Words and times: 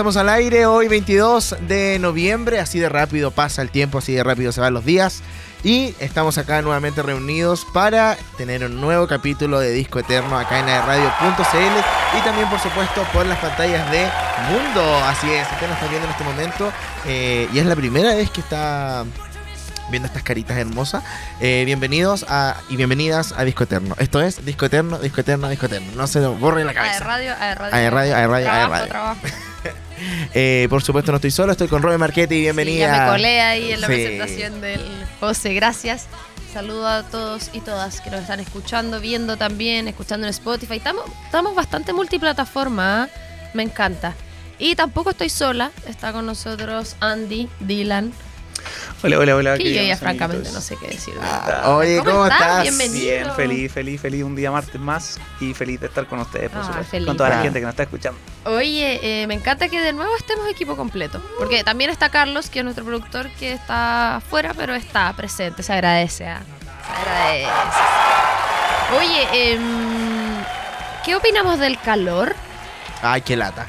Estamos 0.00 0.16
al 0.16 0.30
aire 0.30 0.64
hoy 0.64 0.88
22 0.88 1.56
de 1.68 1.98
noviembre, 2.00 2.58
así 2.58 2.78
de 2.78 2.88
rápido 2.88 3.32
pasa 3.32 3.60
el 3.60 3.68
tiempo, 3.68 3.98
así 3.98 4.14
de 4.14 4.24
rápido 4.24 4.50
se 4.50 4.62
van 4.62 4.72
los 4.72 4.86
días 4.86 5.20
y 5.62 5.94
estamos 6.00 6.38
acá 6.38 6.62
nuevamente 6.62 7.02
reunidos 7.02 7.66
para 7.74 8.16
tener 8.38 8.64
un 8.64 8.80
nuevo 8.80 9.06
capítulo 9.06 9.60
de 9.60 9.72
Disco 9.72 9.98
Eterno 9.98 10.38
acá 10.38 10.60
en 10.60 10.68
radio.cl 10.68 12.16
y 12.16 12.20
también 12.22 12.48
por 12.48 12.58
supuesto 12.60 13.02
por 13.12 13.26
las 13.26 13.38
pantallas 13.40 13.90
de 13.90 14.08
Mundo, 14.50 14.82
así 15.04 15.30
es, 15.30 15.46
usted 15.52 15.68
nos 15.68 15.76
está 15.76 15.88
viendo 15.88 16.06
en 16.06 16.12
este 16.12 16.24
momento 16.24 16.72
eh, 17.04 17.46
y 17.52 17.58
es 17.58 17.66
la 17.66 17.76
primera 17.76 18.14
vez 18.14 18.30
que 18.30 18.40
está 18.40 19.04
viendo 19.90 20.06
estas 20.06 20.22
caritas 20.22 20.56
hermosas. 20.56 21.04
Eh, 21.42 21.64
bienvenidos 21.66 22.24
a, 22.26 22.56
y 22.70 22.76
bienvenidas 22.76 23.34
a 23.36 23.44
Disco 23.44 23.64
Eterno. 23.64 23.96
Esto 23.98 24.22
es 24.22 24.46
Disco 24.46 24.64
Eterno, 24.64 24.98
Disco 24.98 25.20
Eterno, 25.20 25.50
Disco 25.50 25.66
Eterno. 25.66 25.92
No 25.94 26.06
se 26.06 26.20
nos 26.20 26.40
borre 26.40 26.64
la 26.64 26.70
A 26.70 26.74
cabeza. 26.74 27.04
radio, 27.04 27.34
a 27.34 27.54
radio. 27.54 27.76
A 27.76 27.90
radio, 27.90 28.16
a 28.16 28.26
radio, 28.26 28.48
a 28.48 28.50
trabajo, 28.50 28.72
radio. 28.72 28.88
trabajo. 28.88 29.49
Eh, 30.32 30.66
por 30.70 30.82
supuesto 30.82 31.12
no 31.12 31.16
estoy 31.16 31.30
solo, 31.30 31.52
estoy 31.52 31.68
con 31.68 31.82
Robert 31.82 32.00
Marchetti. 32.00 32.34
Sí, 32.36 32.40
Bienvenida. 32.40 32.86
ya 32.96 33.04
me 33.04 33.10
colé 33.10 33.40
ahí 33.42 33.72
en 33.72 33.80
la 33.82 33.86
Sí. 33.86 33.92
presentación 33.92 34.60
del 34.62 34.80
José. 35.20 35.52
Gracias. 35.54 36.06
Saludo 36.54 36.86
a 36.88 37.02
todos 37.02 37.50
y 37.52 37.60
todas 37.60 38.00
que 38.00 38.10
nos 38.10 38.20
están 38.22 38.40
escuchando, 38.40 38.98
viendo 39.00 39.36
también, 39.36 39.88
escuchando 39.88 40.26
en 40.26 40.30
Spotify. 40.30 40.76
Estamos, 40.76 41.04
estamos 41.26 41.54
bastante 41.54 41.92
multiplataforma. 41.92 43.02
¿ah? 43.04 43.08
Me 43.52 43.62
encanta. 43.62 44.14
Y 44.58 44.74
tampoco 44.74 45.10
estoy 45.10 45.28
sola. 45.28 45.70
Está 45.86 46.12
con 46.12 46.24
nosotros 46.26 46.96
Andy, 47.00 47.48
Dylan. 47.60 48.12
Hola, 49.02 49.18
hola, 49.18 49.34
hola. 49.36 49.58
Que 49.58 49.72
yo 49.74 49.82
ya 49.82 49.96
francamente 49.96 50.48
amiguitos. 50.48 50.52
no 50.54 50.60
sé 50.60 50.76
qué 50.76 50.88
decir. 50.94 51.14
Ah, 51.22 51.74
oye, 51.76 51.98
¿cómo, 52.04 52.24
estás? 52.26 52.40
estás? 52.40 52.62
Bienvenido. 52.62 53.04
Bien, 53.06 53.30
feliz, 53.34 53.72
feliz, 53.72 54.00
feliz. 54.00 54.22
Un 54.24 54.36
día 54.36 54.50
martes 54.50 54.80
más 54.80 55.18
y 55.40 55.54
feliz 55.54 55.80
de 55.80 55.86
estar 55.86 56.06
con 56.06 56.18
ustedes, 56.20 56.50
por 56.50 56.60
Ah, 56.60 56.64
supuesto. 56.66 56.90
feliz. 56.90 57.06
Con 57.06 57.16
toda 57.16 57.30
Ah. 57.30 57.36
la 57.36 57.42
gente 57.42 57.58
que 57.60 57.64
nos 57.64 57.72
está 57.72 57.82
escuchando. 57.84 58.18
Oye, 58.44 59.00
eh, 59.22 59.26
me 59.26 59.34
encanta 59.34 59.68
que 59.68 59.80
de 59.80 59.92
nuevo 59.92 60.14
estemos 60.16 60.48
equipo 60.48 60.76
completo. 60.76 61.22
Porque 61.38 61.64
también 61.64 61.90
está 61.90 62.08
Carlos, 62.10 62.50
que 62.50 62.58
es 62.60 62.64
nuestro 62.64 62.84
productor, 62.84 63.28
que 63.38 63.52
está 63.52 64.16
afuera, 64.16 64.52
pero 64.56 64.74
está 64.74 65.12
presente. 65.14 65.62
Se 65.62 65.72
agradece. 65.72 66.28
ah. 66.28 66.40
Se 66.86 67.10
agradece. 67.10 67.50
Oye, 68.98 69.52
em, 69.52 69.62
¿qué 71.04 71.14
opinamos 71.14 71.58
del 71.58 71.78
calor? 71.80 72.34
Ay, 73.02 73.22
qué 73.22 73.36
lata. 73.36 73.66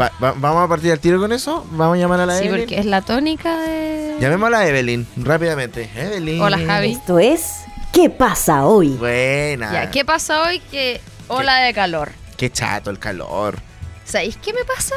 Va- 0.00 0.12
va- 0.22 0.32
vamos 0.36 0.64
a 0.64 0.68
partir 0.68 0.90
al 0.92 1.00
tiro 1.00 1.18
con 1.20 1.32
eso. 1.32 1.66
Vamos 1.72 1.96
a 1.96 2.00
llamar 2.00 2.20
a 2.20 2.26
la 2.26 2.38
Sí, 2.38 2.46
Evelyn. 2.46 2.64
porque 2.64 2.78
es 2.80 2.86
la 2.86 3.02
tónica 3.02 3.56
de. 3.58 3.95
Llamemos 4.20 4.46
a 4.48 4.50
la 4.50 4.66
Evelyn 4.66 5.06
rápidamente. 5.16 5.90
Evelyn. 5.94 6.40
Hola, 6.40 6.58
Javi. 6.58 6.92
Esto 6.92 7.18
es 7.18 7.66
¿Qué 7.96 8.10
pasa 8.10 8.66
hoy? 8.66 8.90
Buena. 8.90 9.72
Ya, 9.72 9.90
¿qué 9.90 10.04
pasa 10.04 10.42
hoy? 10.42 10.60
Que 10.60 11.00
ola 11.28 11.60
de 11.60 11.72
calor. 11.72 12.12
Qué 12.36 12.52
chato 12.52 12.90
el 12.90 12.98
calor. 12.98 13.58
¿Sabéis 14.04 14.36
qué 14.36 14.52
me 14.52 14.64
pasa? 14.66 14.94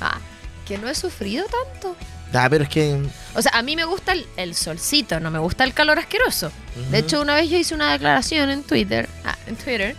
Ah, 0.00 0.20
que 0.64 0.78
no 0.78 0.88
he 0.88 0.94
sufrido 0.94 1.44
tanto. 1.46 1.96
Ah, 2.32 2.46
pero 2.48 2.62
es 2.62 2.70
que. 2.70 2.96
O 3.34 3.42
sea, 3.42 3.50
a 3.54 3.62
mí 3.62 3.74
me 3.74 3.84
gusta 3.84 4.12
el, 4.12 4.24
el 4.36 4.54
solcito, 4.54 5.18
no 5.18 5.32
me 5.32 5.40
gusta 5.40 5.64
el 5.64 5.74
calor 5.74 5.98
asqueroso. 5.98 6.52
De 6.92 6.98
hecho, 6.98 7.20
una 7.20 7.34
vez 7.34 7.50
yo 7.50 7.58
hice 7.58 7.74
una 7.74 7.90
declaración 7.90 8.50
en 8.50 8.62
Twitter, 8.62 9.08
ah, 9.24 9.36
en 9.48 9.56
Twitter, 9.56 9.96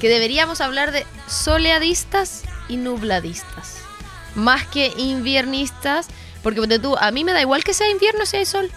que 0.00 0.08
deberíamos 0.08 0.60
hablar 0.60 0.90
de 0.90 1.06
soleadistas 1.28 2.42
y 2.68 2.78
nubladistas. 2.78 3.76
Más 4.34 4.66
que 4.66 4.92
inviernistas, 4.96 6.08
porque 6.42 6.78
tú, 6.78 6.96
a 6.96 7.10
mí 7.10 7.24
me 7.24 7.32
da 7.32 7.40
igual 7.40 7.62
que 7.64 7.74
sea 7.74 7.88
invierno 7.90 8.26
si 8.26 8.38
hay 8.38 8.46
sol. 8.46 8.70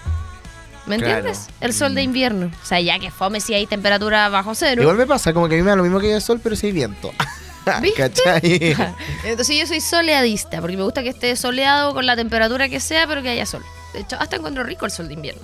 ¿Me 0.86 0.98
Claro. 0.98 1.16
entiendes? 1.18 1.48
El 1.62 1.74
sol 1.74 1.96
de 1.96 2.02
Mm. 2.02 2.06
invierno. 2.06 2.52
O 2.62 2.66
sea, 2.66 2.80
ya 2.82 3.00
que 3.00 3.10
fome 3.10 3.40
si 3.40 3.54
hay 3.54 3.66
temperatura 3.68 4.28
bajo 4.30 4.54
cero. 4.54 4.82
Igual 4.82 4.98
me 4.98 5.06
pasa, 5.08 5.32
como 5.34 5.48
que 5.48 5.56
a 5.56 5.58
mí 5.58 5.64
me 5.64 5.70
da 5.70 5.76
lo 5.78 5.84
mismo 5.84 6.00
que 6.00 6.08
haya 6.08 6.20
sol, 6.20 6.40
pero 6.44 6.56
si 6.58 6.68
hay 6.68 6.72
viento. 6.74 7.14
¿Viste? 7.82 8.02
¿Cachai? 8.12 8.76
Entonces 9.24 9.58
yo 9.58 9.66
soy 9.66 9.80
soleadista, 9.80 10.60
porque 10.60 10.76
me 10.76 10.84
gusta 10.84 11.02
que 11.02 11.10
esté 11.10 11.36
soleado 11.38 11.94
con 11.94 12.06
la 12.06 12.18
temperatura 12.18 12.68
que 12.68 12.82
sea, 12.82 13.08
pero 13.08 13.22
que 13.22 13.30
haya 13.30 13.46
sol. 13.46 13.64
De 13.94 14.02
hecho, 14.02 14.18
hasta 14.20 14.36
encuentro 14.36 14.64
rico 14.66 14.86
el 14.86 14.92
sol 14.92 15.08
de 15.08 15.14
invierno. 15.14 15.42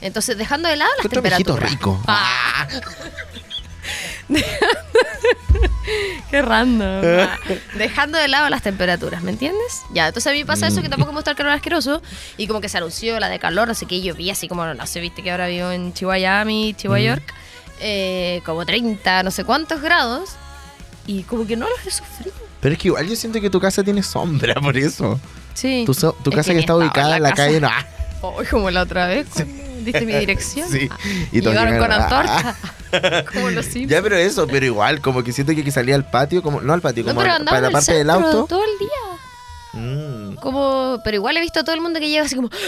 Entonces, 0.00 0.36
dejando 0.36 0.68
de 0.68 0.76
lado 0.76 0.90
las 1.00 1.08
temperaturas. 1.08 1.70
rico. 1.70 2.00
Ah. 2.08 2.66
Qué 6.30 6.42
random. 6.42 7.02
Ah. 7.04 7.38
Dejando 7.78 8.18
de 8.18 8.28
lado 8.28 8.48
las 8.48 8.62
temperaturas, 8.62 9.22
¿me 9.22 9.30
entiendes? 9.30 9.82
Ya, 9.92 10.08
entonces 10.08 10.30
a 10.30 10.34
mí 10.34 10.44
pasa 10.44 10.66
eso 10.66 10.82
que 10.82 10.88
tampoco 10.88 11.12
me 11.12 11.18
gusta 11.18 11.30
el 11.32 11.36
calor 11.36 11.52
asqueroso. 11.52 12.02
Y 12.36 12.46
como 12.46 12.60
que 12.60 12.68
se 12.68 12.78
anunció 12.78 13.18
la 13.20 13.28
de 13.28 13.38
calor, 13.38 13.70
así 13.70 13.86
que 13.86 14.00
yo 14.02 14.14
vi 14.14 14.30
así 14.30 14.48
como, 14.48 14.64
no 14.66 14.86
sé, 14.86 15.00
viste 15.00 15.22
que 15.22 15.30
ahora 15.30 15.46
vivo 15.46 15.70
en 15.70 15.92
Chihuahua, 15.94 16.44
Chihuahua, 16.76 16.98
Mm. 16.98 17.04
York, 17.06 17.34
eh, 17.80 18.42
como 18.44 18.64
30, 18.66 19.22
no 19.22 19.30
sé 19.30 19.44
cuántos 19.44 19.80
grados. 19.80 20.30
Y 21.06 21.22
como 21.22 21.46
que 21.46 21.56
no 21.56 21.68
los 21.68 21.86
he 21.86 21.90
sufrido. 21.90 22.34
Pero 22.60 22.72
es 22.72 22.78
que 22.80 22.88
igual 22.88 23.06
yo 23.08 23.14
siento 23.14 23.40
que 23.40 23.48
tu 23.50 23.60
casa 23.60 23.84
tiene 23.84 24.02
sombra, 24.02 24.54
por 24.54 24.76
eso. 24.76 25.20
Sí. 25.54 25.84
Tu, 25.86 25.94
so- 25.94 26.16
tu 26.24 26.30
Es 26.30 26.36
casa 26.36 26.52
que 26.52 26.58
está 26.60 26.74
ubicada 26.74 27.16
en 27.16 27.22
la 27.22 27.32
calle, 27.32 27.60
no. 27.60 27.68
ah, 27.72 27.86
Oh, 28.22 28.40
como 28.50 28.70
la 28.70 28.82
otra 28.82 29.06
vez, 29.06 29.26
cuando 29.32 29.54
diste 29.86 30.04
mi 30.06 30.12
dirección. 30.14 30.68
Sí. 30.72 30.88
Ah, 30.90 30.96
Y 31.32 31.40
llegaron 31.40 31.78
con 31.78 31.90
antorcha. 31.92 32.56
como 33.32 33.50
los 33.50 33.64
Simpsons. 33.64 33.90
Ya, 33.90 34.02
pero 34.02 34.16
eso, 34.16 34.46
pero 34.46 34.64
igual, 34.66 35.00
como 35.00 35.22
que 35.24 35.32
siento 35.32 35.54
que 35.54 35.64
que 35.64 35.70
salía 35.70 35.94
al 35.94 36.08
patio, 36.10 36.42
como 36.42 36.60
no 36.60 36.72
al 36.72 36.80
patio, 36.82 37.02
No, 37.04 37.10
como 37.10 37.20
al- 37.22 37.30
andaba 37.30 37.50
para 37.56 37.60
la 37.68 37.70
parte 37.70 37.94
del 37.94 38.10
auto. 38.10 38.46
todo 38.46 38.62
el 38.62 38.78
día. 38.78 39.82
Mm. 39.82 40.34
Como, 40.36 41.00
pero 41.04 41.16
igual 41.16 41.36
he 41.36 41.40
visto 41.40 41.60
a 41.60 41.64
todo 41.64 41.74
el 41.74 41.80
mundo 41.80 41.98
que 42.00 42.08
llega 42.08 42.24
así 42.24 42.36
como. 42.36 42.50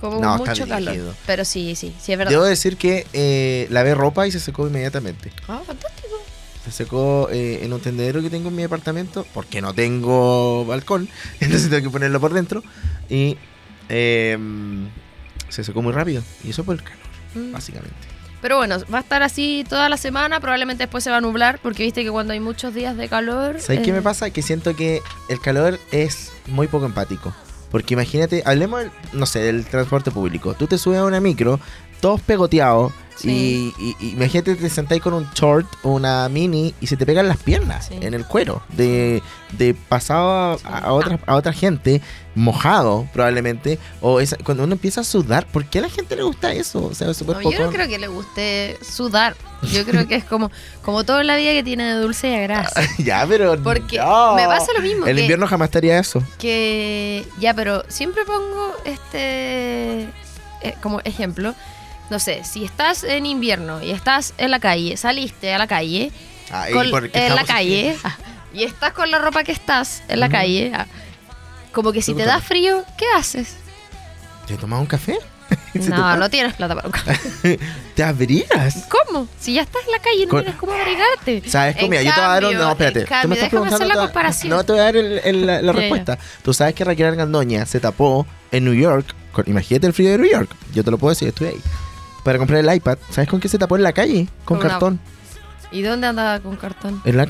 Como 0.00 0.18
No, 0.18 0.38
mucho 0.38 0.66
calor. 0.66 1.14
Pero 1.26 1.44
sí, 1.44 1.74
sí, 1.76 1.94
sí, 2.00 2.12
es 2.12 2.16
verdad. 2.18 2.30
Debo 2.30 2.44
decir 2.44 2.78
que 2.78 3.06
eh, 3.12 3.66
lavé 3.68 3.94
ropa 3.94 4.26
y 4.26 4.32
se 4.32 4.40
secó 4.40 4.66
inmediatamente. 4.66 5.30
Ah, 5.46 5.60
fantástico. 5.66 6.16
Se 6.64 6.72
secó 6.72 7.28
eh, 7.30 7.60
en 7.64 7.70
un 7.74 7.80
tendedero 7.80 8.22
que 8.22 8.30
tengo 8.30 8.48
en 8.48 8.56
mi 8.56 8.62
departamento, 8.62 9.26
porque 9.34 9.60
no 9.60 9.74
tengo 9.74 10.64
balcón, 10.64 11.06
entonces 11.40 11.68
tengo 11.68 11.82
que 11.82 11.90
ponerlo 11.90 12.18
por 12.18 12.32
dentro. 12.32 12.62
Y 13.10 13.36
eh, 13.90 14.38
se 15.50 15.62
secó 15.64 15.82
muy 15.82 15.92
rápido. 15.92 16.22
Y 16.42 16.50
eso 16.50 16.64
por 16.64 16.76
el 16.76 16.82
calor, 16.82 16.98
Mm. 17.34 17.52
básicamente. 17.52 17.94
Pero 18.40 18.56
bueno, 18.56 18.78
va 18.92 18.98
a 18.98 19.00
estar 19.02 19.22
así 19.22 19.66
toda 19.68 19.88
la 19.90 19.98
semana. 19.98 20.40
Probablemente 20.40 20.84
después 20.84 21.04
se 21.04 21.10
va 21.10 21.18
a 21.18 21.20
nublar. 21.20 21.60
Porque 21.62 21.82
viste 21.82 22.02
que 22.02 22.10
cuando 22.10 22.32
hay 22.32 22.40
muchos 22.40 22.72
días 22.72 22.96
de 22.96 23.06
calor. 23.08 23.60
¿Sabes 23.60 23.82
qué 23.82 23.90
eh, 23.90 23.92
me 23.92 24.00
pasa? 24.02 24.30
Que 24.30 24.40
siento 24.40 24.74
que 24.74 25.02
el 25.28 25.40
calor 25.40 25.78
es 25.92 26.32
muy 26.46 26.66
poco 26.66 26.86
empático. 26.86 27.34
Porque 27.70 27.94
imagínate, 27.94 28.42
hablemos, 28.46 28.84
no 29.12 29.26
sé, 29.26 29.40
del 29.40 29.66
transporte 29.66 30.10
público. 30.10 30.54
Tú 30.54 30.66
te 30.66 30.78
subes 30.78 30.98
a 31.00 31.04
una 31.04 31.20
micro, 31.20 31.60
todos 32.00 32.20
pegoteados, 32.20 32.92
Sí. 33.16 33.74
y, 33.78 33.84
y- 33.84 33.96
y 34.00 34.10
imagínate 34.12 34.54
te 34.54 34.70
sentáis 34.70 35.02
con 35.02 35.12
un 35.12 35.28
short 35.34 35.66
o 35.82 35.90
una 35.90 36.26
mini 36.30 36.74
y 36.80 36.86
se 36.86 36.96
te 36.96 37.04
pegan 37.04 37.28
las 37.28 37.36
piernas 37.36 37.88
Sí. 37.88 37.98
en 38.00 38.14
el 38.14 38.24
cuero. 38.24 38.62
De, 38.70 39.22
de 39.58 39.74
pasado 39.74 40.54
a, 40.54 40.56
Sí. 40.58 40.64
a 40.66 40.92
otra, 40.94 41.18
a 41.26 41.34
otra 41.34 41.52
gente, 41.52 42.00
mojado 42.34 43.06
probablemente. 43.12 43.78
O 44.00 44.20
esa- 44.20 44.38
cuando 44.42 44.64
uno 44.64 44.72
empieza 44.72 45.02
a 45.02 45.04
sudar, 45.04 45.46
¿por 45.46 45.66
qué 45.66 45.80
a 45.80 45.82
la 45.82 45.90
gente 45.90 46.16
le 46.16 46.22
gusta 46.22 46.54
eso? 46.54 46.82
O 46.86 46.94
sea, 46.94 47.08
No, 47.08 47.14
poco. 47.26 47.52
yo 47.52 47.58
no 47.66 47.70
creo 47.70 47.86
que 47.88 47.98
le 47.98 48.06
guste 48.08 48.78
sudar. 48.80 49.36
Yo 49.70 49.84
creo 49.84 50.08
que 50.08 50.14
es 50.14 50.24
como, 50.24 50.50
como 50.82 51.04
todo 51.04 51.20
en 51.20 51.26
la 51.26 51.36
vida 51.36 51.50
que 51.50 51.62
tiene 51.62 51.92
de 51.92 52.00
dulce 52.00 52.30
y 52.30 52.34
a 52.36 52.40
grasa. 52.40 52.80
ya, 52.98 53.26
pero. 53.28 53.62
Porque 53.62 53.98
no. 53.98 54.34
me 54.34 54.46
pasa 54.46 54.72
lo 54.74 54.80
mismo. 54.80 55.04
El 55.04 55.16
que- 55.16 55.22
invierno 55.22 55.46
jamás 55.46 55.66
estaría 55.66 55.98
eso. 55.98 56.22
que 56.38 57.26
ya, 57.38 57.52
pero 57.52 57.82
siempre 57.88 58.24
pongo 58.24 58.72
este 58.86 60.04
eh, 60.62 60.74
como 60.82 61.00
ejemplo. 61.04 61.54
No 62.10 62.18
sé, 62.18 62.42
si 62.44 62.64
estás 62.64 63.04
en 63.04 63.24
invierno 63.24 63.82
y 63.82 63.90
estás 63.92 64.34
en 64.36 64.50
la 64.50 64.58
calle, 64.60 64.96
saliste 64.96 65.52
a 65.54 65.58
la 65.58 65.66
calle, 65.68 66.10
con- 66.72 66.90
porque 66.90 67.26
en 67.26 67.34
la 67.36 67.44
calle, 67.44 67.96
ah, 68.04 68.16
y 68.52 68.64
estás 68.64 68.92
con 68.92 69.10
la 69.10 69.18
ropa 69.18 69.44
que 69.44 69.52
estás 69.52 70.02
en 70.08 70.18
la 70.20 70.28
calle, 70.28 70.72
ah, 70.74 70.86
como 71.72 71.92
que 71.92 72.02
si 72.02 72.14
te 72.14 72.24
da 72.24 72.40
frío, 72.40 72.84
¿qué 72.98 73.04
haces? 73.16 73.54
¿Te 74.46 74.56
tomas 74.56 74.80
un 74.80 74.86
café? 74.86 75.16
¿Se 75.72 75.78
te 75.80 75.88
No, 75.90 76.16
no 76.16 76.28
tienes 76.30 76.54
plata 76.54 76.74
para 76.74 76.86
un 76.88 76.92
café. 76.92 77.58
¿Te 77.94 78.02
abrigas? 78.02 78.86
¿Cómo? 78.88 79.28
Si 79.38 79.54
ya 79.54 79.62
estás 79.62 79.82
en 79.86 79.92
la 79.92 79.98
calle, 80.00 80.24
no 80.26 80.30
Con- 80.30 80.42
tienes 80.42 80.58
cómo 80.60 80.72
abrigarte. 80.72 81.42
¿Sabes 81.48 81.76
cómo? 81.76 81.90
Mira, 81.90 82.02
yo 82.02 82.10
te 82.12 82.20
voy 82.20 82.26
a 82.26 82.32
dar 82.32 82.44
un... 82.44 82.54
No, 82.54 82.70
espérate. 82.72 83.00
Tú 83.22 83.28
me 83.28 83.34
estás 83.36 83.72
hacer 83.72 83.86
la 83.86 83.94
comparación. 83.94 84.50
No 84.50 84.64
te 84.64 84.72
voy 84.72 84.80
a 84.80 84.84
dar 84.84 84.96
el- 84.96 85.20
el- 85.24 85.46
la, 85.46 85.62
la 85.62 85.72
respuesta. 85.72 86.18
Tú 86.42 86.52
sabes 86.54 86.74
que 86.74 86.84
Raquel 86.84 87.06
Argandoña 87.06 87.66
se 87.66 87.78
tapó 87.78 88.26
en 88.50 88.64
New 88.64 88.74
York. 88.74 89.14
con- 89.32 89.44
imagínate 89.48 89.86
el 89.86 89.92
frío 89.92 90.10
de 90.10 90.18
New 90.18 90.30
York. 90.30 90.50
Yo 90.72 90.82
te 90.82 90.90
lo 90.90 90.98
puedo 90.98 91.10
decir, 91.10 91.28
estuve 91.28 91.50
ahí. 91.50 91.60
Para 92.24 92.38
comprar 92.38 92.60
el 92.60 92.74
iPad. 92.74 92.98
¿Sabes 93.10 93.28
con 93.28 93.40
qué 93.40 93.48
se 93.48 93.58
tapó 93.58 93.76
en 93.76 93.82
la 93.82 93.92
calle? 93.92 94.26
Con 94.44 94.58
Con 94.58 94.66
una- 94.66 94.68
cartón. 94.70 95.00
¿Y 95.72 95.82
dónde 95.82 96.06
andaba 96.06 96.40
con 96.40 96.56
cartón? 96.56 97.00
En 97.04 97.16
la, 97.16 97.28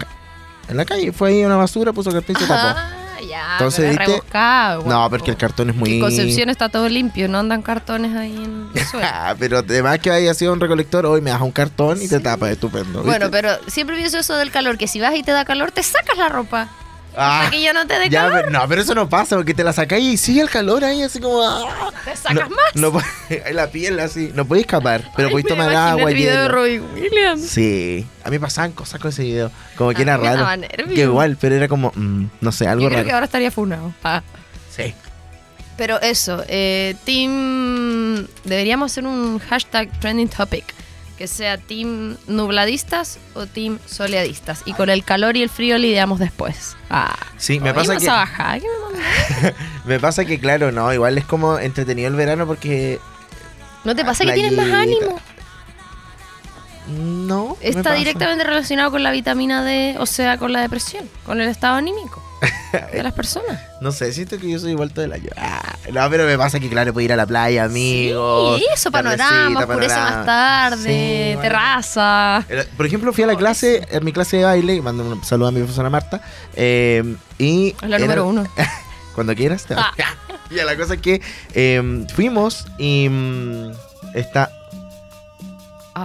en 0.68 0.76
la 0.76 0.84
calle. 0.84 1.12
Fue 1.12 1.28
ahí 1.30 1.44
una 1.44 1.56
basura, 1.56 1.92
puso 1.92 2.10
cartón 2.10 2.36
y 2.36 2.40
se 2.40 2.46
tapó. 2.46 2.60
Ah, 2.78 2.90
ya. 3.28 3.52
Entonces, 3.52 3.98
pero 3.98 4.82
No, 4.86 5.10
porque 5.10 5.30
el 5.30 5.36
cartón 5.36 5.68
es 5.70 5.76
muy... 5.76 5.94
En 5.94 6.00
Concepción 6.00 6.48
está 6.48 6.70
todo 6.70 6.88
limpio, 6.88 7.28
no 7.28 7.38
andan 7.38 7.60
cartones 7.60 8.16
ahí 8.16 8.34
en 8.34 8.68
el 8.74 8.84
suelo. 8.90 9.06
Ah, 9.12 9.34
pero 9.38 9.58
además 9.58 9.98
que 9.98 10.10
haya 10.10 10.32
sido 10.32 10.52
un 10.54 10.60
recolector, 10.60 11.04
hoy 11.04 11.20
me 11.20 11.28
das 11.30 11.42
un 11.42 11.50
cartón 11.52 12.00
y 12.00 12.08
te 12.08 12.18
tapas, 12.18 12.50
estupendo. 12.50 13.02
bueno, 13.02 13.30
pero 13.30 13.50
siempre 13.66 13.96
pienso 13.96 14.18
eso 14.18 14.34
del 14.36 14.50
calor, 14.50 14.78
que 14.78 14.88
si 14.88 15.00
vas 15.00 15.14
y 15.14 15.22
te 15.22 15.32
da 15.32 15.44
calor, 15.44 15.70
te 15.70 15.82
sacas 15.82 16.16
la 16.16 16.30
ropa. 16.30 16.68
Ah, 17.16 17.48
que 17.50 17.62
yo 17.62 17.72
no 17.72 17.86
te 17.86 17.98
dé 17.98 18.08
calor. 18.08 18.32
pero- 18.32 18.50
no, 18.50 18.68
pero 18.68 18.82
eso 18.82 18.94
no 18.94 19.08
pasa 19.08 19.36
porque 19.36 19.52
te 19.52 19.64
la 19.64 19.72
sacáis 19.72 20.04
y 20.04 20.16
sigue 20.16 20.40
el 20.40 20.48
calor 20.50 20.84
ahí, 20.84 21.02
así 21.02 21.18
como. 21.20 21.42
ah. 21.42 21.90
Te 22.04 22.14
sacas 22.16 22.48
no, 22.48 22.56
más. 22.56 22.74
No, 22.74 22.92
la 23.52 23.66
piel 23.70 23.98
así. 24.00 24.30
No 24.34 24.44
podéis 24.44 24.66
escapar, 24.66 25.10
pero 25.16 25.28
Ay, 25.28 25.32
podéis 25.32 25.44
me 25.44 25.50
tomar 25.50 25.74
agua. 25.74 26.08
el 26.10 26.16
video 26.16 26.32
de 26.34 26.42
hielo. 26.42 26.54
Robin 26.54 26.84
Williams. 26.94 27.46
Sí, 27.48 28.06
a 28.24 28.30
mí 28.30 28.38
pasaban 28.38 28.72
cosas 28.72 29.00
con 29.00 29.10
ese 29.10 29.22
video. 29.24 29.50
Como 29.76 29.90
que 29.90 29.98
A 29.98 30.02
era 30.02 30.16
mí 30.16 30.22
me 30.22 30.28
raro. 30.28 30.40
daba 30.42 30.56
nervios. 30.56 30.94
Que 30.94 31.02
igual, 31.02 31.36
pero 31.40 31.54
era 31.56 31.68
como, 31.68 31.92
mm, 31.94 32.24
no 32.40 32.52
sé, 32.52 32.66
algo 32.68 32.82
Yo 32.82 32.88
creo 32.88 32.98
raro. 32.98 33.06
que 33.08 33.12
ahora 33.12 33.26
estaría 33.26 33.50
funado. 33.50 33.92
Ah. 34.04 34.22
Sí. 34.74 34.94
Pero 35.76 36.00
eso, 36.02 36.44
eh, 36.46 36.94
team... 37.04 38.26
Deberíamos 38.44 38.92
hacer 38.92 39.06
un 39.06 39.38
hashtag 39.38 39.88
trending 40.00 40.28
topic. 40.28 40.64
Que 41.20 41.26
sea 41.26 41.58
team 41.58 42.16
nubladistas 42.28 43.18
o 43.34 43.44
team 43.44 43.78
soleadistas. 43.84 44.62
Y 44.64 44.72
con 44.72 44.88
el 44.88 45.04
calor 45.04 45.36
y 45.36 45.42
el 45.42 45.50
frío 45.50 45.76
lidiamos 45.76 46.18
después. 46.18 46.78
Ah. 46.88 47.14
Sí, 47.36 47.60
me 47.60 47.74
pasa 47.74 47.98
que. 47.98 48.08
a 48.08 48.14
bajar, 48.14 48.58
¿qué 48.58 48.66
me? 48.66 49.54
Me 49.84 50.00
pasa 50.00 50.24
que, 50.24 50.40
claro, 50.40 50.72
no, 50.72 50.90
igual 50.94 51.18
es 51.18 51.26
como 51.26 51.58
entretenido 51.58 52.08
el 52.08 52.14
verano 52.14 52.46
porque. 52.46 53.00
¿No 53.84 53.94
te 53.94 54.02
pasa 54.02 54.24
que 54.24 54.32
tienes 54.32 54.56
más 54.56 54.72
ánimo? 54.72 55.20
No. 56.88 57.58
Está 57.60 57.92
directamente 57.92 58.42
relacionado 58.42 58.90
con 58.90 59.02
la 59.02 59.10
vitamina 59.10 59.62
D, 59.62 59.96
o 59.98 60.06
sea, 60.06 60.38
con 60.38 60.54
la 60.54 60.62
depresión, 60.62 61.06
con 61.26 61.38
el 61.42 61.50
estado 61.50 61.76
anímico 61.76 62.29
de 62.92 63.02
las 63.02 63.12
personas. 63.12 63.60
No 63.80 63.92
sé, 63.92 64.12
siento 64.12 64.38
que 64.38 64.50
yo 64.50 64.58
soy 64.58 64.70
igual 64.72 64.92
todo 64.92 65.04
el 65.04 65.12
año. 65.12 65.30
Ah, 65.36 65.74
no, 65.92 66.08
pero 66.10 66.24
me 66.24 66.36
pasa 66.38 66.58
que, 66.60 66.68
claro, 66.68 66.92
puedo 66.92 67.04
ir 67.04 67.12
a 67.12 67.16
la 67.16 67.26
playa, 67.26 67.64
amigos. 67.64 68.58
Sí, 68.58 68.66
eso, 68.72 68.90
panorama, 68.90 69.60
oscurece 69.60 69.94
más 69.94 70.26
tarde, 70.26 71.32
Sí, 71.34 71.40
terraza. 71.42 72.44
Por 72.76 72.86
ejemplo, 72.86 73.12
fui 73.12 73.24
a 73.24 73.26
la 73.26 73.36
clase, 73.36 73.86
en 73.90 74.04
mi 74.04 74.12
clase 74.12 74.38
de 74.38 74.44
baile, 74.44 74.80
mando 74.82 75.04
un 75.04 75.24
saludo 75.24 75.48
a 75.48 75.52
mi 75.52 75.60
profesora 75.60 75.90
Marta, 75.90 76.20
eh, 76.54 77.16
y... 77.38 77.74
Es 77.82 77.88
la 77.88 77.96
era- 77.96 77.98
número 78.06 78.26
uno. 78.26 78.46
Cuando 79.14 79.34
quieras. 79.34 79.64
te- 79.66 79.74
Ah. 79.74 79.92
ya, 80.50 80.64
la 80.64 80.76
cosa 80.76 80.94
es 80.94 81.00
que 81.00 81.20
eh, 81.54 82.06
fuimos 82.14 82.66
y 82.78 83.08
mm, 83.10 83.70
está... 84.14 84.50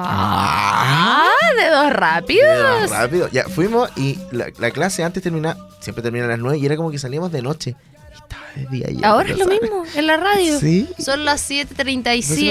Ah, 0.04 1.30
dedos 1.58 1.94
rápidos. 1.94 2.90
Rápido. 2.90 3.30
Ya, 3.32 3.46
fuimos 3.46 3.90
y 3.96 4.20
la, 4.32 4.48
la 4.58 4.72
clase 4.72 5.04
antes 5.04 5.24
terminaba, 5.24 5.58
siempre 5.80 6.02
termina 6.04 6.26
a 6.26 6.30
las 6.30 6.40
9 6.40 6.58
y 6.58 6.66
era 6.66 6.76
como 6.76 6.92
que 6.92 7.00
salíamos 7.00 7.32
de 7.32 7.42
noche. 7.42 7.76
Y 8.14 8.18
estaba 8.18 8.44
de 8.56 8.66
día 8.68 8.88
ya. 8.92 9.10
Ahora 9.10 9.30
es 9.30 9.38
¿no 9.38 9.46
lo 9.46 9.52
mismo, 9.52 9.84
en 9.96 10.08
la 10.08 10.18
radio. 10.18 10.60
Sí. 10.60 10.90
Son 11.00 11.26
las 11.26 11.44
Pues 11.48 11.68
eran 11.72 12.08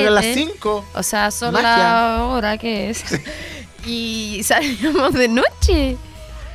a 0.09 0.11
las 0.11 0.25
7.37. 0.25 0.35
5. 0.53 0.85
O 0.95 1.03
sea, 1.03 1.31
son 1.31 1.53
Magia. 1.55 1.69
la 1.79 2.25
hora 2.27 2.59
que 2.59 2.91
es. 2.91 3.05
Y 3.87 4.41
salimos 4.45 5.13
de 5.13 5.29
noche. 5.29 5.99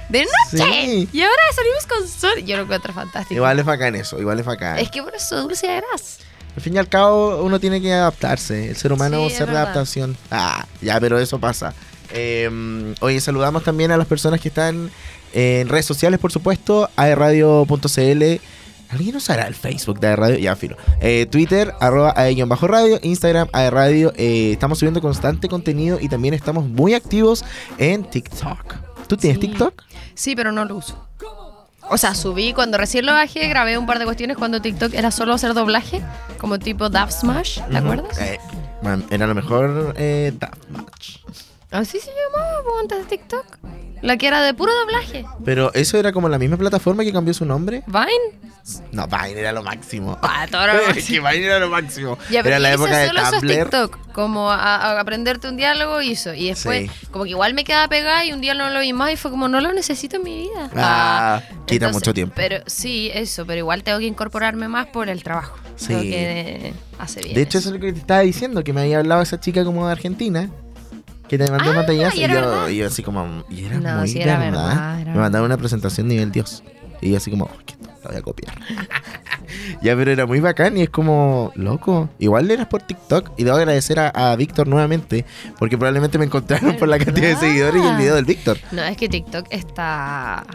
¡De 0.09 0.21
noche! 0.25 0.85
Sí. 0.85 1.09
Y 1.13 1.21
ahora 1.21 1.41
salimos 1.53 1.85
con 1.85 2.07
sol. 2.07 2.43
Yo 2.43 2.57
lo 2.57 2.63
encuentro 2.63 2.91
fantástico. 2.91 3.35
Igual 3.35 3.59
es 3.59 3.65
bacán 3.65 3.93
eso, 3.95 4.19
igual 4.19 4.39
es 4.39 4.45
bacán. 4.47 4.79
Es 4.79 4.89
que 4.89 5.03
por 5.03 5.13
eso 5.13 5.39
dulce 5.43 5.67
de 5.67 5.75
gras. 5.75 6.17
Al 6.59 6.63
fin 6.63 6.75
y 6.75 6.77
al 6.77 6.89
cabo, 6.89 7.41
uno 7.41 7.57
tiene 7.57 7.79
que 7.81 7.93
adaptarse. 7.93 8.67
El 8.67 8.75
ser 8.75 8.91
humano 8.91 9.15
Sí, 9.19 9.25
es 9.27 9.31
ser 9.31 9.39
de 9.47 9.53
verdad. 9.53 9.61
adaptación. 9.63 10.17
Ah, 10.29 10.65
ya, 10.81 10.99
pero 10.99 11.17
eso 11.17 11.39
pasa. 11.39 11.73
Eh, 12.11 12.93
oye, 12.99 13.21
saludamos 13.21 13.63
también 13.63 13.91
a 13.93 13.97
las 13.97 14.07
personas 14.07 14.41
que 14.41 14.49
están 14.49 14.91
en 15.31 15.69
redes 15.69 15.85
sociales, 15.85 16.19
por 16.19 16.33
supuesto. 16.33 16.89
aerradio.cl. 16.97 18.41
¿Alguien 18.89 19.15
usará 19.15 19.47
el 19.47 19.55
Facebook 19.55 20.01
de 20.01 20.07
aerradio? 20.07 20.37
Ya, 20.37 20.53
filo. 20.57 20.75
Eh, 20.99 21.27
Twitter, 21.31 21.73
arroba 21.79 22.13
bajo 22.47 22.67
radio 22.67 22.99
Instagram, 23.03 23.47
aerradio. 23.53 24.11
Eh, 24.17 24.51
estamos 24.51 24.79
subiendo 24.79 24.99
constante 24.99 25.47
contenido 25.47 25.97
y 26.01 26.09
también 26.09 26.33
estamos 26.33 26.65
muy 26.67 26.93
activos 26.93 27.45
en 27.77 28.03
TikTok. 28.03 28.75
¿Tú 29.07 29.15
tienes 29.15 29.39
Sí. 29.39 29.47
TikTok? 29.47 29.81
Sí, 30.13 30.35
pero 30.35 30.51
no 30.51 30.65
lo 30.65 30.75
uso. 30.75 31.08
O 31.89 31.97
sea, 31.97 32.13
subí 32.13 32.53
cuando 32.53 32.77
recién 32.77 33.05
lo 33.05 33.13
bajé, 33.13 33.47
grabé 33.47 33.77
un 33.77 33.87
par 33.87 33.97
de 33.99 34.05
cuestiones 34.05 34.37
cuando 34.37 34.61
TikTok 34.61 34.93
era 34.93 35.09
solo 35.09 35.33
hacer 35.33 35.53
doblaje, 35.55 36.01
como 36.37 36.59
tipo 36.59 36.89
Dub 36.89 37.11
Smash, 37.11 37.61
¿te 37.61 37.77
acuerdas? 37.77 38.17
Eh, 38.19 38.39
man, 38.83 39.03
era 39.09 39.25
lo 39.25 39.33
mejor 39.33 39.95
eh, 39.97 40.31
Deathmatch. 40.39 41.17
Así 41.71 41.99
se 41.99 42.11
llamaba 42.11 42.79
antes 42.81 42.99
de 42.99 43.05
TikTok. 43.05 43.45
La 44.01 44.17
que 44.17 44.27
era 44.27 44.41
de 44.41 44.53
puro 44.53 44.71
doblaje. 44.73 45.25
Pero 45.43 45.73
eso 45.73 45.97
era 45.97 46.11
como 46.11 46.29
la 46.29 46.37
misma 46.39 46.57
plataforma 46.57 47.03
que 47.03 47.11
cambió 47.11 47.33
su 47.33 47.45
nombre. 47.45 47.83
Vine. 47.87 48.39
No, 48.91 49.07
Vine 49.07 49.39
era 49.39 49.51
lo 49.51 49.63
máximo. 49.63 50.17
Ah, 50.21 50.45
todo 50.49 50.67
lo 50.67 50.73
máximo. 50.87 51.27
que 51.27 51.33
Vine 51.33 51.45
era 51.47 51.59
lo 51.59 51.69
máximo. 51.69 52.17
Ya, 52.29 52.43
pero 52.43 52.55
era 52.55 52.59
la 52.59 52.73
época 52.73 52.97
de 52.97 53.07
solo 53.07 53.21
Tumblr. 53.31 53.57
TikTok, 53.63 54.11
como 54.13 54.51
a, 54.51 54.55
a 54.75 54.99
aprenderte 54.99 55.47
un 55.49 55.57
diálogo 55.57 56.01
hizo. 56.01 56.33
Y 56.33 56.49
después, 56.49 56.89
Sí. 56.91 57.07
como 57.11 57.23
que 57.23 57.31
igual 57.31 57.53
me 57.53 57.63
quedaba 57.63 57.87
pegada 57.87 58.23
y 58.25 58.31
un 58.31 58.41
día 58.41 58.53
no 58.53 58.69
lo 58.69 58.79
vi 58.79 58.93
más 58.93 59.11
y 59.11 59.15
fue 59.17 59.31
como, 59.31 59.47
no 59.47 59.59
lo 59.59 59.73
necesito 59.73 60.17
en 60.17 60.23
mi 60.23 60.37
vida. 60.43 60.69
Ah, 60.75 61.41
quita 61.65 61.85
entonces, 61.87 61.93
mucho 61.93 62.13
tiempo. 62.13 62.33
Pero 62.35 62.57
sí, 62.67 63.09
eso, 63.13 63.45
pero 63.45 63.59
igual 63.59 63.83
tengo 63.83 63.99
que 63.99 64.05
incorporarme 64.05 64.67
más 64.67 64.87
por 64.87 65.09
el 65.09 65.23
trabajo. 65.23 65.57
Sí. 65.75 65.93
Que 65.93 66.73
hace 66.99 67.21
bien. 67.21 67.33
De 67.35 67.41
hecho, 67.41 67.57
eso 67.57 67.69
es 67.69 67.75
lo 67.75 67.79
que 67.81 67.91
te 67.93 67.99
estaba 67.99 68.19
diciendo, 68.21 68.63
que 68.63 68.71
me 68.73 68.81
había 68.81 68.99
hablado 68.99 69.21
esa 69.21 69.39
chica 69.39 69.63
como 69.65 69.85
de 69.87 69.93
Argentina. 69.93 70.49
Que 71.29 71.37
te 71.37 71.49
mandó 71.49 71.71
Ah, 71.71 71.75
pantallazo 71.75 72.17
y 72.17 72.73
y 72.73 72.77
yo, 72.77 72.87
así 72.87 73.03
como, 73.03 73.43
y 73.49 73.65
era 73.65 73.77
No, 73.79 73.99
muy 73.99 74.07
sí 74.09 74.19
era 74.19 74.37
verdad. 74.39 74.67
verdad, 74.67 75.01
era 75.01 75.11
me 75.13 75.19
mandaron 75.19 75.45
una 75.45 75.57
presentación 75.57 76.07
nivel 76.07 76.31
Dios. 76.31 76.63
Y 77.01 77.11
yo 77.11 77.17
así 77.17 77.29
como, 77.31 77.45
"Oh, 77.45 77.57
que 77.65 77.75
la 78.03 78.09
voy 78.09 78.17
a 78.17 78.21
copiar. 78.21 78.53
ya, 79.81 79.95
pero 79.95 80.11
era 80.11 80.25
muy 80.25 80.39
bacán 80.39 80.75
y 80.77 80.81
es 80.81 80.89
como, 80.89 81.51
loco. 81.55 82.09
Igual 82.19 82.49
eras 82.51 82.67
por 82.67 82.81
TikTok. 82.81 83.31
Y 83.37 83.43
debo 83.43 83.57
agradecer 83.57 83.99
a, 83.99 84.09
a 84.09 84.35
Víctor 84.35 84.67
nuevamente, 84.67 85.25
porque 85.57 85.77
probablemente 85.77 86.17
me 86.17 86.25
encontraron 86.25 86.75
por 86.77 86.87
la 86.87 86.97
cantidad 86.97 87.27
de 87.27 87.35
seguidores 87.37 87.81
y 87.83 87.87
el 87.87 87.97
video 87.97 88.15
del 88.15 88.25
Víctor. 88.25 88.57
No, 88.71 88.81
es 88.83 88.97
que 88.97 89.07
TikTok 89.07 89.45
está. 89.51 90.45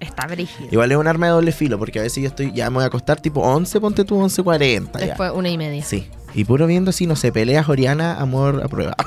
Está 0.00 0.26
brígido. 0.26 0.68
Igual 0.70 0.90
es 0.92 0.98
un 0.98 1.06
arma 1.06 1.26
de 1.26 1.32
doble 1.32 1.52
filo, 1.52 1.78
porque 1.78 1.98
a 1.98 2.02
veces 2.02 2.22
yo 2.22 2.28
estoy, 2.28 2.52
ya 2.52 2.68
me 2.68 2.74
voy 2.76 2.84
a 2.84 2.88
acostar 2.88 3.20
tipo 3.20 3.40
11, 3.40 3.80
ponte 3.80 4.04
tú 4.04 4.16
11.40. 4.20 4.98
ya. 5.00 5.06
Después 5.06 5.30
una 5.34 5.48
y 5.48 5.56
media. 5.56 5.82
Sí. 5.84 6.08
Y 6.34 6.44
puro 6.44 6.66
viendo 6.66 6.90
así, 6.90 7.06
no 7.06 7.16
sé, 7.16 7.30
peleas 7.32 7.68
Oriana, 7.68 8.16
amor 8.20 8.60
a 8.64 8.68
prueba. 8.68 8.94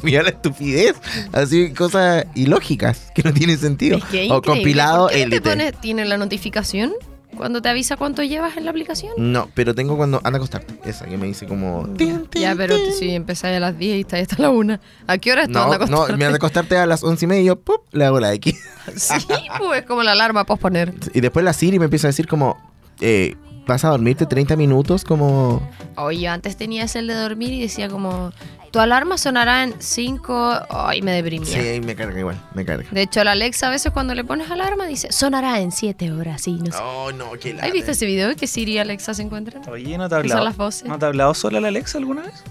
Mira 0.02 0.22
la 0.22 0.30
estupidez. 0.30 0.96
Así, 1.32 1.72
cosas 1.72 2.24
ilógicas 2.34 3.10
que 3.14 3.22
no 3.22 3.32
tienen 3.32 3.58
sentido. 3.58 3.98
Es 3.98 4.04
que 4.04 4.30
o 4.30 4.42
compilado 4.42 5.04
¿Por 5.08 5.12
qué 5.12 5.26
no 5.26 5.40
te 5.40 5.72
¿Tiene 5.80 6.04
la 6.04 6.16
notificación 6.16 6.92
cuando 7.36 7.62
te 7.62 7.68
avisa 7.68 7.96
cuánto 7.96 8.22
llevas 8.22 8.56
en 8.56 8.64
la 8.64 8.70
aplicación? 8.70 9.12
No, 9.16 9.48
pero 9.54 9.74
tengo 9.74 9.96
cuando 9.96 10.18
anda 10.24 10.36
a 10.36 10.40
acostarte. 10.40 10.74
Esa 10.84 11.06
que 11.06 11.16
me 11.16 11.26
dice 11.26 11.46
como. 11.46 11.88
tin, 11.96 12.28
Ya, 12.34 12.54
pero 12.54 12.76
si 12.98 13.10
empezáis 13.14 13.56
a 13.56 13.60
las 13.60 13.78
10 13.78 13.96
y 13.96 14.00
estáis 14.00 14.28
hasta 14.30 14.42
la 14.42 14.50
1. 14.50 14.78
¿A 15.06 15.18
qué 15.18 15.32
hora 15.32 15.42
estás 15.42 15.54
No, 15.66 15.72
anda 15.72 15.76
a 15.76 15.78
no, 15.78 15.84
acostarte? 15.84 16.16
me 16.18 16.24
anda 16.26 16.34
a 16.34 16.36
acostarte 16.36 16.76
a 16.76 16.86
las 16.86 17.02
once 17.02 17.24
y 17.24 17.28
media 17.28 17.42
y 17.42 17.46
yo 17.46 17.56
¡pup! 17.56 17.82
le 17.92 18.04
hago 18.04 18.20
la 18.20 18.32
X. 18.34 18.54
Sí, 18.96 19.16
pues 19.58 19.84
como 19.84 20.02
la 20.02 20.12
alarma 20.12 20.44
posponer. 20.44 20.92
Y 21.14 21.20
después 21.20 21.44
la 21.44 21.52
Siri 21.52 21.78
me 21.78 21.84
empieza 21.84 22.08
a 22.08 22.10
decir 22.10 22.26
como. 22.26 22.58
Eh, 23.00 23.36
vas 23.66 23.84
a 23.84 23.88
dormirte 23.88 24.26
30 24.26 24.56
minutos 24.56 25.04
como. 25.04 25.62
Oye, 25.96 26.22
yo 26.22 26.32
antes 26.32 26.56
tenía 26.56 26.82
ese 26.84 26.98
el 26.98 27.06
de 27.06 27.14
dormir 27.14 27.52
y 27.52 27.60
decía 27.60 27.88
como, 27.88 28.32
tu 28.70 28.78
alarma 28.78 29.18
sonará 29.18 29.64
en 29.64 29.74
5... 29.78 30.66
Ay, 30.70 31.02
me 31.02 31.12
deprimía. 31.12 31.46
Sí, 31.46 31.58
ahí 31.58 31.80
me 31.80 31.94
carga 31.94 32.18
igual, 32.18 32.40
me 32.54 32.64
carga. 32.64 32.88
De 32.90 33.02
hecho, 33.02 33.24
la 33.24 33.32
Alexa 33.32 33.66
a 33.68 33.70
veces 33.70 33.92
cuando 33.92 34.14
le 34.14 34.24
pones 34.24 34.50
alarma 34.50 34.86
dice, 34.86 35.10
sonará 35.12 35.60
en 35.60 35.72
7 35.72 36.12
horas, 36.12 36.42
sí, 36.42 36.52
no 36.52 36.72
sé. 36.72 36.78
Oh, 36.82 37.12
no, 37.12 37.32
qué 37.32 37.58
¿Has 37.60 37.72
visto 37.72 37.90
ese 37.90 38.06
video 38.06 38.34
que 38.36 38.46
Siri 38.46 38.72
y 38.74 38.78
Alexa 38.78 39.14
se 39.14 39.22
encuentran? 39.22 39.68
Oye, 39.68 39.98
¿no 39.98 40.08
te 40.08 40.14
ha 40.14 40.18
hablado? 40.18 40.44
las 40.44 40.56
voces. 40.56 40.88
¿No 40.88 40.98
te 40.98 41.04
ha 41.04 41.08
hablado 41.08 41.34
sola 41.34 41.60
la 41.60 41.68
Alexa 41.68 41.98
alguna 41.98 42.22
vez? 42.22 42.44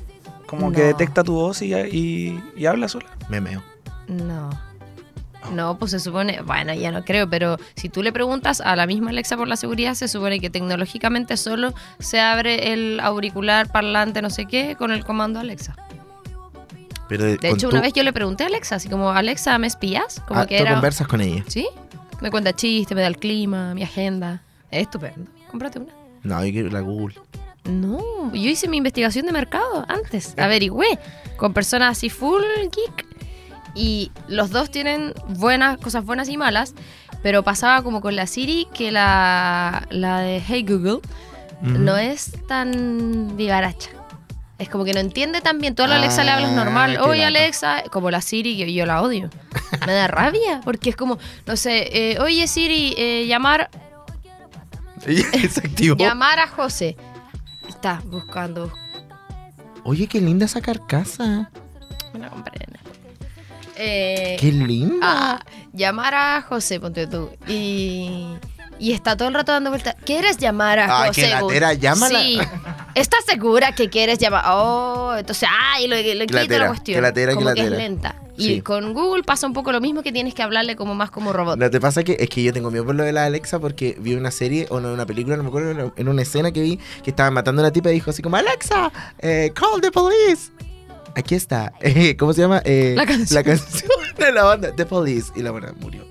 Como 0.45 0.71
que 0.71 0.81
detecta 0.81 1.23
tu 1.23 1.33
voz 1.33 1.61
y, 1.61 1.73
y, 1.73 2.43
y 2.55 2.65
habla 2.65 2.87
sola. 2.87 3.05
Me 3.29 3.39
meo. 3.39 3.63
No. 4.07 4.49
No, 5.53 5.77
pues 5.79 5.91
se 5.91 5.99
supone, 5.99 6.41
bueno, 6.41 6.73
ya 6.73 6.91
no 6.91 7.03
creo, 7.03 7.29
pero 7.29 7.57
si 7.75 7.89
tú 7.89 8.03
le 8.03 8.11
preguntas 8.11 8.61
a 8.61 8.75
la 8.75 8.85
misma 8.85 9.09
Alexa 9.11 9.37
por 9.37 9.47
la 9.47 9.55
seguridad, 9.55 9.93
se 9.93 10.07
supone 10.07 10.39
que 10.39 10.49
tecnológicamente 10.49 11.37
solo 11.37 11.73
se 11.99 12.19
abre 12.19 12.73
el 12.73 12.99
auricular, 12.99 13.71
parlante, 13.71 14.21
no 14.21 14.29
sé 14.29 14.45
qué, 14.45 14.75
con 14.77 14.91
el 14.91 15.05
comando 15.05 15.39
Alexa. 15.39 15.75
Pero 17.09 17.25
De 17.25 17.49
hecho, 17.49 17.67
tu- 17.67 17.75
una 17.75 17.81
vez 17.81 17.91
yo 17.93 18.03
le 18.03 18.13
pregunté 18.13 18.43
a 18.43 18.47
Alexa, 18.47 18.75
así 18.75 18.87
como, 18.87 19.09
Alexa, 19.09 19.57
¿me 19.57 19.67
espías? 19.67 20.21
Como 20.27 20.41
ah, 20.41 20.45
que 20.45 20.57
tú 20.57 20.63
era... 20.63 20.73
conversas 20.73 21.07
con 21.07 21.19
ella. 21.19 21.43
¿Sí? 21.47 21.67
Me 22.21 22.31
cuenta 22.31 22.53
chistes, 22.53 22.95
me 22.95 23.01
da 23.01 23.07
el 23.07 23.17
clima, 23.17 23.73
mi 23.73 23.83
agenda. 23.83 24.43
Es 24.71 24.83
estupendo. 24.83 25.29
Cómprate 25.49 25.79
una. 25.79 25.93
No, 26.23 26.45
yo 26.45 26.51
quiero 26.51 26.69
la 26.69 26.81
Google. 26.81 27.15
No, 27.65 28.31
yo 28.33 28.49
hice 28.49 28.67
mi 28.67 28.77
investigación 28.77 29.25
de 29.25 29.31
mercado 29.31 29.85
antes. 29.87 30.37
Averigüé 30.37 30.99
con 31.37 31.53
personas 31.53 31.97
así 31.97 32.09
full 32.09 32.41
geek. 32.71 33.05
Y 33.75 34.11
los 34.27 34.49
dos 34.49 34.69
tienen 34.71 35.13
buenas, 35.29 35.77
cosas 35.77 36.05
buenas 36.05 36.29
y 36.29 36.37
malas. 36.37 36.73
Pero 37.23 37.43
pasaba 37.43 37.81
como 37.83 38.01
con 38.01 38.15
la 38.15 38.27
Siri 38.27 38.67
que 38.73 38.91
la, 38.91 39.87
la 39.89 40.19
de 40.19 40.41
Hey 40.45 40.65
Google 40.67 40.99
no 41.61 41.97
es 41.97 42.31
tan 42.47 43.35
vivaracha. 43.35 43.89
Es 44.59 44.67
como 44.69 44.83
que 44.83 44.93
no 44.93 44.99
entiende 44.99 45.39
tan 45.41 45.59
bien. 45.59 45.73
Tú 45.73 45.83
a 45.83 45.87
la 45.87 45.95
Alexa 45.95 46.23
le 46.23 46.31
hablas 46.31 46.51
Ah, 46.51 46.55
normal. 46.55 46.97
Oye. 47.01 47.23
Alexa, 47.23 47.83
como 47.91 48.11
la 48.11 48.19
Siri, 48.21 48.57
que 48.57 48.71
yo 48.73 48.85
la 48.85 49.01
odio. 49.01 49.29
Me 49.87 49.93
da 49.93 50.07
rabia, 50.07 50.59
porque 50.65 50.89
es 50.91 50.95
como, 50.97 51.17
no 51.47 51.55
sé, 51.55 51.89
eh, 51.93 52.19
oye 52.19 52.45
Siri, 52.47 52.93
eh, 52.97 53.25
llamar, 53.27 53.69
llamar 55.97 56.39
a 56.39 56.47
José. 56.47 56.97
Está 57.67 58.01
buscando, 58.05 58.71
Oye, 59.83 60.07
qué 60.07 60.19
linda 60.19 60.45
esa 60.45 60.59
carcasa. 60.61 61.49
me 62.13 62.19
la 62.19 62.29
compré. 62.29 62.65
Eh, 63.81 64.35
¡Qué 64.37 64.51
lindo! 64.51 64.97
a 65.01 65.39
llamar 65.71 66.13
a 66.13 66.41
José, 66.41 66.81
ponte 66.81 67.07
tú. 67.07 67.29
Y, 67.47 68.33
y 68.79 68.93
está 68.93 69.15
todo 69.17 69.27
el 69.27 69.33
rato 69.33 69.51
dando 69.51 69.69
vueltas. 69.69 69.95
¿Quieres 70.05 70.37
llamar 70.37 70.79
a 70.79 71.07
José? 71.07 71.21
qué 71.23 71.27
latera, 71.29 71.73
llámala. 71.73 72.19
Sí. 72.21 72.39
¿Estás 72.95 73.25
segura 73.25 73.73
que 73.73 73.89
quieres 73.89 74.17
llamar? 74.19 74.43
Oh, 74.47 75.13
entonces, 75.17 75.47
ay, 75.51 75.87
lo, 75.87 75.95
lo 75.95 76.25
quita 76.25 76.57
la 76.57 76.67
cuestión. 76.67 76.95
qué 76.95 77.01
latera, 77.01 77.33
como 77.35 77.45
que 77.53 77.61
es 77.61 77.69
latera. 77.69 77.77
lenta. 77.77 78.15
Y 78.37 78.45
Sí. 78.45 78.61
con 78.61 78.93
Google 78.93 79.23
pasa 79.23 79.45
un 79.47 79.53
poco 79.53 79.73
lo 79.73 79.81
mismo 79.81 80.01
que 80.01 80.13
tienes 80.13 80.33
que 80.33 80.41
hablarle 80.41 80.77
como 80.77 80.95
más 80.95 81.11
como 81.11 81.33
robot. 81.33 81.59
No 81.59 81.69
te 81.69 81.81
pasa 81.81 82.03
que 82.05 82.15
es 82.19 82.29
que 82.29 82.41
yo 82.41 82.53
tengo 82.53 82.71
miedo 82.71 82.85
por 82.85 82.95
lo 82.95 83.03
de 83.03 83.11
la 83.11 83.25
Alexa 83.25 83.59
porque 83.59 83.97
vi 83.99 84.15
una 84.15 84.31
serie 84.31 84.65
o 84.69 84.79
no, 84.79 84.93
una 84.93 85.05
película, 85.05 85.35
no 85.35 85.43
me 85.43 85.49
acuerdo, 85.49 85.71
en 85.71 85.79
una- 85.81 85.93
en 85.97 86.07
una 86.07 86.21
escena 86.21 86.51
que 86.53 86.61
vi 86.61 86.79
que 87.03 87.09
estaban 87.09 87.33
matando 87.33 87.61
a 87.61 87.65
una 87.65 87.73
tipa 87.73 87.89
y 87.89 87.95
dijo 87.95 88.11
así 88.11 88.21
como 88.21 88.37
Alexa, 88.37 88.91
eh, 89.19 89.51
call 89.53 89.81
the 89.81 89.91
police. 89.91 90.51
Aquí 91.15 91.35
está. 91.35 91.73
Eh, 91.81 92.15
¿Cómo 92.19 92.31
se 92.31 92.41
llama? 92.41 92.61
Eh, 92.63 92.93
La 92.95 93.05
canción. 93.05 93.35
La 93.35 93.43
canción 93.43 93.89
de 94.17 94.31
la 94.31 94.43
banda, 94.43 94.71
The 94.73 94.85
Police. 94.85 95.31
Y 95.35 95.41
la 95.41 95.51
buena 95.51 95.73
murió. 95.81 96.05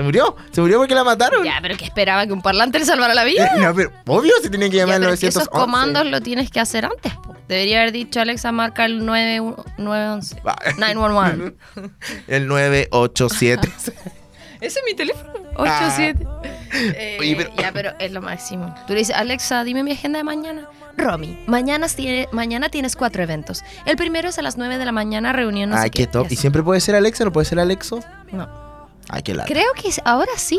Se 0.00 0.04
murió, 0.04 0.34
se 0.50 0.62
murió 0.62 0.78
porque 0.78 0.94
la 0.94 1.04
mataron. 1.04 1.44
Ya, 1.44 1.58
pero 1.60 1.76
que 1.76 1.84
esperaba 1.84 2.26
que 2.26 2.32
un 2.32 2.40
parlante 2.40 2.78
le 2.78 2.86
salvara 2.86 3.12
la 3.12 3.22
vida. 3.24 3.44
Eh, 3.54 3.60
no, 3.60 3.74
pero 3.74 3.90
obvio 4.06 4.32
se 4.42 4.48
tienen 4.48 4.70
que 4.70 4.78
llamar 4.78 4.94
al 4.94 5.00
pero 5.02 5.12
es 5.12 5.20
que 5.20 5.26
esos 5.26 5.44
911. 5.52 5.60
comandos 5.66 6.06
lo 6.10 6.22
tienes 6.22 6.50
que 6.50 6.58
hacer 6.58 6.86
antes. 6.86 7.12
po. 7.16 7.36
Debería 7.48 7.80
haber 7.82 7.92
dicho 7.92 8.18
Alexa 8.18 8.50
marca 8.50 8.86
el 8.86 9.04
9 9.04 9.56
911. 9.76 10.40
Va. 10.40 10.56
911. 10.78 11.54
El 12.28 12.46
987. 12.48 13.68
Ese 14.62 14.78
es 14.78 14.84
mi 14.86 14.94
teléfono. 14.94 15.32
87. 15.56 16.26
Eh, 16.72 17.16
Oye, 17.20 17.34
pero- 17.36 17.50
Ya, 17.58 17.72
pero 17.72 17.90
es 17.98 18.12
lo 18.12 18.22
máximo. 18.22 18.74
Tú 18.86 18.92
le 18.94 19.00
dices, 19.00 19.14
Alexa, 19.16 19.64
dime 19.64 19.82
mi 19.82 19.90
agenda 19.92 20.18
de 20.18 20.24
mañana. 20.24 20.68
Romy, 20.96 21.42
mañana, 21.46 21.88
tiene, 21.88 22.28
mañana 22.32 22.68
tienes 22.70 22.94
cuatro 22.96 23.22
eventos. 23.22 23.62
El 23.86 23.96
primero 23.96 24.28
es 24.30 24.38
a 24.38 24.42
las 24.42 24.56
9 24.56 24.78
de 24.78 24.84
la 24.86 24.92
mañana, 24.92 25.32
reunión 25.32 25.68
no 25.70 25.82
sé 25.82 25.90
qué 25.90 26.06
top. 26.06 26.28
¿Y 26.30 26.36
siempre 26.36 26.62
puede 26.62 26.80
ser 26.80 26.94
Alexa? 26.94 27.24
¿No 27.24 27.32
puede 27.32 27.44
ser 27.44 27.58
Alexo? 27.58 28.00
No. 28.32 28.69
Ay, 29.10 29.22
qué 29.22 29.34
lata. 29.34 29.48
Creo 29.52 29.72
que 29.74 29.90
ahora 30.04 30.32
sí. 30.36 30.58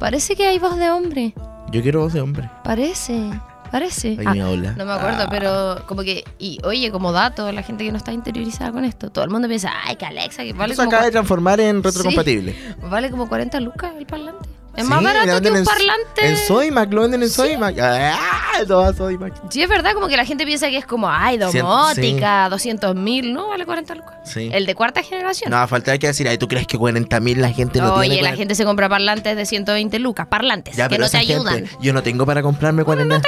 Parece 0.00 0.34
que 0.34 0.46
hay 0.46 0.58
voz 0.58 0.76
de 0.78 0.90
hombre. 0.90 1.32
Yo 1.70 1.80
quiero 1.82 2.00
voz 2.00 2.12
de 2.12 2.20
hombre. 2.20 2.50
Parece. 2.64 3.30
Parece. 3.70 4.16
Ay, 4.18 4.24
Ah, 4.26 4.32
mi 4.34 4.42
hola. 4.42 4.72
no 4.72 4.84
me 4.84 4.92
acuerdo, 4.92 5.22
Ah. 5.22 5.28
pero 5.30 5.86
como 5.86 6.02
que, 6.02 6.24
y 6.38 6.58
oye, 6.64 6.90
como 6.90 7.10
dato, 7.12 7.50
la 7.52 7.62
gente 7.62 7.84
que 7.84 7.90
no 7.92 7.96
está 7.96 8.12
interiorizada 8.12 8.70
con 8.72 8.84
esto, 8.84 9.10
todo 9.10 9.24
el 9.24 9.30
mundo 9.30 9.48
piensa, 9.48 9.70
ay, 9.86 9.96
que 9.96 10.04
Alexa, 10.04 10.42
que 10.42 10.52
vale 10.52 10.74
Eso 10.74 10.82
acaba 10.82 11.04
de 11.04 11.10
transformar 11.12 11.58
en 11.60 11.82
retrocompatible. 11.82 12.54
vale 12.90 13.10
como 13.10 13.28
40 13.28 13.60
lucas 13.60 13.92
el 13.96 14.04
parlante. 14.06 14.48
Es 14.74 14.84
Sí, 14.84 14.88
más 14.90 15.02
la 15.02 15.12
barato 15.12 15.42
que 15.42 15.50
un 15.50 15.56
en- 15.58 15.64
parlante. 15.64 16.26
En 16.28 16.36
Soymac, 16.36 16.92
lo 16.92 17.02
venden 17.02 17.22
en 17.22 17.28
Soymac. 17.28 17.76
¡Ah! 17.78 18.64
Todo 18.66 18.80
a 18.84 18.94
Soymac. 18.94 19.34
Sí, 19.50 19.62
es 19.62 19.68
verdad, 19.68 19.92
como 19.92 20.08
que 20.08 20.16
la 20.16 20.24
gente 20.24 20.46
piensa 20.46 20.68
que 20.70 20.78
es 20.78 20.86
como, 20.86 21.10
ay, 21.10 21.36
domótica, 21.36 22.48
200 22.48 22.94
mil, 22.94 23.34
¿no? 23.34 23.48
Vale 23.48 23.66
40 23.66 23.94
lucas. 23.96 24.14
Sí. 24.24 24.48
El 24.52 24.64
de 24.64 24.74
cuarta 24.74 25.02
generación. 25.02 25.50
No, 25.50 25.66
falta 25.68 25.96
que 25.98 26.06
decir, 26.06 26.26
ay, 26.28 26.38
¿tú 26.38 26.48
crees 26.48 26.66
que 26.66 26.78
40 26.78 27.20
mil 27.20 27.40
la 27.42 27.50
gente 27.50 27.80
no 27.80 27.94
Oye, 27.94 28.08
tiene? 28.10 28.22
la 28.22 28.28
40? 28.30 28.36
gente 28.38 28.54
se 28.54 28.64
compra 28.64 28.88
parlantes 28.88 29.36
de 29.36 29.44
120 29.44 29.98
lucas, 29.98 30.26
parlantes, 30.28 30.74
Ya, 30.76 30.88
que 30.88 30.96
no 30.98 31.08
te 31.08 31.18
gente, 31.18 31.32
ayudan. 31.34 31.64
yo 31.80 31.92
no 31.92 32.02
tengo 32.02 32.24
para 32.24 32.40
comprarme 32.42 32.84
40. 32.84 33.20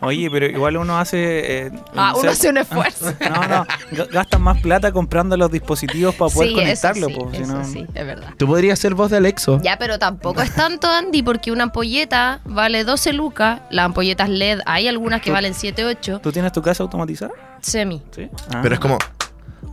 Oye, 0.00 0.30
pero 0.30 0.46
igual 0.46 0.76
uno 0.76 0.98
hace. 0.98 1.66
eh, 1.66 1.70
Ah, 1.96 2.12
uno 2.12 2.22
sea, 2.22 2.30
hace 2.32 2.48
un 2.50 2.58
esfuerzo. 2.58 3.12
No, 3.20 3.48
no, 3.48 4.06
gastan 4.12 4.42
más 4.42 4.60
plata 4.60 4.92
comprando 4.92 5.36
los 5.36 5.50
dispositivos 5.50 6.14
para 6.14 6.30
poder 6.32 6.48
sí, 6.50 6.54
conectarlo. 6.54 7.08
eso 7.08 7.18
sí, 7.18 7.24
po, 7.24 7.30
eso 7.32 7.52
no- 7.56 7.64
sí, 7.64 7.86
es 7.94 8.06
verdad. 8.06 8.30
Tú 8.36 8.46
podrías 8.46 8.78
ser 8.78 8.94
voz 8.94 9.10
de 9.10 9.16
Alexo. 9.18 9.60
Ya, 9.62 9.78
pero 9.78 9.98
tampoco 10.10 10.42
es 10.42 10.54
tanto, 10.54 10.88
Andy, 10.88 11.22
porque 11.22 11.50
una 11.52 11.64
ampolleta 11.64 12.40
vale 12.44 12.84
12 12.84 13.12
lucas. 13.12 13.60
Las 13.70 13.86
ampolletas 13.86 14.28
LED, 14.28 14.60
hay 14.66 14.88
algunas 14.88 15.20
que 15.20 15.30
¿Tú- 15.30 15.34
valen 15.34 15.54
7, 15.54 15.84
8. 15.84 16.20
¿Tú 16.22 16.32
tienes 16.32 16.52
tu 16.52 16.62
casa 16.62 16.82
automatizada? 16.82 17.32
Semi. 17.60 18.02
Sí. 18.14 18.28
Ah. 18.54 18.60
Pero 18.62 18.74
es 18.74 18.80
como, 18.80 18.98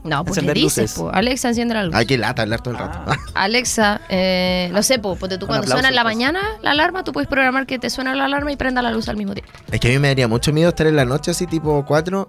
No, 0.04 0.26
pues 0.26 0.36
le 0.38 0.42
Encender 0.42 0.56
dices, 0.56 0.84
luces. 0.84 0.98
po, 1.00 1.10
Alexa, 1.14 1.48
enciende 1.50 1.76
la 1.76 1.84
luz. 1.86 1.96
ay, 1.96 2.06
qué 2.06 2.18
lata 2.18 2.42
hablar 2.42 2.62
todo 2.62 2.74
el 2.74 2.80
rato. 2.80 3.00
Ah. 3.06 3.16
Alexa, 3.36 4.02
eh, 4.10 4.70
no 4.74 4.84
sé, 4.84 5.00
po, 5.00 5.16
ponte 5.16 5.38
tú 5.38 5.46
cuando 5.46 5.62
aplauso, 5.64 5.76
suena 5.78 5.90
en 5.90 5.96
la 5.96 6.04
pues. 6.04 6.16
mañana 6.16 6.42
la 6.62 6.72
alarma, 6.72 7.04
tú 7.06 7.14
puedes 7.14 7.30
programar 7.30 7.66
que 7.66 7.80
te 7.80 7.90
suena 7.90 8.14
la 8.16 8.26
alarma 8.26 8.52
y 8.52 8.58
prenda 8.58 8.82
la 8.82 8.92
luz 8.92 9.08
al 9.08 9.16
mismo 9.18 9.34
tiempo. 9.34 9.52
es 9.72 9.80
que 9.80 9.88
a 9.88 9.92
mí 9.92 10.00
me 10.00 10.10
daría 10.10 10.28
mucho 10.28 10.52
miedo 10.52 10.70
estar 10.70 10.88
en 10.88 10.96
la 10.98 11.06
noche 11.06 11.32
así 11.32 11.48
tipo 11.48 11.86
4 11.86 12.28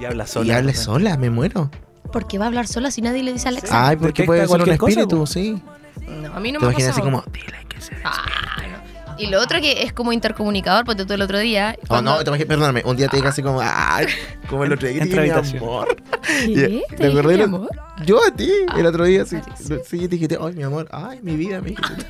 Y 0.00 0.04
habla 0.04 0.26
sola. 0.28 0.46
y 0.46 0.50
hable 0.56 0.74
sola, 0.74 1.16
me 1.16 1.28
muero. 1.30 1.70
Porque 2.12 2.38
va 2.38 2.44
a 2.44 2.48
hablar 2.48 2.66
sola 2.68 2.90
si 2.92 3.02
nadie 3.02 3.22
le 3.24 3.32
dice 3.32 3.48
a 3.48 3.50
Alexa. 3.50 3.88
Ay, 3.88 3.96
porque 3.96 4.22
puede 4.24 4.46
ser 4.46 4.60
un 4.62 4.76
cosa, 4.76 5.00
espíritu, 5.00 5.26
sí. 5.26 5.60
No, 6.06 6.34
a 6.34 6.40
mí 6.40 6.52
no 6.52 6.60
Te 6.60 6.66
me 6.66 6.72
imaginas 6.72 6.92
así 6.92 7.00
como, 7.02 7.24
dile 7.32 7.66
que 7.68 7.80
se... 7.80 7.94
Ah, 8.04 8.24
no. 8.70 9.18
Y 9.18 9.26
lo 9.26 9.40
otro 9.42 9.60
que 9.60 9.82
es 9.82 9.92
como 9.92 10.12
intercomunicador, 10.12 10.84
porque 10.84 11.04
tú 11.04 11.12
el 11.12 11.22
otro 11.22 11.38
día. 11.40 11.74
Oh, 11.82 11.86
cuando- 11.88 12.12
no, 12.16 12.22
te 12.22 12.30
imaginas, 12.30 12.48
perdóname, 12.48 12.82
un 12.84 12.96
día 12.96 13.08
te 13.08 13.16
diga 13.16 13.30
así 13.30 13.42
como, 13.42 13.60
ay, 13.60 14.06
como 14.48 14.64
el 14.64 14.72
otro 14.72 14.88
día 14.88 15.02
que 15.02 15.20
mi 15.20 15.30
amor. 15.30 15.96
¿Qué? 16.22 16.82
¿Te 16.90 16.96
¿Te 16.96 17.06
acordás? 17.08 17.36
mi 17.36 17.42
amor? 17.42 17.68
Yo 18.04 18.20
a 18.24 18.30
ti, 18.30 18.48
el 18.76 18.86
otro 18.86 19.04
día, 19.04 19.24
sí. 19.26 19.36
Ah, 19.44 19.54
sí. 19.56 19.74
Sí, 19.84 19.98
te 20.08 20.16
dije, 20.16 20.28
ay, 20.40 20.52
mi 20.54 20.62
amor, 20.62 20.88
ay, 20.92 21.18
mi 21.22 21.34
vida, 21.34 21.60
mi 21.60 21.72
hijita. 21.72 21.96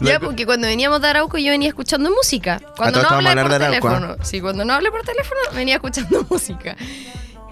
Ya, 0.00 0.20
porque 0.20 0.46
cuando 0.46 0.66
veníamos 0.68 1.00
de 1.02 1.08
Arauco 1.08 1.38
yo 1.38 1.50
venía 1.50 1.68
escuchando 1.68 2.10
música. 2.10 2.60
Cuando 2.76 3.00
todos 3.00 3.10
no 3.10 3.28
hablé 3.28 3.42
por 3.42 3.52
Arauco, 3.52 3.88
teléfono. 3.88 4.16
Sí, 4.22 4.40
cuando 4.40 4.64
no 4.64 4.72
hablé 4.74 4.90
por 4.90 5.02
teléfono 5.02 5.40
venía 5.54 5.74
escuchando 5.74 6.24
música. 6.30 6.76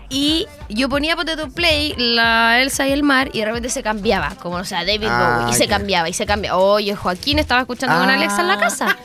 Y 0.09 0.47
yo 0.69 0.89
ponía 0.89 1.17
Potato 1.17 1.49
Play, 1.49 1.95
la 1.97 2.61
Elsa 2.63 2.87
y 2.87 2.93
el 2.93 3.03
mar, 3.03 3.31
y 3.33 3.41
de 3.41 3.47
repente 3.47 3.69
se 3.71 3.83
cambiaba, 3.83 4.35
como, 4.41 4.57
o 4.57 4.65
sea, 4.65 4.85
David 4.85 5.09
Ah, 5.11 5.39
Bowie, 5.41 5.53
y 5.55 5.57
se 5.59 5.67
cambiaba, 5.67 6.09
y 6.09 6.13
se 6.13 6.27
cambiaba. 6.27 6.59
Oye, 6.59 6.95
Joaquín 6.95 7.39
estaba 7.39 7.63
escuchando 7.63 7.99
con 7.99 8.09
Ah. 8.09 8.15
Alexa 8.15 8.41
en 8.43 8.49
la 8.49 8.59
casa. 8.59 8.97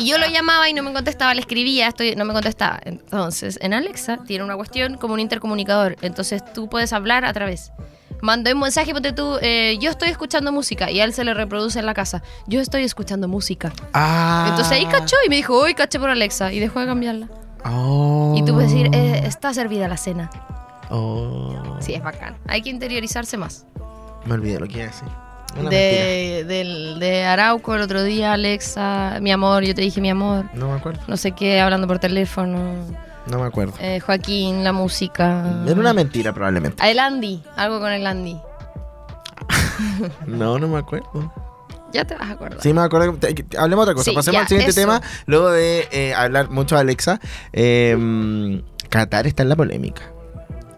Y 0.00 0.06
yo 0.06 0.18
lo 0.18 0.26
llamaba 0.28 0.68
y 0.68 0.74
no 0.74 0.82
me 0.82 0.92
contestaba, 0.92 1.32
le 1.34 1.40
escribía, 1.40 1.88
estoy, 1.88 2.14
no 2.14 2.24
me 2.26 2.32
contestaba. 2.34 2.78
Entonces, 2.84 3.58
en 3.62 3.72
Alexa 3.72 4.18
tiene 4.26 4.44
una 4.44 4.56
cuestión 4.56 4.96
como 4.98 5.14
un 5.14 5.20
intercomunicador. 5.20 5.96
Entonces 6.02 6.42
tú 6.52 6.68
puedes 6.68 6.92
hablar 6.92 7.24
a 7.24 7.32
través. 7.32 7.72
Mandé 8.20 8.52
un 8.52 8.60
mensaje, 8.60 8.92
ponte 8.92 9.12
tú, 9.12 9.38
eh, 9.40 9.78
yo 9.80 9.90
estoy 9.90 10.08
escuchando 10.08 10.50
música, 10.52 10.90
y 10.90 11.00
a 11.00 11.04
él 11.04 11.12
se 11.14 11.24
le 11.24 11.34
reproduce 11.34 11.78
en 11.78 11.86
la 11.86 11.94
casa. 11.94 12.22
Yo 12.48 12.60
estoy 12.60 12.82
escuchando 12.82 13.28
música. 13.28 13.72
Ah. 13.94 14.46
Entonces 14.50 14.72
ahí 14.72 14.86
cachó 14.86 15.16
y 15.24 15.28
me 15.28 15.36
dijo, 15.36 15.58
uy, 15.62 15.74
caché 15.74 15.98
por 16.00 16.10
Alexa, 16.10 16.52
y 16.52 16.58
dejó 16.58 16.80
de 16.80 16.86
cambiarla. 16.86 17.28
Oh. 17.64 18.34
Y 18.36 18.44
tú 18.44 18.54
puedes 18.54 18.70
decir, 18.70 18.88
eh, 18.94 19.22
está 19.24 19.52
servida 19.54 19.88
la 19.88 19.96
cena. 19.96 20.30
Oh. 20.90 21.76
Sí, 21.80 21.94
es 21.94 22.02
bacán. 22.02 22.36
Hay 22.46 22.62
que 22.62 22.70
interiorizarse 22.70 23.36
más. 23.36 23.66
Me 24.24 24.34
olvidé 24.34 24.58
lo 24.60 24.66
que 24.66 24.78
iba. 24.80 24.90
De, 25.70 26.44
del- 26.46 26.98
de 27.00 27.24
Arauco 27.24 27.74
el 27.74 27.80
otro 27.82 28.02
día, 28.02 28.34
Alexa, 28.34 29.18
mi 29.20 29.32
amor, 29.32 29.64
yo 29.64 29.74
te 29.74 29.80
dije 29.82 30.00
mi 30.00 30.10
amor. 30.10 30.44
No 30.54 30.68
me 30.70 30.74
acuerdo. 30.76 31.00
No 31.08 31.16
sé 31.16 31.32
qué, 31.32 31.60
hablando 31.60 31.86
por 31.86 31.98
teléfono. 31.98 32.58
No 33.26 33.38
me 33.40 33.46
acuerdo. 33.46 33.72
Eh, 33.80 33.98
Joaquín, 34.00 34.62
la 34.64 34.72
música. 34.72 35.44
Era 35.66 35.78
una 35.80 35.92
mentira, 35.92 36.32
probablemente. 36.32 36.88
El 36.88 36.98
Andy, 36.98 37.42
algo 37.56 37.80
con 37.80 37.92
el 37.92 38.06
Andy. 38.06 38.38
No, 40.26 40.58
no 40.58 40.68
me 40.68 40.78
acuerdo. 40.78 41.32
Ya 41.92 42.04
te 42.04 42.14
vas 42.14 42.28
a 42.28 42.32
acordar. 42.32 42.60
Sí, 42.60 42.72
me 42.72 42.80
acuerdo. 42.82 43.14
Te- 43.14 43.34
que- 43.34 43.56
Hablemos 43.58 43.82
otra 43.84 43.94
cosa. 43.94 44.10
Sí, 44.10 44.14
Pasemos 44.14 44.34
ya, 44.34 44.40
al 44.42 44.48
siguiente 44.48 44.70
eso. 44.70 44.80
tema. 44.80 45.00
Luego 45.26 45.50
de 45.50 45.88
eh, 45.90 46.14
hablar 46.14 46.50
mucho 46.50 46.74
de 46.74 46.80
Alexa. 46.82 47.20
Eh, 47.52 48.62
Qatar 48.90 49.26
está 49.26 49.42
en 49.42 49.48
la 49.50 49.56
polémica. 49.56 50.02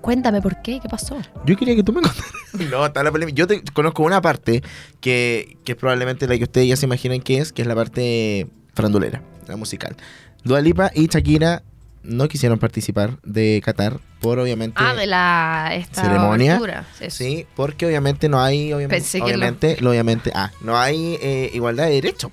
Cuéntame 0.00 0.40
por 0.40 0.62
qué, 0.62 0.80
qué 0.80 0.88
pasó. 0.88 1.18
Yo 1.44 1.56
quería 1.56 1.76
que 1.76 1.82
tú 1.82 1.92
me 1.92 2.00
contaras. 2.02 2.32
No, 2.70 2.86
está 2.86 3.00
en 3.00 3.04
la 3.06 3.12
polémica. 3.12 3.36
Yo 3.36 3.46
te 3.46 3.62
conozco 3.72 4.02
una 4.02 4.20
parte 4.22 4.62
que, 5.00 5.58
que 5.64 5.72
es 5.72 5.78
probablemente 5.78 6.26
la 6.26 6.36
que 6.38 6.44
ustedes 6.44 6.68
ya 6.68 6.76
se 6.76 6.86
imaginan 6.86 7.20
que 7.20 7.38
es, 7.38 7.52
que 7.52 7.62
es 7.62 7.68
la 7.68 7.74
parte 7.74 8.48
frandulera, 8.74 9.22
la 9.46 9.56
musical. 9.56 9.96
Dua 10.42 10.60
Lipa 10.62 10.90
y 10.94 11.06
Shakira 11.08 11.62
no 12.02 12.28
quisieron 12.28 12.58
participar 12.58 13.18
de 13.22 13.60
Qatar 13.64 13.98
por 14.20 14.38
obviamente 14.38 14.76
Ah, 14.78 14.94
de 14.94 15.06
la 15.06 15.70
esta 15.74 16.02
ceremonia. 16.02 16.56
abertura. 16.56 16.86
Sí, 17.08 17.46
porque 17.56 17.86
obviamente 17.86 18.28
no 18.28 18.40
hay, 18.42 18.72
obviamente, 18.72 18.96
Pensé 18.96 19.18
que 19.18 19.24
obviamente, 19.24 19.76
lo- 19.80 19.90
obviamente, 19.90 20.30
ah, 20.34 20.50
no 20.62 20.78
hay 20.78 21.18
eh, 21.22 21.50
igualdad 21.54 21.84
de 21.86 21.92
derechos, 21.92 22.30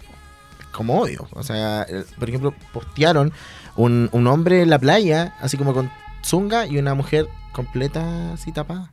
como 0.71 1.01
obvio. 1.01 1.27
O 1.31 1.43
sea, 1.43 1.85
por 2.19 2.29
ejemplo, 2.29 2.53
postearon 2.73 3.33
un, 3.75 4.09
un 4.11 4.27
hombre 4.27 4.61
en 4.61 4.69
la 4.69 4.79
playa, 4.79 5.35
así 5.41 5.57
como 5.57 5.73
con 5.73 5.91
zunga, 6.23 6.65
y 6.67 6.77
una 6.77 6.93
mujer 6.93 7.27
completa 7.51 8.33
así 8.33 8.51
tapada. 8.51 8.91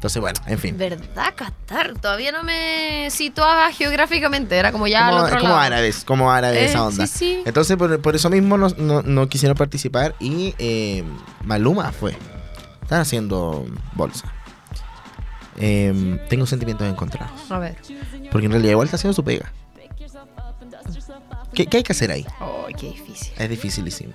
Entonces, 0.00 0.22
bueno, 0.22 0.40
en 0.46 0.58
fin. 0.58 0.78
¿Verdad, 0.78 1.34
Qatar? 1.36 1.92
Todavía 2.00 2.32
no 2.32 2.42
me 2.42 3.08
situaba 3.10 3.70
geográficamente. 3.70 4.56
Era 4.56 4.72
como 4.72 4.86
ya 4.86 5.04
como, 5.06 5.18
al 5.18 5.24
otro 5.26 5.36
como 5.40 5.48
lado. 5.50 5.60
árabes, 5.60 6.04
como 6.06 6.30
árabes 6.32 6.58
Eh, 6.58 6.64
esa 6.70 6.86
onda. 6.86 7.06
Sí, 7.06 7.18
sí. 7.18 7.42
Entonces, 7.44 7.76
por, 7.76 8.00
por 8.00 8.16
eso 8.16 8.30
mismo 8.30 8.56
no, 8.56 8.70
no- 8.78 9.02
no 9.02 9.28
quisieron 9.28 9.58
participar 9.58 10.14
y 10.18 10.54
eh, 10.58 11.04
Maluma 11.44 11.92
fue. 11.92 12.16
Están 12.80 13.02
haciendo 13.02 13.66
bolsa. 13.92 14.32
Eh, 15.58 16.18
tengo 16.30 16.46
sentimientos 16.46 16.88
encontrados. 16.88 17.50
A 17.50 17.58
ver. 17.58 17.76
Porque 18.32 18.46
en 18.46 18.52
realidad 18.52 18.70
igual 18.70 18.86
está 18.86 18.96
haciendo 18.96 19.12
su 19.14 19.22
pega. 19.22 19.52
¿Qué, 21.52 21.66
qué 21.66 21.76
hay 21.78 21.82
que 21.82 21.92
hacer 21.92 22.10
ahí? 22.10 22.24
Ay, 22.40 22.72
qué 22.72 22.86
difícil. 22.88 23.32
Es 23.36 23.48
dificilísimo. 23.50 24.14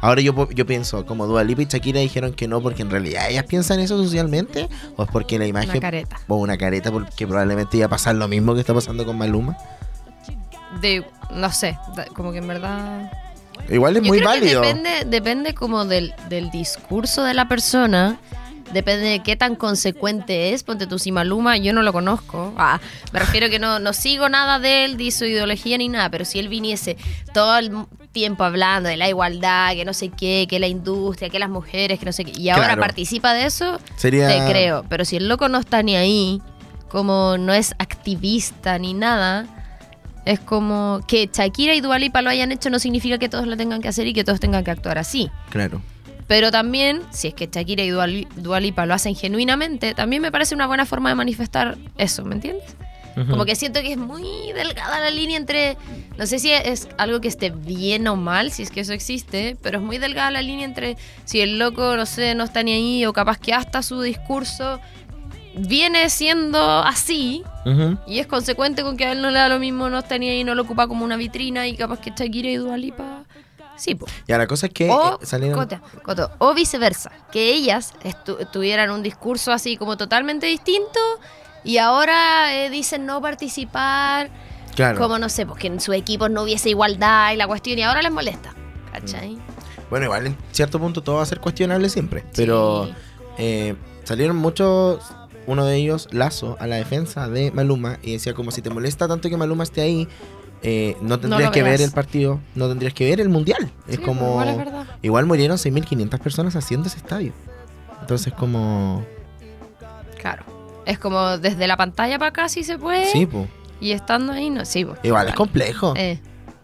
Ahora 0.00 0.20
yo, 0.20 0.48
yo 0.50 0.66
pienso, 0.66 1.06
como 1.06 1.26
Dua 1.26 1.42
Lipa 1.44 1.62
y 1.62 1.66
Shakira 1.66 2.00
dijeron 2.00 2.32
que 2.32 2.46
no 2.48 2.60
porque 2.60 2.82
en 2.82 2.90
realidad 2.90 3.30
ellas 3.30 3.44
piensan 3.44 3.80
eso 3.80 3.96
socialmente, 4.02 4.68
o 4.96 5.04
es 5.04 5.10
porque 5.10 5.38
la 5.38 5.46
imagen... 5.46 5.70
Una 5.70 5.80
careta. 5.80 6.20
o 6.28 6.36
una 6.36 6.58
careta 6.58 6.92
porque 6.92 7.26
probablemente 7.26 7.76
iba 7.78 7.86
a 7.86 7.90
pasar 7.90 8.14
lo 8.14 8.28
mismo 8.28 8.54
que 8.54 8.60
está 8.60 8.74
pasando 8.74 9.04
con 9.04 9.16
Maluma. 9.18 9.56
De, 10.80 11.04
no 11.32 11.50
sé, 11.52 11.78
como 12.14 12.32
que 12.32 12.38
en 12.38 12.48
verdad... 12.48 13.10
Igual 13.68 13.96
es 13.96 14.02
Yo 14.02 14.08
muy 14.08 14.18
creo 14.18 14.30
válido. 14.30 14.60
que 14.62 14.68
depende, 14.68 14.90
depende 15.06 15.54
como 15.54 15.86
del, 15.86 16.14
del 16.28 16.50
discurso 16.50 17.24
de 17.24 17.34
la 17.34 17.48
persona, 17.48 18.20
depende 18.72 19.06
de 19.06 19.22
qué 19.22 19.34
tan 19.34 19.56
consecuente 19.56 20.52
es. 20.52 20.62
Ponte 20.62 20.86
tú, 20.86 20.98
si 20.98 21.10
Maluma, 21.10 21.56
yo 21.56 21.72
no 21.72 21.82
lo 21.82 21.92
conozco. 21.92 22.54
Ah, 22.58 22.80
me 23.12 23.18
refiero 23.18 23.48
que 23.48 23.58
no, 23.58 23.78
no 23.78 23.92
sigo 23.92 24.28
nada 24.28 24.58
de 24.58 24.84
él, 24.84 24.96
de 24.96 25.10
su 25.10 25.24
ideología 25.24 25.78
ni 25.78 25.88
nada, 25.88 26.10
pero 26.10 26.24
si 26.24 26.38
él 26.38 26.48
viniese 26.48 26.96
todo 27.32 27.56
el 27.58 27.72
tiempo 28.16 28.44
hablando 28.44 28.88
de 28.88 28.96
la 28.96 29.08
igualdad, 29.10 29.74
que 29.74 29.84
no 29.84 29.92
sé 29.92 30.08
qué, 30.08 30.46
que 30.48 30.58
la 30.58 30.68
industria, 30.68 31.28
que 31.28 31.38
las 31.38 31.50
mujeres, 31.50 31.98
que 31.98 32.06
no 32.06 32.12
sé 32.12 32.24
qué, 32.24 32.32
y 32.40 32.48
ahora 32.48 32.64
Claro. 32.68 32.80
participa 32.80 33.34
de 33.34 33.44
eso, 33.44 33.78
Sería. 33.96 34.26
te 34.28 34.50
creo. 34.50 34.84
Pero 34.88 35.04
si 35.04 35.16
el 35.16 35.28
loco 35.28 35.50
no 35.50 35.58
está 35.58 35.82
ni 35.82 35.96
ahí, 35.96 36.40
como 36.88 37.36
no 37.36 37.52
es 37.52 37.74
activista 37.78 38.78
ni 38.78 38.94
nada, 38.94 39.44
es 40.24 40.40
como 40.40 41.00
que 41.06 41.28
Shakira 41.30 41.74
y 41.74 41.80
Dua 41.82 41.98
Lipa 41.98 42.22
lo 42.22 42.30
hayan 42.30 42.50
hecho 42.52 42.70
no 42.70 42.78
significa 42.78 43.18
que 43.18 43.28
todos 43.28 43.46
lo 43.46 43.56
tengan 43.58 43.82
que 43.82 43.88
hacer 43.88 44.06
y 44.06 44.14
que 44.14 44.24
todos 44.24 44.40
tengan 44.40 44.64
que 44.64 44.70
actuar 44.70 44.96
así. 44.96 45.30
Claro. 45.50 45.82
Pero 46.26 46.50
también, 46.50 47.02
si 47.10 47.28
es 47.28 47.34
que 47.34 47.48
Shakira 47.52 47.84
y 47.84 47.90
Dua, 47.90 48.06
Li- 48.06 48.26
Dua 48.36 48.58
Lipa 48.60 48.86
lo 48.86 48.94
hacen 48.94 49.14
genuinamente, 49.14 49.94
también 49.94 50.22
me 50.22 50.32
parece 50.32 50.54
una 50.54 50.66
buena 50.66 50.86
forma 50.86 51.10
de 51.10 51.14
manifestar 51.14 51.76
eso, 51.98 52.24
¿me 52.24 52.34
entiendes? 52.34 52.64
Como 53.30 53.46
que 53.46 53.56
siento 53.56 53.80
que 53.80 53.92
es 53.92 53.98
muy 53.98 54.52
delgada 54.52 55.00
la 55.00 55.10
línea 55.10 55.38
entre. 55.38 55.78
No 56.18 56.26
sé 56.26 56.38
si 56.38 56.52
es 56.52 56.86
algo 56.98 57.20
que 57.20 57.28
esté 57.28 57.48
bien 57.50 58.06
o 58.08 58.16
mal, 58.16 58.52
si 58.52 58.62
es 58.62 58.70
que 58.70 58.80
eso 58.80 58.92
existe, 58.92 59.56
pero 59.62 59.78
es 59.78 59.84
muy 59.84 59.96
delgada 59.98 60.30
la 60.30 60.42
línea 60.42 60.66
entre 60.66 60.96
si 61.24 61.40
el 61.40 61.58
loco, 61.58 61.96
no 61.96 62.04
sé, 62.06 62.34
no 62.34 62.44
está 62.44 62.62
ni 62.62 62.72
ahí, 62.72 63.06
o 63.06 63.12
capaz 63.14 63.38
que 63.38 63.52
hasta 63.54 63.82
su 63.82 64.00
discurso 64.02 64.80
viene 65.58 66.10
siendo 66.10 66.60
así 66.80 67.42
Ujú. 67.64 67.96
y 68.06 68.18
es 68.18 68.26
consecuente 68.26 68.82
con 68.82 68.96
que 68.98 69.06
a 69.06 69.12
él 69.12 69.22
no 69.22 69.30
le 69.30 69.38
da 69.38 69.48
lo 69.48 69.58
mismo, 69.58 69.88
no 69.88 69.98
está 70.00 70.18
ni 70.18 70.28
ahí, 70.28 70.44
no 70.44 70.54
lo 70.54 70.62
ocupa 70.62 70.86
como 70.86 71.04
una 71.04 71.16
vitrina 71.16 71.66
y 71.66 71.74
capaz 71.76 72.00
que 72.00 72.10
Shakira 72.14 72.50
y 72.50 72.56
Dua 72.56 72.76
Lipa. 72.76 73.24
Sí, 73.78 73.94
pues. 73.94 74.10
Ya, 74.26 74.38
la 74.38 74.46
cosa 74.46 74.66
es 74.66 74.72
que 74.72 74.88
O, 74.90 75.14
eh, 75.14 75.26
salieron. 75.26 75.68
Coto, 76.02 76.30
o 76.38 76.54
viceversa, 76.54 77.10
que 77.30 77.52
ellas 77.54 77.92
estu- 78.04 78.50
tuvieran 78.50 78.90
un 78.90 79.02
discurso 79.02 79.52
así 79.52 79.76
como 79.76 79.96
totalmente 79.98 80.46
distinto 80.46 80.98
y 81.66 81.78
ahora 81.78 82.54
eh, 82.54 82.70
dicen 82.70 83.04
no 83.06 83.20
participar, 83.20 84.30
Claro. 84.74 84.98
como 84.98 85.18
no 85.18 85.28
sé, 85.28 85.44
porque 85.46 85.66
en 85.68 85.80
sus 85.80 85.94
equipos 85.94 86.30
no 86.30 86.42
hubiese 86.42 86.68
igualdad 86.70 87.32
y 87.32 87.36
la 87.36 87.46
cuestión 87.46 87.78
y 87.78 87.82
ahora 87.82 88.02
les 88.02 88.12
molesta. 88.12 88.54
¿Cachai? 88.92 89.36
Bueno, 89.90 90.06
igual 90.06 90.26
en 90.28 90.36
cierto 90.52 90.78
punto 90.78 91.02
todo 91.02 91.16
va 91.16 91.22
a 91.22 91.26
ser 91.26 91.40
cuestionable 91.40 91.88
siempre. 91.88 92.24
Pero 92.34 92.86
Sí. 92.86 92.94
eh, 93.38 93.74
salieron 94.04 94.36
muchos, 94.36 95.00
uno 95.46 95.64
de 95.64 95.76
ellos, 95.76 96.08
Lazo, 96.12 96.56
a 96.60 96.66
la 96.66 96.76
defensa 96.76 97.28
de 97.28 97.50
Maluma 97.52 97.98
y 98.02 98.12
decía 98.12 98.34
como 98.34 98.50
si 98.50 98.62
te 98.62 98.70
molesta 98.70 99.06
tanto 99.08 99.28
que 99.28 99.36
Maluma 99.36 99.64
esté 99.64 99.80
ahí, 99.82 100.08
eh, 100.62 100.96
no 101.02 101.20
tendrías 101.20 101.50
que 101.50 101.62
ver 101.62 101.80
el 101.80 101.90
partido, 101.92 102.40
no 102.54 102.68
tendrías 102.68 102.92
que 102.94 103.04
ver 103.08 103.20
el 103.20 103.28
mundial. 103.28 103.70
es 103.86 103.96
Sí, 103.96 104.02
como... 104.02 104.30
igual 104.42 104.48
es. 104.48 104.86
Igual 105.02 105.26
murieron 105.26 105.56
6.500 105.58 106.18
personas 106.20 106.56
haciendo 106.56 106.88
ese 106.88 106.96
estadio. 106.98 107.32
Entonces 108.00 108.32
como... 108.32 109.04
Claro. 110.20 110.44
Es 110.86 110.98
como 110.98 111.36
desde 111.38 111.66
la 111.66 111.76
pantalla 111.76 112.18
para 112.18 112.28
acá 112.30 112.48
sí 112.48 112.62
se 112.64 112.78
puede 112.78 113.10
Sí, 113.10 113.26
pues. 113.26 113.48
y 113.80 113.90
estando 113.92 114.32
ahí 114.32 114.48
no. 114.50 114.64
Sí, 114.64 114.84
pues. 114.84 114.98
Igual 115.02 115.28
es 115.28 115.34
complejo. 115.34 115.92
Eh, 115.96 116.18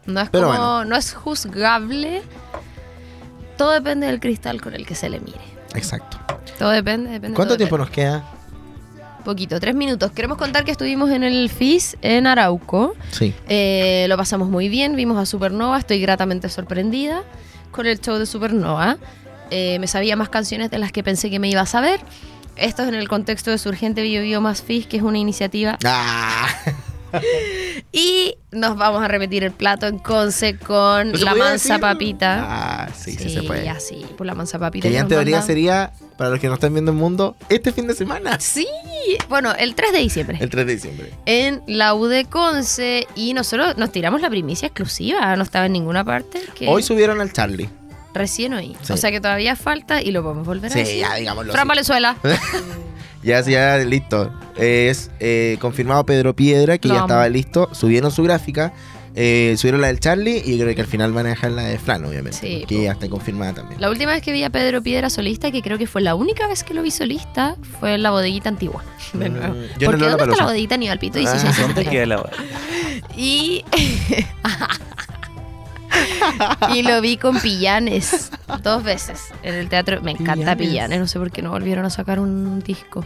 no 0.07 0.21
es 0.21 0.31
Pero 0.31 0.47
como, 0.49 0.59
bueno. 0.59 0.85
no 0.87 0.97
es 0.97 1.13
juzgable. 1.13 2.23
Todo 3.59 3.73
depende 3.73 4.07
del 4.07 4.21
cristal 4.21 4.61
con 4.61 4.75
el 4.75 4.87
que 4.87 4.95
se 4.95 5.09
le 5.11 5.21
mire. 5.21 5.41
Exacto. 5.75 6.19
Todo 6.59 6.71
depende, 6.71 7.11
depende. 7.11 7.35
¿Cuánto 7.37 7.57
tiempo 7.57 7.77
depende. 7.77 8.03
nos 8.11 8.23
queda? 8.23 8.31
Poquito, 9.25 9.61
tres 9.61 9.75
minutos. 9.75 10.11
Queremos 10.11 10.37
contar 10.37 10.65
que 10.65 10.73
estuvimos 10.73 11.11
en 11.11 11.23
el 11.23 11.49
FIS 11.49 11.97
en 12.03 12.27
Arauco. 12.27 12.95
Sí. 13.13 13.33
Eh, 13.49 14.07
lo 14.09 14.17
pasamos 14.17 14.49
muy 14.49 14.69
bien, 14.69 14.97
vimos 14.97 15.17
a 15.19 15.27
Supernova, 15.27 15.79
estoy 15.79 16.01
gratamente 16.01 16.49
sorprendida 16.49 17.23
con 17.71 17.87
el 17.87 18.01
show 18.01 18.19
de 18.19 18.27
Supernova. 18.27 18.97
Eh, 19.51 19.79
me 19.79 19.87
sabía 19.87 20.17
más 20.17 20.29
canciones 20.29 20.71
de 20.71 20.79
las 20.79 20.91
que 20.93 21.05
pensé 21.05 21.31
que 21.31 21.39
me 21.39 21.49
iba 21.49 21.61
a 21.61 21.67
saber. 21.67 22.01
Esto 22.57 22.83
es 22.83 22.89
en 22.89 22.95
el 22.95 23.09
contexto 23.09 23.51
de 23.51 23.59
Surgente 23.59 24.03
Bio 24.03 24.23
Bio 24.23 24.41
Más 24.41 24.63
FIS, 24.63 24.87
que 24.87 24.99
es 24.99 25.03
una 25.03 25.19
iniciativa. 25.19 25.79
Ah. 25.85 26.49
Y 27.95 28.37
nos 28.53 28.79
vamos 28.79 29.03
a 29.03 29.09
repetir 29.09 29.45
el 29.45 29.51
plato 29.53 29.87
en 29.87 29.99
Conce 29.99 30.57
con 30.57 31.13
¿No 31.13 31.19
se 31.19 31.25
la 31.27 31.35
mansa 31.35 31.75
decir? 31.75 31.81
papita. 31.81 32.39
Ah, 32.49 32.89
sí, 32.97 33.13
sí, 33.13 33.29
se 33.29 33.43
puede. 33.43 33.67
ya 33.67 33.79
sí, 33.81 34.07
por 34.17 34.27
la 34.27 34.35
mansa 34.35 34.59
papita. 34.59 34.89
Que 34.89 34.95
ya 34.95 35.01
en 35.01 35.09
teoría 35.09 35.43
sería, 35.43 35.93
para 36.17 36.31
los 36.31 36.41
que 36.41 36.49
no 36.49 36.55
están 36.55 36.73
viendo 36.73 36.91
el 36.91 36.97
mundo, 36.97 37.37
este 37.51 37.71
fin 37.71 37.87
de 37.87 37.95
semana. 37.95 38.41
Sí, 38.41 38.67
bueno, 39.29 39.53
el 39.59 39.75
3 39.75 39.93
de 39.93 39.99
diciembre. 39.99 40.39
El 40.41 40.49
3 40.49 40.67
de 40.67 40.75
diciembre. 40.75 41.13
en 41.27 41.63
la 41.67 41.95
U 41.95 42.07
de 42.07 42.25
Conce 42.25 43.07
y 43.15 43.35
nosotros 43.35 43.77
nos 43.77 43.93
tiramos 43.93 44.23
la 44.23 44.31
primicia 44.31 44.69
exclusiva, 44.69 45.37
no 45.37 45.43
estaba 45.43 45.67
en 45.67 45.73
ninguna 45.73 46.03
parte. 46.05 46.41
Que 46.55 46.69
Hoy 46.69 46.83
subieron 46.83 47.21
al 47.21 47.31
Charlie. 47.31 47.69
Recién. 48.15 48.53
Sí. 48.83 48.93
O 48.93 48.97
sea 48.97 49.11
que 49.11 49.21
todavía 49.21 49.57
falta 49.57 50.03
y 50.03 50.11
lo 50.11 50.23
podemos 50.23 50.47
volver 50.47 50.71
a 50.71 50.75
Sí, 50.75 50.81
decir. 50.81 51.01
ya 51.01 51.15
digámoslo. 51.15 51.53
Fran. 51.53 51.69
Valenzuela. 51.69 52.17
Ya, 53.25 53.41
ya, 53.43 53.79
listo. 53.79 54.33
Es 54.57 55.13
eh, 55.21 55.57
confirmado 55.61 56.05
Pedro 56.05 56.35
Piedra, 56.35 56.77
que 56.79 56.89
Lo 56.89 56.95
ya 56.95 57.01
amo. 57.03 57.07
estaba 57.07 57.29
listo. 57.29 57.69
Subieron 57.73 58.11
su 58.11 58.25
gráfica. 58.25 58.73
eh, 59.15 59.55
subieron 59.59 59.81
la 59.81 59.87
del 59.89 60.01
Charlie 60.01 60.43
y 60.45 60.59
creo 60.59 60.75
que 60.75 60.81
al 60.81 60.87
final 60.89 61.13
van 61.13 61.27
a 61.27 61.29
dejar 61.29 61.53
la 61.53 61.63
de 61.63 61.79
Fran, 61.79 62.05
obviamente. 62.05 62.37
Sí, 62.41 62.65
que 62.67 62.83
ya 62.83 62.91
está 62.93 63.09
confirmada 63.09 63.53
también. 63.55 63.81
La 63.81 63.91
última 63.91 64.11
vez 64.11 64.23
que 64.23 64.33
vi 64.33 64.43
a 64.43 64.51
Pedro 64.51 64.83
Piedra 64.83 65.09
solista, 65.09 65.53
que 65.53 65.63
creo 65.63 65.79
que 65.79 65.87
fue 65.87 66.01
la 66.03 66.17
única 66.17 66.49
vez 66.49 66.65
que 66.65 66.75
lo 66.75 66.83
vi 66.83 66.91
solista, 66.91 67.55
fue 67.79 67.95
en 67.95 68.03
la 68.03 68.11
bodeguita 68.11 68.49
antigua. 68.49 68.83
De 69.13 69.29
Mm, 69.31 69.33
nuevo. 69.35 69.55
yo 69.55 69.61
Porque 69.61 69.77
¿dónde 69.85 69.97
está 69.97 70.07
Lollapalooza. 70.07 70.39
la 70.41 70.45
bodeguita 70.47 70.77
ni 70.79 70.89
Alpito? 70.89 71.19
Y 71.21 71.27
sí, 71.29 71.33
Ah. 71.47 71.55
¿Dónde 71.61 71.85
queda 71.85 72.07
la 72.07 72.31
Y. 73.17 73.65
y 76.75 76.83
lo 76.83 77.01
vi 77.01 77.17
con 77.17 77.39
Pillanes 77.41 78.31
dos 78.63 78.83
veces 78.83 79.29
en 79.43 79.55
el 79.55 79.69
teatro. 79.69 80.01
Me 80.03 80.13
encanta 80.13 80.57
Pillanes. 80.57 80.59
Pillanes, 80.59 81.01
no 81.01 81.07
sé 81.07 81.19
por 81.19 81.31
qué 81.31 81.43
no 81.43 81.51
volvieron 81.51 81.85
a 81.85 81.91
sacar 81.91 82.21
un 82.21 82.61
disco. 82.61 83.05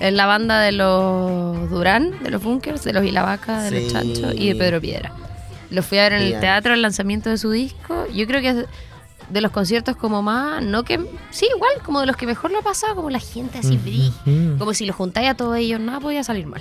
En 0.00 0.16
la 0.16 0.26
banda 0.26 0.60
de 0.60 0.72
los 0.72 1.70
Durán, 1.70 2.22
de 2.22 2.30
los 2.30 2.42
Bunkers, 2.42 2.84
de 2.84 2.92
los 2.92 3.04
Ilavaca, 3.04 3.62
de 3.62 3.70
Sí. 3.70 3.84
los 3.84 3.92
Chanchos 3.92 4.34
y 4.34 4.48
de 4.48 4.54
Pedro 4.56 4.80
Piedra. 4.80 5.12
Lo 5.70 5.82
fui 5.82 5.98
a 5.98 6.02
ver 6.04 6.12
en 6.14 6.18
el 6.20 6.24
Pillanes. 6.26 6.40
teatro, 6.40 6.74
el 6.74 6.82
lanzamiento 6.82 7.30
de 7.30 7.38
su 7.38 7.50
disco. 7.50 8.06
Yo 8.12 8.26
creo 8.26 8.40
que 8.40 8.48
es 8.48 8.56
de 9.28 9.40
los 9.40 9.52
conciertos 9.52 9.94
como 9.94 10.22
más, 10.22 10.60
no 10.60 10.82
que, 10.82 10.98
sí, 11.30 11.46
igual, 11.54 11.70
como 11.84 12.00
de 12.00 12.06
los 12.06 12.16
que 12.16 12.26
mejor 12.26 12.50
lo 12.50 12.58
ha 12.58 12.62
pasado, 12.62 12.96
como 12.96 13.10
la 13.10 13.20
gente 13.20 13.58
así. 13.58 13.78
Ujú. 14.26 14.58
Como 14.58 14.74
si 14.74 14.84
los 14.86 14.96
juntáis 14.96 15.28
a 15.28 15.34
todos 15.34 15.56
ellos, 15.56 15.78
nada 15.78 16.00
podía 16.00 16.24
salir 16.24 16.46
mal. 16.48 16.60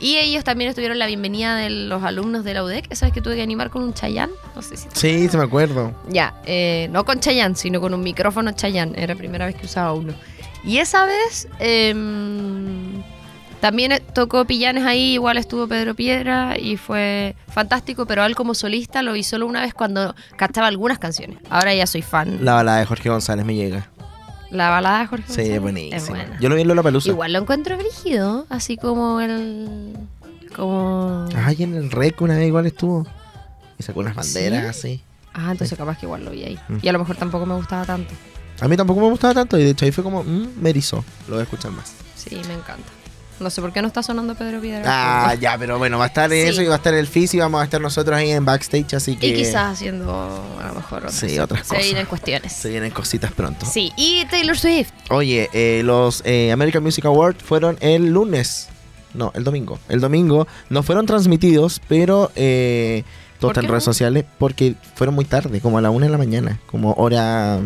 Y 0.00 0.16
ellos 0.16 0.44
también 0.44 0.70
estuvieron 0.70 0.98
la 0.98 1.06
bienvenida 1.06 1.56
de 1.56 1.70
los 1.70 2.04
alumnos 2.04 2.44
de 2.44 2.54
la 2.54 2.62
UDEC. 2.62 2.94
¿Sabes 2.94 3.12
que 3.12 3.20
tuve 3.20 3.34
que 3.36 3.42
animar 3.42 3.70
con 3.70 3.82
un 3.82 3.94
Chayán? 3.94 4.30
No 4.54 4.62
sé 4.62 4.76
si... 4.76 4.88
Sí, 4.92 5.28
se 5.28 5.36
me 5.36 5.44
acuerdo. 5.44 5.92
Ya, 6.08 6.34
eh, 6.46 6.88
no 6.92 7.04
con 7.04 7.18
Chayán, 7.18 7.56
sino 7.56 7.80
con 7.80 7.92
un 7.94 8.02
micrófono 8.02 8.52
Chayán. 8.52 8.94
Era 8.94 9.14
la 9.14 9.18
primera 9.18 9.46
vez 9.46 9.56
que 9.56 9.66
usaba 9.66 9.92
uno. 9.92 10.14
Y 10.64 10.78
esa 10.78 11.04
vez 11.04 11.48
em, 11.58 13.02
también 13.60 13.92
eh, 13.92 14.00
tocó 14.00 14.44
Pillanes 14.44 14.84
ahí, 14.84 15.14
igual 15.14 15.36
estuvo 15.36 15.66
Pedro 15.66 15.94
Piedra 15.94 16.56
y 16.58 16.76
fue 16.76 17.34
fantástico, 17.48 18.06
pero 18.06 18.24
él 18.24 18.34
como 18.34 18.54
solista 18.54 19.02
lo 19.02 19.14
vi 19.14 19.24
solo 19.24 19.46
una 19.46 19.62
vez 19.62 19.74
cuando 19.74 20.14
cantaba 20.36 20.68
algunas 20.68 20.98
canciones. 20.98 21.38
Ahora 21.50 21.74
ya 21.74 21.86
soy 21.86 22.02
fan. 22.02 22.44
La 22.44 22.54
balada 22.54 22.78
de 22.78 22.86
Jorge 22.86 23.08
González 23.08 23.44
me 23.44 23.54
llega. 23.54 23.88
La 24.50 24.70
balada 24.70 25.00
de 25.00 25.06
Jorge 25.06 25.32
Sí, 25.32 25.42
es 25.42 25.60
buenísima. 25.60 25.96
Es 25.96 26.08
buena. 26.08 26.38
Yo 26.40 26.48
lo 26.48 26.54
vi 26.54 26.62
en 26.62 26.68
Lola 26.68 26.82
Palusa. 26.82 27.08
Igual 27.08 27.32
lo 27.32 27.40
encuentro 27.40 27.76
brígido, 27.76 28.46
así 28.48 28.76
como 28.76 29.20
el... 29.20 29.96
Como... 30.56 31.28
Ay, 31.36 31.62
en 31.62 31.74
el 31.74 31.90
rec 31.90 32.20
una 32.20 32.36
vez 32.36 32.48
igual 32.48 32.66
estuvo. 32.66 33.06
Y 33.78 33.82
sacó 33.82 34.00
unas 34.00 34.14
banderas 34.14 34.76
¿Sí? 34.76 34.88
así. 34.94 35.02
Ah, 35.34 35.52
entonces 35.52 35.76
capaz 35.76 35.98
que 35.98 36.06
igual 36.06 36.24
lo 36.24 36.30
vi 36.30 36.44
ahí. 36.44 36.58
Mm. 36.68 36.78
Y 36.82 36.88
a 36.88 36.92
lo 36.92 36.98
mejor 36.98 37.16
tampoco 37.16 37.46
me 37.46 37.54
gustaba 37.54 37.84
tanto. 37.84 38.12
A 38.60 38.66
mí 38.66 38.76
tampoco 38.76 39.00
me 39.00 39.08
gustaba 39.10 39.34
tanto 39.34 39.56
y 39.58 39.62
de 39.62 39.70
hecho 39.70 39.84
ahí 39.84 39.92
fue 39.92 40.02
como, 40.02 40.24
mmm, 40.24 40.48
me 40.60 40.70
erizó. 40.70 41.04
Lo 41.28 41.34
voy 41.34 41.40
a 41.40 41.42
escuchar 41.44 41.70
más. 41.70 41.92
Sí, 42.16 42.40
me 42.48 42.54
encanta. 42.54 42.88
No 43.40 43.50
sé 43.50 43.60
por 43.60 43.72
qué 43.72 43.80
no 43.82 43.88
está 43.88 44.02
sonando 44.02 44.34
Pedro 44.34 44.60
Piedra. 44.60 44.82
Ah, 44.86 45.34
ya, 45.34 45.56
pero 45.56 45.78
bueno, 45.78 45.96
va 45.98 46.04
a 46.04 46.06
estar 46.08 46.32
en 46.32 46.42
Sí. 46.44 46.48
eso 46.50 46.62
y 46.62 46.66
va 46.66 46.74
a 46.74 46.76
estar 46.78 46.92
el 46.94 47.06
FIS 47.06 47.34
y 47.34 47.38
vamos 47.38 47.60
a 47.60 47.64
estar 47.64 47.80
nosotros 47.80 48.16
ahí 48.16 48.30
en 48.30 48.44
backstage, 48.44 48.94
así 48.94 49.16
que 49.16 49.28
Y 49.28 49.34
quizás 49.34 49.72
haciendo 49.74 50.10
a 50.60 50.68
lo 50.68 50.74
mejor 50.74 50.98
otras, 50.98 51.14
Sí, 51.14 51.38
otras 51.38 51.62
se 51.66 51.68
cosas. 51.74 51.84
vienen 51.84 52.06
cuestiones. 52.06 52.52
se 52.52 52.68
vienen 52.70 52.90
cositas 52.90 53.30
pronto. 53.32 53.64
Sí, 53.66 53.92
y 53.96 54.24
Taylor 54.26 54.58
Swift. 54.58 54.90
Oye, 55.10 55.48
eh, 55.52 55.82
los 55.84 56.22
eh, 56.24 56.50
American 56.52 56.82
Music 56.82 57.04
Awards 57.04 57.42
fueron 57.42 57.76
el 57.80 58.06
lunes. 58.10 58.68
No, 59.14 59.30
el 59.34 59.44
domingo. 59.44 59.78
El 59.88 60.00
domingo 60.00 60.46
no 60.68 60.82
fueron 60.82 61.06
transmitidos, 61.06 61.80
pero 61.88 62.30
eh, 62.36 63.04
todo 63.38 63.48
¿Por 63.48 63.50
está 63.52 63.60
en 63.66 63.70
redes 63.70 63.84
sociales 63.84 64.24
porque 64.38 64.74
fueron 64.96 65.14
muy 65.14 65.24
tarde, 65.24 65.60
como 65.60 65.78
a 65.78 65.80
la 65.80 65.90
una 65.90 66.06
de 66.06 66.12
la 66.12 66.18
mañana, 66.18 66.60
como 66.66 66.92
hora, 66.94 67.58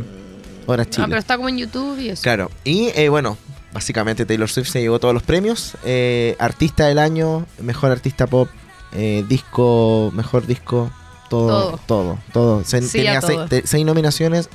hora 0.66 0.84
Chile. 0.88 1.04
Ah, 1.04 1.06
pero 1.08 1.18
está 1.18 1.36
como 1.36 1.48
en 1.48 1.58
YouTube 1.58 1.98
y 1.98 2.10
eso. 2.10 2.22
Claro, 2.22 2.50
y 2.62 2.90
eh, 2.94 3.08
bueno, 3.08 3.36
básicamente 3.72 4.26
Taylor 4.26 4.48
Swift 4.48 4.68
se 4.68 4.80
llevó 4.80 4.98
todos 4.98 5.14
los 5.14 5.22
premios. 5.22 5.76
eh, 5.84 6.36
artista 6.38 6.86
del 6.86 6.98
año, 6.98 7.46
mejor 7.60 7.90
artista 7.90 8.26
pop, 8.26 8.48
eh, 8.92 9.24
disco, 9.28 10.10
mejor 10.14 10.46
disco, 10.46 10.90
todo, 11.30 11.48
Todo. 11.70 11.80
todo, 11.86 12.18
todo. 12.32 12.64
Se- 12.64 12.82
Sí, 12.82 12.98
tenía 12.98 13.20
seis, 13.20 13.36
todo. 13.38 13.48
te- 13.48 13.66
seis 13.66 13.84
nominaciones, 13.86 14.48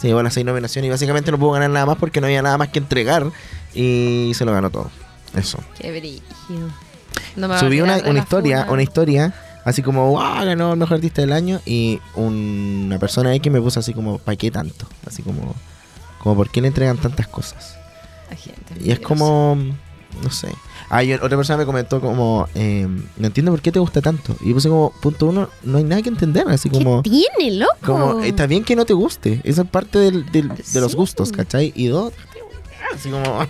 se 0.00 0.06
llevó 0.08 0.22
las 0.22 0.34
seis 0.34 0.46
nominaciones 0.46 0.86
y 0.88 0.90
básicamente 0.90 1.30
no 1.32 1.38
pudo 1.38 1.52
ganar 1.52 1.70
nada 1.70 1.86
más 1.86 1.96
porque 1.96 2.20
no 2.20 2.26
había 2.26 2.42
nada 2.42 2.58
más 2.58 2.68
que 2.68 2.78
entregar 2.78 3.24
y 3.74 4.32
se 4.34 4.44
lo 4.44 4.52
ganó 4.52 4.70
todo. 4.70 4.90
Eso. 5.34 5.58
Qué 5.78 5.90
brillo. 5.90 6.22
No 7.34 7.58
Subí 7.58 7.80
una, 7.80 7.98
historia, 7.98 8.60
funa. 8.62 8.72
una 8.72 8.82
historia, 8.82 9.34
así 9.64 9.82
como, 9.82 10.10
wow, 10.10 10.44
ganó 10.44 10.72
el 10.72 10.78
mejor 10.78 10.94
artista 10.96 11.20
del 11.22 11.32
año. 11.32 11.60
Y 11.66 12.00
un- 12.14 12.84
una 12.86 12.98
persona 12.98 13.34
X 13.34 13.50
me 13.52 13.60
puso 13.60 13.80
así 13.80 13.92
como, 13.92 14.18
¿para 14.18 14.36
qué 14.36 14.50
tanto? 14.50 14.86
Así 15.06 15.22
como, 15.22 15.54
como, 16.22 16.36
¿por 16.36 16.50
qué 16.50 16.60
le 16.60 16.68
entregan 16.68 16.98
tantas 16.98 17.26
cosas? 17.28 17.76
Y 18.82 18.90
es 18.90 19.00
como, 19.00 19.56
no 20.22 20.30
sé. 20.30 20.48
Ah, 20.88 21.02
y 21.02 21.12
otra 21.14 21.36
persona 21.36 21.56
me 21.58 21.66
comentó 21.66 22.00
como, 22.00 22.48
eh, 22.54 22.86
no 23.16 23.26
entiendo 23.26 23.50
por 23.52 23.60
qué 23.60 23.72
te 23.72 23.78
gusta 23.80 24.00
tanto. 24.00 24.36
Y 24.40 24.48
yo 24.48 24.54
puse 24.54 24.68
como, 24.68 24.92
punto 25.00 25.26
uno, 25.26 25.48
no 25.64 25.78
hay 25.78 25.84
nada 25.84 26.00
que 26.02 26.08
entender. 26.08 26.46
Así 26.48 26.70
como, 26.70 27.02
¿Qué 27.02 27.10
tiene, 27.10 27.56
loco? 27.56 27.74
como 27.84 28.20
está 28.20 28.46
bien 28.46 28.62
que 28.64 28.76
no 28.76 28.84
te 28.84 28.92
guste. 28.94 29.40
Eso 29.44 29.62
es 29.62 29.68
parte 29.68 29.98
del- 29.98 30.30
del- 30.30 30.48
de 30.54 30.80
los 30.80 30.94
gustos, 30.94 31.32
¿cachai? 31.32 31.72
Y 31.74 31.86
dos, 31.88 32.12
así 32.94 33.10
como... 33.10 33.46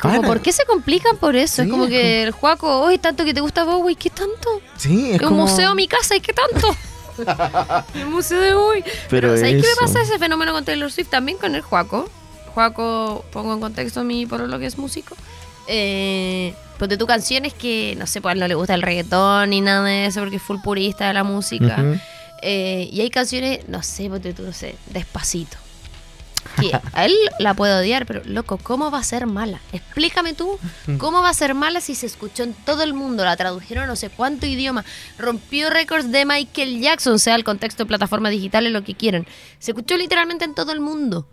Como. 0.00 0.22
¿Por 0.22 0.40
qué 0.40 0.50
se 0.52 0.64
complican 0.64 1.18
por 1.18 1.36
eso? 1.36 1.56
Sí, 1.56 1.62
es 1.68 1.70
como 1.70 1.86
que 1.86 2.22
el 2.22 2.30
Juaco, 2.30 2.80
hoy 2.80 2.96
tanto 2.96 3.22
que 3.26 3.34
te 3.34 3.42
gusta 3.42 3.64
Bowie, 3.64 3.96
¿qué 3.96 4.08
tanto? 4.08 4.62
Sí, 4.78 5.10
es 5.10 5.16
Es 5.16 5.20
un 5.22 5.28
como... 5.28 5.42
museo 5.42 5.74
mi 5.74 5.86
casa, 5.86 6.16
¿y 6.16 6.20
qué 6.22 6.32
tanto? 6.32 6.74
el 7.94 8.06
museo 8.06 8.40
de 8.40 8.54
Bowie. 8.54 8.84
Pero 9.10 9.36
¿sabes 9.36 9.50
qué 9.50 9.54
me 9.56 9.68
eso. 9.68 9.80
pasa 9.80 10.00
ese 10.00 10.18
fenómeno 10.18 10.52
con 10.52 10.64
Taylor 10.64 10.90
Swift? 10.90 11.08
También 11.10 11.36
con 11.36 11.54
el 11.54 11.60
Juaco. 11.60 12.08
Juaco, 12.50 13.24
pongo 13.32 13.54
en 13.54 13.60
contexto 13.60 14.00
a 14.00 14.04
mi 14.04 14.26
por 14.26 14.40
lo 14.40 14.58
que 14.58 14.66
es 14.66 14.78
músico. 14.78 15.16
Eh, 15.66 16.54
ponte 16.78 16.96
tu 16.96 17.06
canciones 17.06 17.54
que, 17.54 17.94
no 17.98 18.06
sé, 18.06 18.20
pues 18.20 18.30
a 18.30 18.34
él 18.34 18.40
no 18.40 18.48
le 18.48 18.54
gusta 18.54 18.74
el 18.74 18.82
reggaetón 18.82 19.50
ni 19.50 19.60
nada 19.60 19.84
de 19.84 20.06
eso 20.06 20.20
porque 20.20 20.36
es 20.36 20.42
full 20.42 20.58
purista 20.62 21.08
de 21.08 21.14
la 21.14 21.24
música. 21.24 21.84
Eh, 22.42 22.88
y 22.90 23.00
hay 23.00 23.10
canciones, 23.10 23.68
no 23.68 23.82
sé, 23.82 24.08
ponte 24.08 24.32
tú, 24.32 24.42
no 24.42 24.52
sé, 24.52 24.76
despacito. 24.90 25.56
Que 26.58 26.72
a 26.94 27.04
él 27.04 27.14
la 27.38 27.54
puedo 27.54 27.78
odiar, 27.78 28.06
pero 28.06 28.22
loco, 28.24 28.58
¿cómo 28.58 28.90
va 28.90 28.98
a 28.98 29.04
ser 29.04 29.26
mala? 29.26 29.60
Explícame 29.72 30.32
tú, 30.32 30.58
¿cómo 30.98 31.22
va 31.22 31.28
a 31.28 31.34
ser 31.34 31.54
mala 31.54 31.80
si 31.80 31.94
se 31.94 32.06
escuchó 32.06 32.42
en 32.42 32.54
todo 32.54 32.82
el 32.82 32.94
mundo? 32.94 33.24
La 33.24 33.36
tradujeron 33.36 33.86
no 33.86 33.94
sé 33.94 34.08
cuánto 34.08 34.46
idioma, 34.46 34.84
rompió 35.18 35.70
récords 35.70 36.10
de 36.10 36.24
Michael 36.24 36.80
Jackson, 36.80 37.18
sea 37.18 37.34
el 37.34 37.44
contexto 37.44 37.84
de 37.84 37.88
plataformas 37.88 38.32
digitales, 38.32 38.72
lo 38.72 38.82
que 38.82 38.94
quieran. 38.94 39.26
Se 39.58 39.72
escuchó 39.72 39.96
literalmente 39.96 40.44
en 40.44 40.54
todo 40.54 40.72
el 40.72 40.80
mundo. 40.80 41.26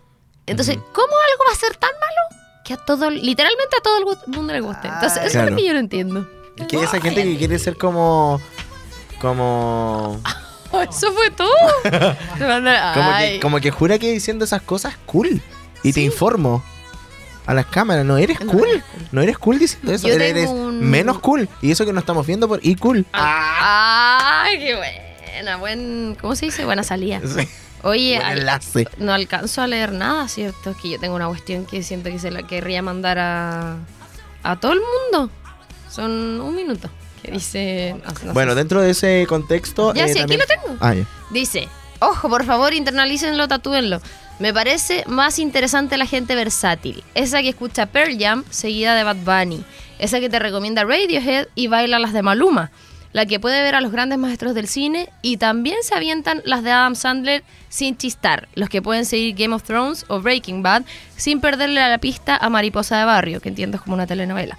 Entonces, 0.47 0.77
¿cómo 0.93 1.07
algo 1.07 1.43
va 1.47 1.53
a 1.53 1.55
ser 1.55 1.75
tan 1.75 1.91
malo? 1.91 2.43
Que 2.63 2.73
a 2.73 2.77
todo, 2.77 3.09
literalmente 3.09 3.75
a 3.77 3.81
todo 3.83 3.97
el 3.99 4.17
mundo 4.35 4.53
le 4.53 4.61
guste. 4.61 4.87
Entonces, 4.87 5.23
eso 5.25 5.41
es 5.43 5.49
lo 5.51 5.55
que 5.55 5.65
yo 5.65 5.73
no 5.73 5.79
entiendo. 5.79 6.27
Es 6.57 6.67
que 6.67 6.81
esa 6.81 6.99
gente 6.99 7.23
que 7.23 7.37
quiere 7.37 7.59
ser 7.59 7.77
como... 7.77 8.41
Como... 9.21 10.19
Oh, 10.71 10.81
eso 10.89 11.11
fue 11.13 11.31
todo. 11.31 11.47
Como 12.37 13.17
que, 13.17 13.39
como 13.41 13.59
que 13.59 13.71
jura 13.71 13.97
que 13.99 14.11
diciendo 14.11 14.45
esas 14.45 14.61
cosas 14.61 14.95
cool. 15.05 15.41
Y 15.83 15.93
te 15.93 16.01
informo 16.01 16.63
a 17.45 17.53
las 17.53 17.65
cámaras, 17.67 18.03
no 18.05 18.17
eres 18.17 18.39
No 18.41 18.51
cool. 18.51 18.83
No 19.11 19.21
eres 19.21 19.37
cool 19.37 19.57
diciendo 19.59 19.93
eso. 19.93 20.07
Yo 20.07 20.15
eres 20.15 20.49
un- 20.49 20.81
menos 20.81 21.19
cool. 21.19 21.47
Y 21.61 21.71
eso 21.71 21.85
que 21.85 21.93
no 21.93 21.99
estamos 21.99 22.27
viendo 22.27 22.47
por 22.47 22.59
y 22.61 22.75
cool. 22.75 23.05
Ay, 23.13 24.59
qué 24.59 24.75
buena, 24.75 25.57
buen, 25.57 26.17
¿cómo 26.19 26.35
se 26.35 26.47
dice? 26.47 26.65
Buena 26.65 26.83
salida. 26.83 27.21
Sí, 27.25 27.47
Oye, 27.83 28.19
buen 28.73 28.87
no 28.97 29.13
alcanzo 29.13 29.61
a 29.61 29.67
leer 29.67 29.91
nada, 29.91 30.27
¿cierto? 30.27 30.71
Es 30.71 30.77
que 30.77 30.89
yo 30.89 30.99
tengo 30.99 31.15
una 31.15 31.27
cuestión 31.27 31.65
que 31.65 31.83
siento 31.83 32.09
que 32.09 32.19
se 32.19 32.31
la 32.31 32.43
querría 32.43 32.81
mandar 32.81 33.19
a, 33.19 33.77
a 34.43 34.59
todo 34.59 34.73
el 34.73 34.79
mundo. 34.79 35.31
Son 35.89 36.41
un 36.41 36.55
minuto. 36.55 36.89
Que 37.21 37.31
dice... 37.31 37.95
no, 38.05 38.27
no 38.27 38.33
bueno, 38.33 38.51
sé. 38.51 38.57
dentro 38.57 38.81
de 38.81 38.91
ese 38.91 39.25
contexto. 39.27 39.93
Ya 39.93 40.05
eh, 40.05 40.13
sí, 40.13 40.19
aquí 40.19 40.37
lo 40.37 40.45
tengo. 40.45 40.77
Ah. 40.79 40.95
Dice, 41.31 41.67
ojo, 41.99 42.29
por 42.29 42.45
favor, 42.45 42.73
internalícenlo, 42.73 43.47
tatúenlo. 43.47 44.01
Me 44.39 44.53
parece 44.53 45.03
más 45.07 45.39
interesante 45.39 45.97
la 45.97 46.05
gente 46.05 46.35
versátil. 46.35 47.03
Esa 47.15 47.41
que 47.41 47.49
escucha 47.49 47.87
Pearl 47.87 48.17
Jam 48.19 48.43
seguida 48.51 48.95
de 48.95 49.03
Bad 49.03 49.17
Bunny. 49.17 49.63
Esa 49.97 50.19
que 50.19 50.29
te 50.29 50.37
recomienda 50.37 50.83
Radiohead 50.83 51.47
y 51.55 51.67
baila 51.67 51.97
las 51.97 52.13
de 52.13 52.21
Maluma. 52.21 52.69
La 53.17 53.25
que 53.25 53.39
puede 53.39 53.63
ver 53.63 53.73
a 53.73 53.81
los 53.81 53.91
grandes 53.91 54.19
maestros 54.19 54.53
del 54.53 54.67
cine 54.67 55.09
y 55.23 55.37
también 55.37 55.77
se 55.81 55.95
avientan 55.95 56.43
las 56.45 56.61
de 56.61 56.69
Adam 56.69 56.93
Sandler 56.93 57.43
sin 57.67 57.97
chistar. 57.97 58.47
Los 58.53 58.69
que 58.69 58.83
pueden 58.83 59.05
seguir 59.05 59.33
Game 59.35 59.55
of 59.55 59.63
Thrones 59.63 60.05
o 60.07 60.21
Breaking 60.21 60.61
Bad 60.61 60.83
sin 61.15 61.41
perderle 61.41 61.81
la 61.81 61.97
pista 61.97 62.37
a 62.37 62.47
Mariposa 62.51 62.99
de 62.99 63.05
Barrio, 63.05 63.41
que 63.41 63.49
entiendo 63.49 63.81
como 63.81 63.95
una 63.95 64.05
telenovela. 64.05 64.55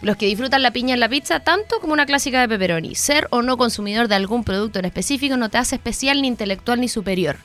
Los 0.00 0.16
que 0.16 0.26
disfrutan 0.26 0.62
la 0.62 0.72
piña 0.72 0.94
en 0.94 0.98
la 0.98 1.08
pizza 1.08 1.38
tanto 1.38 1.78
como 1.78 1.92
una 1.92 2.04
clásica 2.04 2.40
de 2.40 2.48
pepperoni. 2.48 2.96
Ser 2.96 3.28
o 3.30 3.40
no 3.40 3.56
consumidor 3.56 4.08
de 4.08 4.16
algún 4.16 4.42
producto 4.42 4.80
en 4.80 4.86
específico 4.86 5.36
no 5.36 5.48
te 5.48 5.58
hace 5.58 5.76
especial, 5.76 6.22
ni 6.22 6.26
intelectual, 6.26 6.80
ni 6.80 6.88
superior. 6.88 7.36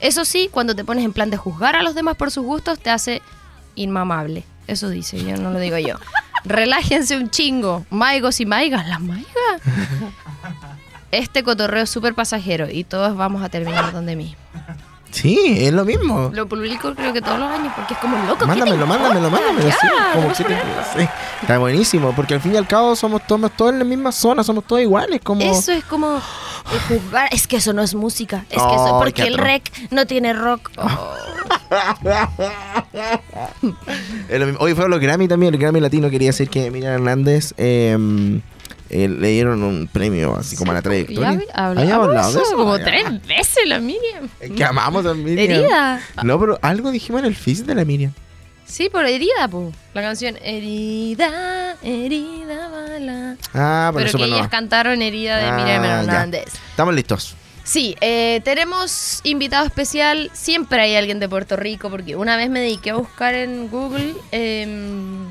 Eso 0.00 0.24
sí, 0.24 0.48
cuando 0.50 0.74
te 0.74 0.86
pones 0.86 1.04
en 1.04 1.12
plan 1.12 1.28
de 1.28 1.36
juzgar 1.36 1.76
a 1.76 1.82
los 1.82 1.94
demás 1.94 2.16
por 2.16 2.30
sus 2.30 2.46
gustos, 2.46 2.78
te 2.78 2.88
hace 2.88 3.20
inmamable. 3.74 4.44
Eso 4.68 4.88
dice, 4.88 5.22
yo 5.22 5.36
no 5.36 5.50
lo 5.50 5.58
digo 5.58 5.76
yo. 5.76 5.96
Relájense 6.48 7.16
un 7.16 7.28
chingo. 7.30 7.84
Maigos 7.90 8.40
y 8.40 8.46
maigas, 8.46 8.88
las 8.88 9.00
maigas. 9.00 9.26
Este 11.10 11.42
cotorreo 11.42 11.84
es 11.84 11.90
súper 11.90 12.14
pasajero 12.14 12.68
y 12.70 12.84
todos 12.84 13.16
vamos 13.16 13.42
a 13.42 13.48
terminar 13.48 13.92
donde 13.92 14.14
mí. 14.14 14.36
Sí, 15.10 15.56
es 15.58 15.72
lo 15.72 15.84
mismo. 15.84 16.30
Lo 16.32 16.46
publico 16.46 16.94
creo 16.94 17.12
que 17.12 17.20
todos 17.20 17.38
los 17.38 17.50
años 17.50 17.72
porque 17.74 17.94
es 17.94 18.00
como 18.00 18.16
loco. 18.18 18.38
¿qué 18.38 18.40
te 18.40 18.46
Mándamelo, 18.46 18.86
mándamelo, 18.86 19.30
mándamelo. 19.30 19.70
Sí, 19.70 19.86
como 20.14 20.28
que 20.28 20.34
sí. 20.34 21.08
Está 21.40 21.58
buenísimo, 21.58 22.12
porque 22.14 22.34
al 22.34 22.40
fin 22.40 22.54
y 22.54 22.56
al 22.56 22.66
cabo 22.66 22.94
somos 22.94 23.26
todos, 23.26 23.50
todos 23.52 23.72
en 23.72 23.78
la 23.78 23.84
misma 23.84 24.12
zona, 24.12 24.44
somos 24.44 24.64
todos 24.64 24.82
iguales. 24.82 25.20
Como... 25.22 25.40
Eso 25.42 25.72
es 25.72 25.84
como 25.84 26.20
juzgar. 26.88 27.28
Es 27.32 27.46
que 27.46 27.56
eso 27.56 27.72
no 27.72 27.82
es 27.82 27.94
música. 27.94 28.44
Es 28.50 28.62
que 28.62 28.74
eso. 28.74 28.84
qué 28.84 29.04
Porque 29.04 29.22
el 29.22 29.38
rec 29.38 29.62
no 29.90 30.06
tiene 30.06 30.32
rock. 30.32 30.70
Oh. 30.80 31.14
Es. 34.28 34.42
Hoy 34.58 34.74
fue 34.74 34.88
los 34.88 35.00
Grammy 35.00 35.28
también. 35.28 35.54
El 35.54 35.60
Grammy 35.60 35.80
Latino 35.80 36.08
quería 36.10 36.28
decir 36.28 36.48
que 36.48 36.70
Miriam 36.70 36.94
Hernández 36.94 37.52
eh, 37.56 38.40
eh, 38.90 39.08
le 39.08 39.28
dieron 39.28 39.62
un 39.62 39.86
premio 39.86 40.36
así 40.36 40.56
como 40.56 40.70
a 40.70 40.74
la 40.74 40.80
Ya 40.80 40.82
trayectoria. 40.84 41.30
hab- 41.32 41.44
hablamos 41.54 41.78
¿Habíamos 41.82 42.06
hablado 42.08 42.32
de 42.32 42.40
eso 42.42 42.56
como 42.56 42.76
Ya. 42.78 42.84
tres 42.84 43.26
veces 43.26 43.58
la 43.66 43.78
Miriam. 43.80 44.28
Que 44.56 44.64
amamos 44.64 45.04
a 45.06 45.14
Miriam. 45.14 45.60
Herida. 45.62 46.00
No, 46.24 46.38
pero 46.40 46.58
algo 46.62 46.90
dijimos 46.90 47.20
en 47.20 47.26
el 47.26 47.34
fizz 47.36 47.66
de 47.66 47.74
la 47.74 47.84
Miriam. 47.84 48.12
Sí, 48.66 48.90
por 48.90 49.06
herida, 49.06 49.48
po. 49.50 49.72
La 49.94 50.02
canción 50.02 50.36
Herida, 50.42 51.76
herida, 51.82 52.68
bala. 52.68 53.36
Ah, 53.54 53.88
por 53.92 54.00
Pero 54.02 54.08
eso 54.10 54.18
que 54.18 54.24
ellas 54.24 54.48
cantaron 54.48 55.00
herida 55.00 55.38
de 55.38 55.44
Ah, 55.46 55.56
Miriam 55.56 55.82
ya. 55.82 56.00
Hernández. 56.00 56.44
Estamos 56.70 56.94
listos. 56.94 57.34
Sí, 57.64 57.96
eh, 58.00 58.40
tenemos 58.44 59.20
invitado 59.24 59.66
especial. 59.66 60.30
Siempre 60.32 60.80
hay 60.82 60.96
alguien 60.96 61.18
de 61.20 61.28
Puerto 61.28 61.56
Rico, 61.56 61.90
porque 61.90 62.16
una 62.16 62.36
vez 62.36 62.48
me 62.50 62.60
dediqué 62.60 62.90
a 62.90 62.94
buscar 62.96 63.34
en 63.34 63.68
Google 63.68 64.14
em, 64.32 65.26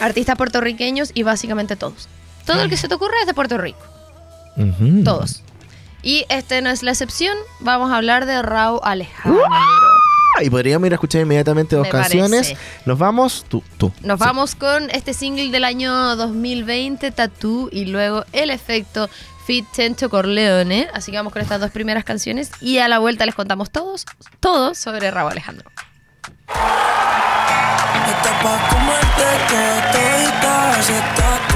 artistas 0.00 0.36
puertorriqueños 0.36 1.10
y 1.14 1.22
básicamente 1.24 1.74
todos. 1.76 2.08
Todo 2.46 2.62
el 2.62 2.70
que 2.70 2.76
se 2.76 2.88
te 2.88 2.94
ocurra 2.94 3.14
es 3.20 3.26
de 3.26 3.34
Puerto 3.34 3.58
Rico. 3.58 3.78
Todos. 5.04 5.42
Y 6.02 6.24
este 6.28 6.62
no 6.62 6.70
es 6.70 6.82
la 6.82 6.92
excepción. 6.92 7.36
Vamos 7.60 7.90
a 7.90 7.96
hablar 7.96 8.24
de 8.26 8.40
Raúl 8.40 8.80
Alejandro. 8.82 9.42
Y 10.40 10.50
podríamos 10.50 10.86
ir 10.86 10.92
a 10.92 10.96
escuchar 10.96 11.22
inmediatamente 11.22 11.74
dos 11.76 11.84
Me 11.84 11.90
canciones. 11.90 12.48
parece. 12.52 12.56
Nos 12.84 12.98
vamos. 12.98 13.44
Tú, 13.48 13.62
tú. 13.78 13.90
Nos 14.02 14.18
Sí. 14.18 14.24
vamos 14.26 14.54
con 14.54 14.90
este 14.90 15.14
single 15.14 15.50
del 15.50 15.64
año 15.64 16.14
2020, 16.16 17.10
Tattoo, 17.10 17.68
y 17.72 17.86
luego 17.86 18.24
El 18.32 18.50
Efecto 18.50 19.08
Fit 19.46 19.64
Tento 19.74 20.10
Corleone. 20.10 20.88
Así 20.92 21.10
que 21.10 21.16
vamos 21.16 21.32
con 21.32 21.40
estas 21.42 21.58
dos 21.60 21.70
primeras 21.70 22.04
canciones 22.04 22.50
y 22.60 22.78
a 22.78 22.88
la 22.88 22.98
vuelta 22.98 23.24
les 23.26 23.34
contamos 23.34 23.70
todos, 23.70 24.04
todo 24.40 24.74
sobre 24.74 25.10
Raúl 25.10 25.32
Alejandro. 25.32 25.70
Está 30.88 31.55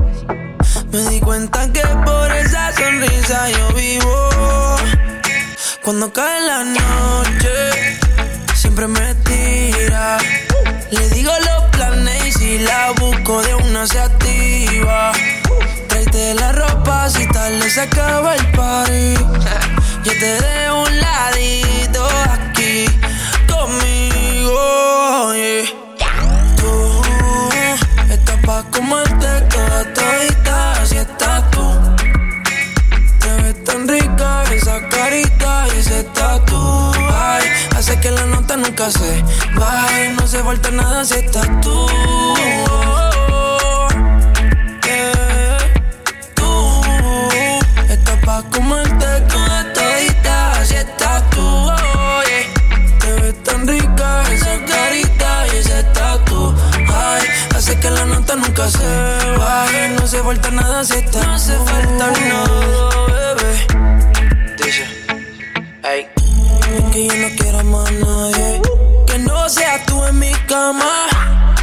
Me 0.91 1.01
di 1.09 1.21
cuenta 1.21 1.71
que 1.71 1.81
por 2.05 2.31
esa 2.35 2.71
sonrisa 2.73 3.49
yo 3.49 3.73
vivo. 3.73 4.29
Cuando 5.81 6.11
cae 6.11 6.41
la 6.41 6.65
noche, 6.65 7.97
siempre 8.55 8.87
me 8.87 9.15
tira. 9.15 10.17
Le 10.89 11.09
digo 11.09 11.31
los 11.31 11.63
planes 11.71 12.25
y 12.27 12.31
si 12.33 12.59
la 12.59 12.91
busco 12.99 13.41
de 13.41 13.55
una 13.55 13.87
se 13.87 13.99
activa. 14.01 15.13
Tráete 15.87 16.33
la 16.35 16.51
ropa 16.51 17.09
si 17.09 17.25
tarde 17.27 17.69
se 17.69 17.81
acaba 17.81 18.35
el 18.35 18.51
party. 18.51 19.13
Yo 20.03 20.11
te 20.19 20.60
y 35.13 35.77
ese 35.77 36.03
tatu, 36.13 36.55
ay, 37.13 37.43
hace 37.75 37.99
que 37.99 38.11
la 38.11 38.25
nota 38.27 38.55
nunca 38.55 38.89
se 38.89 39.23
baje, 39.55 40.09
no 40.17 40.25
se 40.25 40.39
falta 40.41 40.71
nada 40.71 41.03
si 41.03 41.15
estás 41.15 41.49
tú. 41.59 41.87
Eh, 44.87 45.57
tú 46.33 46.81
estás 47.89 48.17
pa 48.25 48.41
comerte 48.51 49.05
toda 49.27 49.73
todita, 49.73 50.51
así 50.61 50.75
estás 50.75 51.29
tú. 51.31 51.41
Oh, 51.41 52.21
yeah. 52.29 52.99
Te 52.99 53.13
ves 53.21 53.43
tan 53.43 53.67
rica 53.67 54.23
esa 54.31 54.65
carita 54.65 55.47
y 55.51 55.57
ese 55.57 55.83
tatu, 55.93 56.55
ay, 56.87 57.27
hace 57.53 57.77
que 57.81 57.89
la 57.89 58.05
nota 58.05 58.35
nunca 58.37 58.69
se 58.69 59.35
baje, 59.37 59.89
no 59.89 60.07
se 60.07 60.23
falta 60.23 60.51
nada 60.51 60.85
si 60.85 60.93
estás. 60.93 61.27
No 61.27 61.37
se 61.37 61.57
falta 61.57 62.11
nada, 62.29 63.35
bebé. 63.35 63.90
Que 66.91 67.07
yo 67.07 67.15
no 67.15 67.27
quiero 67.37 67.63
más 67.63 67.87
a 67.87 67.91
nadie, 67.91 68.61
que 69.07 69.19
no 69.19 69.47
seas 69.47 69.85
tú 69.85 70.03
en 70.03 70.19
mi 70.19 70.31
cama. 70.47 71.07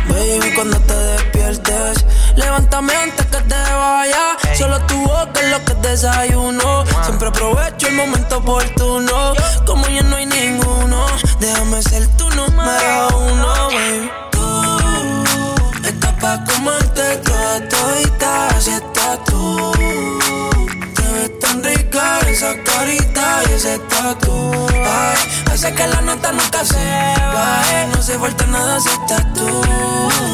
Baby, 0.08 0.54
cuando 0.54 0.78
te 0.80 0.94
despiertes, 0.94 2.04
levántame 2.34 2.94
antes 2.94 3.26
que 3.26 3.36
te 3.36 3.54
vaya. 3.54 4.38
Solo 4.56 4.80
tu 4.86 4.96
boca 5.02 5.38
es 5.42 5.50
lo 5.50 5.64
que 5.66 5.74
desayuno. 5.86 6.84
Siempre 7.04 7.28
aprovecho 7.28 7.88
el 7.88 7.94
momento 7.96 8.38
oportuno. 8.38 9.34
Como 9.66 9.86
ya 9.88 10.02
no 10.02 10.16
hay 10.16 10.24
ninguno, 10.24 11.04
déjame 11.40 11.82
ser 11.82 12.06
tu 12.16 12.28
número 12.30 13.08
uno, 13.18 13.68
baby. 13.68 14.10
Tú 14.32 15.86
estás 15.86 16.12
pa' 16.14 16.42
comerte 16.44 16.87
esa 22.28 22.54
carita 22.62 23.42
y 23.48 23.52
ese 23.54 23.78
tatu. 23.78 24.52
Ay, 24.70 25.18
hace 25.52 25.72
que 25.74 25.86
la 25.86 26.00
nota 26.00 26.32
nunca 26.32 26.64
se 26.64 26.76
baje. 27.34 27.86
No 27.94 28.02
se 28.02 28.18
falta 28.18 28.46
nada 28.46 28.80
si 28.80 28.88
estás 28.88 29.32
tú. 29.34 30.27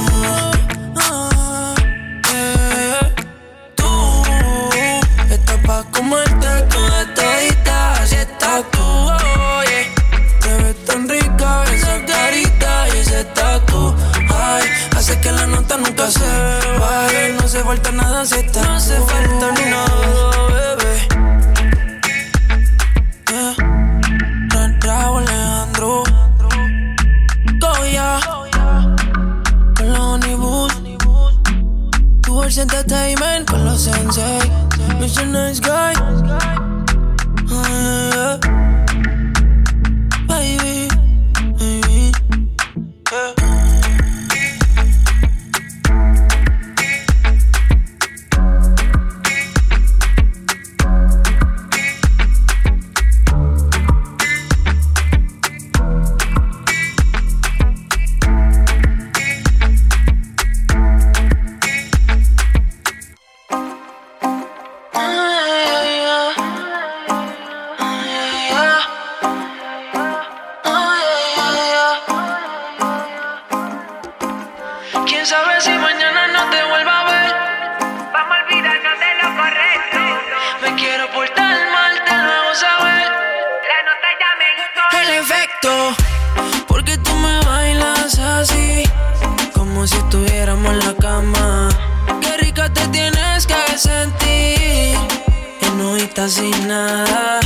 Sin 96.28 96.66
nada. 96.66 97.43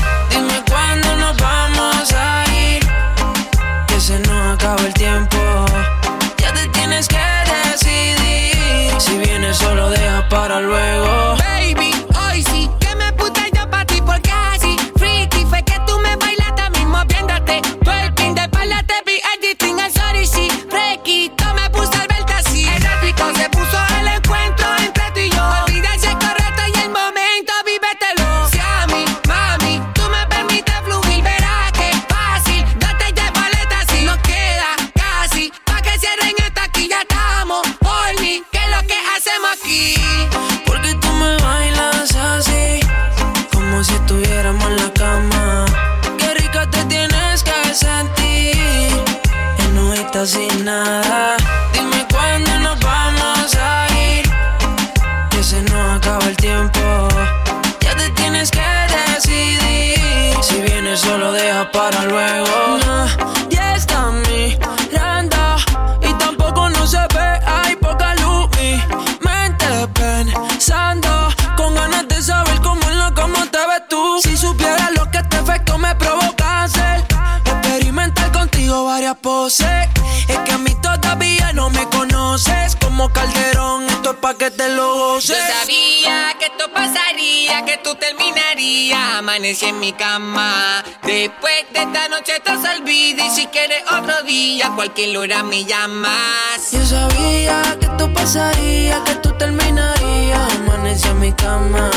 Que 87.68 87.76
tú 87.84 87.94
terminarías. 87.96 89.18
Amanecí 89.18 89.66
en 89.66 89.78
mi 89.78 89.92
cama. 89.92 90.82
Después 91.02 91.66
de 91.74 91.80
esta 91.80 92.08
noche 92.08 92.36
estás 92.36 92.60
olvida. 92.76 93.26
Y 93.26 93.30
si 93.30 93.46
quieres 93.48 93.82
otro 93.92 94.22
día, 94.22 94.72
cualquier 94.74 95.18
hora 95.18 95.42
me 95.42 95.66
llamas. 95.66 96.72
Yo 96.72 96.84
sabía 96.86 97.60
que 97.78 97.86
esto 97.86 98.12
pasaría, 98.14 99.04
que 99.04 99.14
tú 99.16 99.32
terminarías. 99.36 100.54
Amanecí 100.54 101.08
en 101.08 101.20
mi 101.20 101.32
cama. 101.32 101.90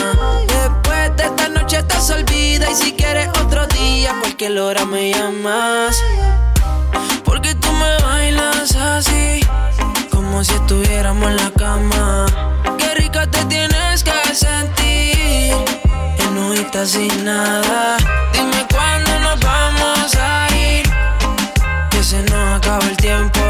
Después 0.48 1.16
de 1.16 1.24
esta 1.24 1.48
noche 1.48 1.78
estás 1.78 2.10
olvida. 2.10 2.70
Y 2.70 2.76
si 2.76 2.92
quieres 2.92 3.30
otro 3.42 3.66
día, 3.68 4.14
cualquier 4.20 4.60
hora 4.60 4.84
me 4.86 5.14
llamas. 5.14 5.96
Porque 7.24 7.56
tú 7.56 7.72
me 7.72 7.98
bailas 8.04 8.76
así, 8.76 9.40
como 10.12 10.44
si 10.44 10.54
estuviéramos 10.54 11.30
en 11.32 11.38
la 11.38 11.52
cama. 11.52 12.26
Qué 12.78 12.94
rica 12.96 13.26
te 13.28 13.46
tienes 13.46 14.04
que 14.04 14.36
sentir, 14.36 14.81
sin 16.70 17.26
nada. 17.26 17.98
Dime 18.34 18.66
cuándo 18.72 19.20
nos 19.20 19.40
vamos 19.40 20.16
a 20.16 20.48
ir, 20.56 20.86
que 21.90 22.04
se 22.04 22.22
nos 22.24 22.58
acaba 22.58 22.84
el 22.86 22.98
tiempo. 22.98 23.42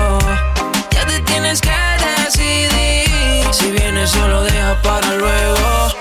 Ya 0.91 1.05
te 1.05 1.19
tienes 1.21 1.59
que 1.61 1.71
decidir, 2.15 3.53
si 3.53 3.71
vienes 3.71 4.09
solo 4.11 4.43
deja 4.43 4.81
para 4.81 5.07
luego. 5.15 5.91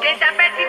¿Quién 0.00 0.18
sabe 0.18 0.44
si 0.56 0.64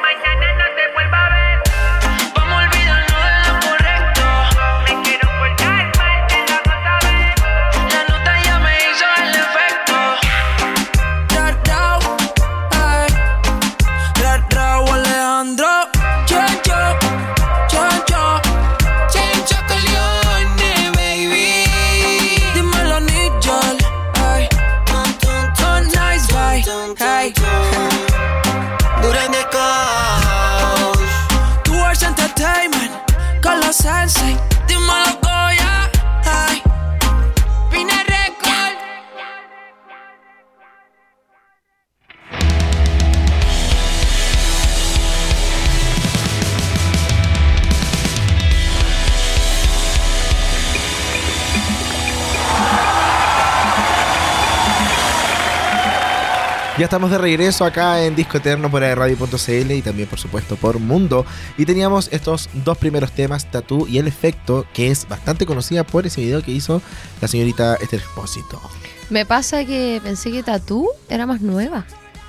Ya 56.79 56.85
estamos 56.85 57.11
de 57.11 57.17
regreso 57.17 57.65
acá 57.65 58.01
en 58.05 58.15
Disco 58.15 58.37
Eterno 58.37 58.71
por 58.71 58.81
radio.cl 58.81 59.71
y 59.71 59.81
también 59.81 60.07
por 60.07 60.17
supuesto 60.17 60.55
por 60.55 60.79
Mundo. 60.79 61.25
Y 61.57 61.65
teníamos 61.65 62.07
estos 62.13 62.49
dos 62.53 62.77
primeros 62.77 63.11
temas, 63.11 63.51
Tatú 63.51 63.85
y 63.85 63.97
El 63.97 64.07
Efecto, 64.07 64.65
que 64.73 64.89
es 64.89 65.05
bastante 65.05 65.45
conocida 65.45 65.83
por 65.83 66.07
ese 66.07 66.21
video 66.21 66.41
que 66.41 66.51
hizo 66.51 66.81
la 67.19 67.27
señorita 67.27 67.75
Esther 67.75 67.99
Expósito. 67.99 68.61
Me 69.09 69.25
pasa 69.25 69.65
que 69.65 69.99
pensé 70.01 70.31
que 70.31 70.41
Tatú 70.41 70.87
era 71.09 71.25
más 71.25 71.41
nueva. 71.41 71.83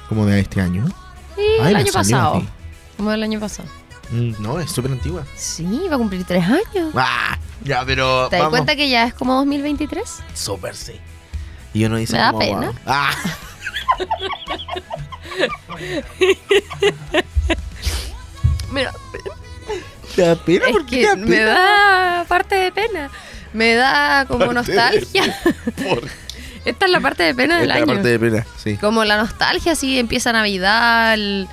Como 0.09 0.27
de 0.27 0.41
este 0.41 0.61
año. 0.61 0.85
Y 1.39 1.63
Ay, 1.63 1.71
el 1.71 1.77
año 1.77 1.93
pasado. 1.93 2.43
Como 2.97 3.13
el 3.13 3.23
año 3.23 3.39
pasado. 3.39 3.69
Mm, 4.11 4.33
No, 4.41 4.59
es 4.59 4.73
súper 4.73 4.91
antigua. 4.91 5.23
Sí, 5.37 5.85
va 5.89 5.95
a 5.95 5.99
cumplir 5.99 6.25
tres 6.25 6.45
años. 6.45 6.93
Ah, 6.97 7.39
ya, 7.63 7.85
pero 7.87 8.27
¿Te 8.29 8.39
das 8.39 8.49
cuenta 8.49 8.75
que 8.75 8.89
ya 8.89 9.05
es 9.05 9.15
como 9.15 9.37
2023? 9.37 10.25
Súper 10.35 10.75
sí. 10.75 10.95
Y 11.73 11.85
uno 11.85 11.99
dice 11.99 12.15
Me 12.15 12.19
da 12.19 12.33
como, 12.33 12.41
pena. 12.41 12.73
Ah. 12.85 13.13
Mira, 18.73 18.93
¿Te 20.15 20.23
da 20.23 20.37
pena? 20.37 20.67
es 20.67 20.73
¿Por 20.73 20.87
qué 20.87 21.03
te 21.03 21.09
que 21.11 21.17
me 21.17 21.41
da 21.41 22.25
parte 22.29 22.55
de 22.57 22.73
pena. 22.73 23.11
Me 23.53 23.75
da 23.75 24.27
como 24.27 24.47
Parte 24.47 24.73
de 24.73 24.81
nostalgia. 24.91 25.37
Esta 26.65 26.85
es 26.87 26.91
la 26.93 27.01
parte 27.01 27.23
de 27.23 27.35
pena 27.35 27.59
del 27.59 27.71
Esta 27.71 27.81
es 27.81 27.87
la 27.87 27.93
año. 27.93 27.95
parte 28.03 28.09
de 28.09 28.19
pena, 28.19 28.47
sí. 28.63 28.77
Como 28.77 29.05
la 29.05 29.17
nostalgia, 29.17 29.73
así 29.73 29.99
empieza 29.99 30.33
Navidad, 30.33 31.15
el- 31.15 31.49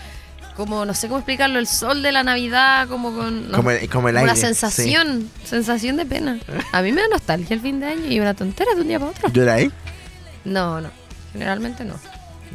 como 0.56 0.86
no 0.86 0.94
sé 0.96 1.08
cómo 1.08 1.20
explicarlo, 1.20 1.60
el 1.60 1.68
sol 1.68 2.02
de 2.02 2.12
la 2.12 2.24
Navidad, 2.24 2.88
como 2.88 3.13
con 3.16 3.52
no, 3.52 3.58
Como 3.58 3.72
el, 3.72 3.88
como 3.90 4.10
el 4.10 4.16
como 4.16 4.20
aire. 4.20 4.24
una 4.24 4.36
sensación, 4.36 5.30
sensación 5.46 5.98
de 5.98 6.06
pena. 6.06 6.40
A 6.72 6.82
mí 6.82 6.92
me 6.92 7.02
da 7.02 7.08
nostalgia 7.10 7.54
el 7.54 7.62
fin 7.62 7.80
de 7.80 7.86
año 7.88 8.06
y 8.12 8.20
una 8.20 8.34
tontera 8.34 8.74
de 8.76 8.82
un 8.82 8.88
día 8.88 9.00
para 9.00 9.12
otro. 9.12 9.28
Sí. 9.30 9.34
¿Llora 9.36 9.54
ahí? 9.54 9.72
No, 10.46 10.82
no, 10.82 10.90
generalmente 11.32 11.84
no. 11.86 11.94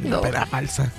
Una 0.01 0.09
No. 0.15 0.21
pena 0.21 0.45
falsa. 0.45 0.91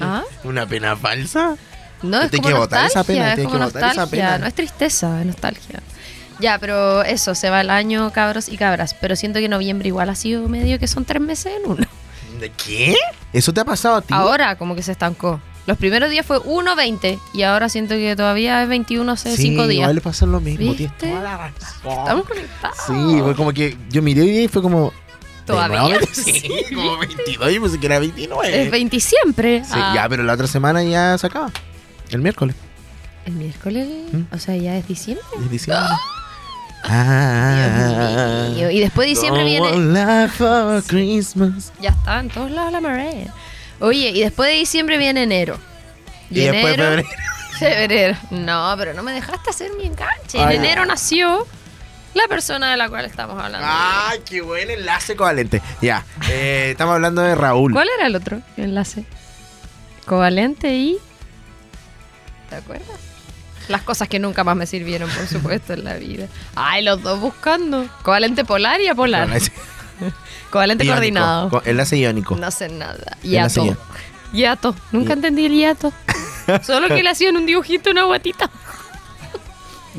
¿Ah? 0.00 0.22
¿Una 0.44 0.66
pena 0.66 0.96
falsa? 0.96 1.56
No, 2.02 2.22
es 2.22 2.30
como 2.30 2.48
que 2.48 2.54
botar 2.54 2.86
esa 2.86 3.04
pena, 3.04 3.34
es 3.34 3.40
como 3.44 3.56
esa 3.56 3.64
nostalgia, 3.64 4.06
pena. 4.06 4.38
no 4.38 4.46
es 4.46 4.54
tristeza, 4.54 5.20
es 5.20 5.26
nostalgia. 5.26 5.80
Ya, 6.38 6.58
pero 6.58 7.02
eso, 7.02 7.34
se 7.34 7.50
va 7.50 7.60
el 7.60 7.68
año, 7.68 8.10
cabros 8.12 8.48
y 8.48 8.56
cabras. 8.56 8.94
Pero 8.94 9.14
siento 9.16 9.38
que 9.40 9.48
noviembre 9.50 9.88
igual 9.88 10.08
ha 10.08 10.14
sido 10.14 10.48
medio 10.48 10.78
que 10.78 10.86
son 10.86 11.04
tres 11.04 11.20
meses 11.20 11.52
en 11.62 11.70
uno. 11.70 11.86
¿De 12.40 12.50
qué? 12.50 12.96
¿Eso 13.34 13.52
te 13.52 13.60
ha 13.60 13.64
pasado 13.66 13.96
a 13.96 14.00
ti? 14.02 14.14
Ahora 14.14 14.56
como 14.56 14.74
que 14.74 14.82
se 14.82 14.92
estancó. 14.92 15.40
Los 15.66 15.76
primeros 15.76 16.08
días 16.10 16.24
fue 16.24 16.38
1.20 16.38 17.18
y 17.34 17.42
ahora 17.42 17.68
siento 17.68 17.94
que 17.94 18.16
todavía 18.16 18.62
es 18.62 18.68
21 18.70 19.12
hace 19.12 19.36
sí, 19.36 19.42
5 19.42 19.66
días. 19.66 19.82
igual 19.82 19.94
le 19.96 20.00
pasa 20.00 20.24
lo 20.24 20.40
mismo. 20.40 20.74
Tienes 20.74 20.96
toda 20.96 21.20
la 21.20 21.36
razón. 21.36 21.52
Estamos 21.98 22.26
conectados. 22.26 22.76
Sí, 22.86 23.20
fue 23.22 23.36
como 23.36 23.52
que 23.52 23.76
yo 23.90 24.00
miré 24.00 24.24
y 24.24 24.48
fue 24.48 24.62
como... 24.62 24.94
Todavía. 25.50 25.82
¿de 25.82 25.88
nuevo? 25.90 26.06
Sí, 26.12 26.50
como 26.74 26.98
22 26.98 27.52
y 27.52 27.60
pensé 27.60 27.80
que 27.80 27.86
era 27.86 27.98
29. 27.98 28.62
Es 28.64 28.70
20 28.70 29.00
siempre. 29.00 29.64
Sí, 29.64 29.70
Ah, 29.74 29.92
ya, 29.94 30.08
pero 30.08 30.22
la 30.22 30.34
otra 30.34 30.46
semana 30.46 30.82
ya 30.82 31.16
se 31.18 31.26
acaba. 31.26 31.50
El 32.10 32.20
miércoles. 32.20 32.56
El 33.26 33.34
miércoles, 33.34 33.86
¿Mm? 34.12 34.34
o 34.34 34.38
sea, 34.38 34.56
ya 34.56 34.76
es 34.76 34.88
diciembre. 34.88 35.24
Es 35.44 35.50
diciembre. 35.50 35.86
Ah, 36.84 38.46
Dios 38.48 38.56
mío. 38.56 38.70
Y 38.70 38.80
después 38.80 39.06
de 39.06 39.10
diciembre 39.10 39.44
viene... 39.44 40.28
for 40.28 40.82
Christmas. 40.84 41.72
Ya 41.80 41.90
está, 41.90 42.20
en 42.20 42.28
todos 42.28 42.50
lados 42.50 42.72
la 42.72 42.80
marea. 42.80 43.32
Oye, 43.80 44.10
y 44.10 44.20
después 44.20 44.50
de 44.50 44.56
diciembre 44.56 44.98
viene 44.98 45.22
enero. 45.22 45.58
Y 46.30 46.40
después 46.40 46.74
enero, 46.74 47.02
febrero. 47.02 47.08
febrero. 47.58 48.16
No, 48.30 48.74
pero 48.78 48.94
no 48.94 49.02
me 49.02 49.12
dejaste 49.12 49.50
hacer 49.50 49.70
mi 49.78 49.86
enganche. 49.86 50.38
En 50.40 50.48
Ay. 50.48 50.56
enero 50.56 50.84
nació 50.86 51.46
la 52.14 52.26
persona 52.28 52.70
de 52.70 52.76
la 52.76 52.88
cual 52.88 53.04
estamos 53.04 53.40
hablando. 53.42 53.66
¡Ay, 53.70 54.20
qué 54.28 54.40
buen 54.40 54.70
enlace 54.70 55.16
covalente! 55.16 55.62
Ya, 55.80 56.04
eh, 56.28 56.68
estamos 56.72 56.94
hablando 56.94 57.22
de 57.22 57.34
Raúl. 57.34 57.72
¿Cuál 57.72 57.88
era 57.96 58.06
el 58.06 58.16
otro 58.16 58.40
enlace? 58.56 59.04
Covalente 60.06 60.74
y... 60.74 60.98
¿Te 62.48 62.56
acuerdas? 62.56 62.98
Las 63.68 63.82
cosas 63.82 64.08
que 64.08 64.18
nunca 64.18 64.42
más 64.42 64.56
me 64.56 64.66
sirvieron, 64.66 65.08
por 65.10 65.26
supuesto, 65.28 65.72
en 65.74 65.84
la 65.84 65.94
vida. 65.94 66.26
Ay, 66.56 66.82
los 66.82 67.00
dos 67.02 67.20
buscando. 67.20 67.86
Covalente 68.02 68.44
polar 68.44 68.80
y 68.80 68.88
apolar. 68.88 69.28
Covalente 70.50 70.84
iónico, 70.84 70.94
coordinado. 70.96 71.48
co- 71.50 71.62
Enlace 71.64 71.96
iónico. 71.96 72.34
No 72.36 72.50
sé 72.50 72.68
nada. 72.68 73.16
Hiato. 73.22 73.76
Hiato. 74.32 74.74
Nunca 74.90 75.12
entendí 75.12 75.46
el 75.46 75.52
hiato. 75.52 75.92
Solo 76.64 76.88
que 76.88 77.02
le 77.04 77.10
hacían 77.10 77.36
un 77.36 77.46
dibujito, 77.46 77.90
una 77.92 78.02
guatita. 78.04 78.50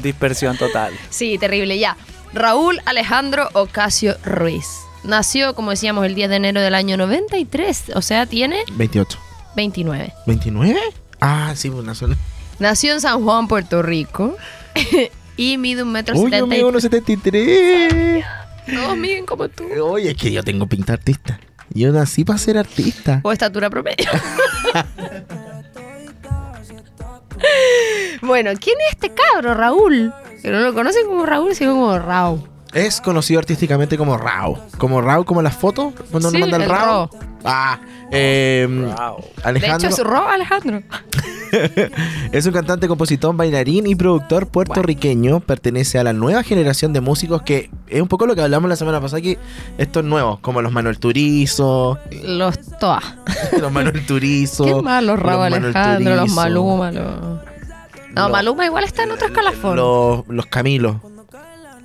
Dispersión 0.02 0.58
total. 0.58 0.94
Sí, 1.10 1.38
terrible. 1.38 1.78
Ya. 1.80 1.98
Raúl 2.34 2.80
Alejandro 2.86 3.50
Ocasio 3.54 4.16
Ruiz. 4.24 4.66
Nació, 5.04 5.56
como 5.56 5.72
decíamos, 5.72 6.06
el 6.06 6.16
10 6.16 6.30
de 6.30 6.36
enero 6.38 6.62
del 6.62 6.76
año 6.76 6.96
93. 6.98 7.92
O 7.96 8.02
sea, 8.02 8.26
tiene 8.26 8.64
28. 8.74 9.18
29. 9.56 10.14
¿29? 10.28 10.78
Ah, 11.20 11.54
sí, 11.56 11.70
pues 11.70 11.84
una 11.84 11.96
sola. 11.96 12.16
Nació 12.60 12.94
en 12.94 13.02
San 13.02 13.24
Juan, 13.24 13.48
Puerto 13.48 13.82
Rico. 13.82 14.38
y 15.38 15.58
mide 15.58 15.84
un 15.84 15.92
metro 15.92 16.16
Uy, 16.16 16.30
yo 16.32 16.38
setenta 16.38 16.56
y- 16.56 16.60
mido 16.60 16.72
1,73. 16.72 18.26
Todos 18.74 18.98
miden 18.98 19.26
como 19.26 19.50
tú. 19.50 19.66
Oye, 19.84 20.12
es 20.12 20.18
que 20.18 20.32
yo 20.32 20.44
tengo 20.44 20.68
pinta 20.68 20.94
artista. 20.94 21.40
Yo 21.74 21.92
nací 21.92 22.24
para 22.24 22.38
ser 22.38 22.58
artista. 22.58 23.22
O 23.24 23.32
estatura 23.32 23.70
promedio. 23.70 24.10
bueno, 28.22 28.52
¿quién 28.60 28.78
es 28.88 28.94
este 28.94 29.12
cabro, 29.14 29.54
Raúl? 29.54 30.14
Que 30.42 30.50
no 30.50 30.60
lo 30.60 30.74
conocen 30.74 31.06
como 31.06 31.26
Raúl, 31.26 31.56
sino 31.56 31.74
como 31.74 31.98
Raúl. 32.00 32.42
Es 32.74 33.02
conocido 33.02 33.40
artísticamente 33.40 33.98
como 33.98 34.18
Rao. 34.18 34.58
Como 34.78 35.02
Rao, 35.02 35.26
como 35.26 35.42
las 35.42 35.56
fotos, 35.56 35.94
cuando 36.10 36.30
Sí, 36.30 36.38
nos 36.38 36.42
manda 36.50 36.58
el, 36.58 36.64
el 36.64 36.70
Rao. 36.70 37.10
Rao. 37.12 37.20
Ah, 37.44 37.80
eh, 38.12 38.68
Wow. 38.70 39.18
De 39.18 39.44
Alejandro 39.44 39.90
hecho, 39.90 40.02
es 40.02 40.08
Raúl 40.08 40.28
Alejandro. 40.32 40.82
es 42.32 42.46
un 42.46 42.54
cantante, 42.54 42.88
compositor, 42.88 43.36
bailarín 43.36 43.88
y 43.88 43.96
productor 43.96 44.48
puertorriqueño. 44.48 45.42
Pertenece 45.42 46.00
a 46.00 46.04
la 46.06 46.14
nueva 46.14 46.44
generación 46.44 46.94
de 46.94 47.02
músicos 47.02 47.42
que 47.42 47.70
es 47.88 48.02
un 48.02 48.08
poco 48.08 48.26
lo 48.26 48.36
que 48.36 48.42
hablamos 48.42 48.70
la 48.70 48.76
semana 48.78 49.02
pasada, 49.02 49.22
que 49.22 49.38
estos 49.78 50.04
nuevos, 50.06 50.40
como 50.40 50.62
los 50.62 50.72
Manuel 50.72 50.98
Turizo, 51.00 51.98
Los 52.24 52.58
Toa. 52.80 53.02
los 53.60 53.72
Manuel 53.72 54.06
Turizo. 54.06 54.64
Qué 54.64 54.76
más, 54.82 55.04
los 55.04 55.20
Raúl 55.20 55.40
Manuel 55.50 55.64
Alejandro, 55.76 56.16
los 56.16 56.30
Maluma, 56.32 56.92
los... 56.92 57.06
No, 58.14 58.24
los- 58.24 58.32
Maluma 58.32 58.66
igual 58.66 58.84
está 58.86 59.04
en 59.04 59.12
otro 59.12 59.28
escalafón. 59.28 59.76
Los, 59.76 60.28
los 60.28 60.46
Camilos, 60.46 60.98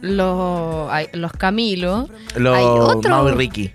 Los, 0.00 0.90
los 1.12 1.32
Camilo. 1.32 2.08
los 2.36 2.56
Hay 2.56 2.64
otro. 2.64 3.10
Mau 3.10 3.28
y 3.28 3.32
Ricky. 3.32 3.72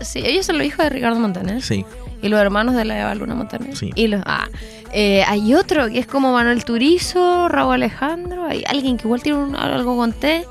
Sí, 0.00 0.20
ellos 0.24 0.46
son 0.46 0.58
los 0.58 0.66
hijos 0.66 0.78
de 0.78 0.90
Ricardo 0.90 1.18
Montaner. 1.20 1.62
Sí. 1.62 1.84
Y 2.22 2.28
los 2.28 2.40
hermanos 2.40 2.74
de 2.74 2.84
la 2.84 3.00
Eva 3.00 3.14
Luna 3.14 3.34
Montaner. 3.34 3.76
Sí. 3.76 3.90
Y 3.94 4.06
los, 4.08 4.22
ah, 4.26 4.48
eh, 4.92 5.24
hay 5.26 5.54
otro 5.54 5.88
que 5.88 5.98
es 5.98 6.06
como 6.06 6.32
Manuel 6.32 6.64
Turizo, 6.64 7.48
Raúl 7.48 7.74
Alejandro. 7.74 8.46
Hay 8.46 8.64
alguien 8.68 8.96
que 8.96 9.04
igual 9.06 9.22
tiene 9.22 9.38
un- 9.38 9.56
algo 9.56 9.96
con 9.96 10.12
T. 10.12 10.44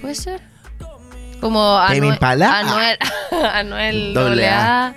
¿Puede 0.00 0.14
ser? 0.14 0.40
Como 1.40 1.78
¿Tame 1.88 2.18
Anuel? 2.18 2.44
Anuel, 2.44 2.98
Anuel 3.52 4.14
Doble 4.14 4.30
doble 4.30 4.48
A. 4.48 4.86
A. 4.88 4.94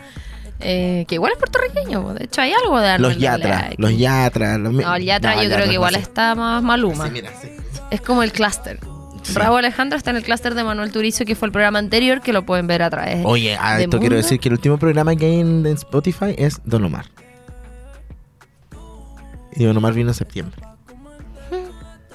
eh, 0.60 1.06
que 1.08 1.16
igual 1.16 1.32
es 1.34 1.38
puertorriqueño. 1.38 2.14
De 2.14 2.26
hecho, 2.26 2.42
hay 2.42 2.52
algo 2.54 2.80
de 2.80 2.90
Anuel 2.90 3.14
Los 3.14 3.22
Yatra, 3.22 3.70
los 3.78 3.98
Yatra. 3.98 4.58
Los 4.58 4.74
No, 4.74 4.96
el 4.96 5.04
Yatra 5.06 5.36
No, 5.36 5.44
yo 5.44 5.50
creo 5.50 5.60
que 5.62 5.68
no 5.68 5.74
igual 5.74 5.94
sé. 5.96 6.00
está 6.02 6.36
más 6.36 6.62
Maluma. 6.64 7.06
Sí, 7.06 7.12
mira, 7.12 7.30
sí. 7.42 7.50
Es 7.92 8.02
como 8.02 8.24
el 8.24 8.32
clúster. 8.32 8.80
Sí. 9.24 9.34
Raúl 9.34 9.60
Alejandro 9.60 9.98
está 9.98 10.12
en 10.12 10.18
el 10.18 10.24
clúster 10.24 10.56
de 10.56 10.64
Manuel 10.64 10.92
Turizo, 10.92 11.26
que 11.26 11.36
fue 11.36 11.48
el 11.48 11.52
programa 11.52 11.80
anterior, 11.80 12.22
que 12.22 12.34
lo 12.34 12.46
pueden 12.46 12.68
ver 12.68 12.82
a 12.82 12.90
través 12.90 13.24
Oye, 13.26 13.56
a 13.60 13.76
de 13.78 13.84
esto 13.84 14.00
quiero 14.00 14.16
decir 14.16 14.40
que 14.40 14.50
el 14.50 14.54
último 14.54 14.78
programa 14.78 15.16
que 15.16 15.26
hay 15.26 15.40
en, 15.40 15.66
en 15.66 15.74
Spotify 15.74 16.34
es 16.38 16.62
Don 16.66 16.84
Omar. 16.86 17.06
Y 19.56 19.66
Don 19.66 19.76
Omar 19.78 19.94
vino 19.94 20.10
en 20.10 20.14
septiembre. 20.16 20.62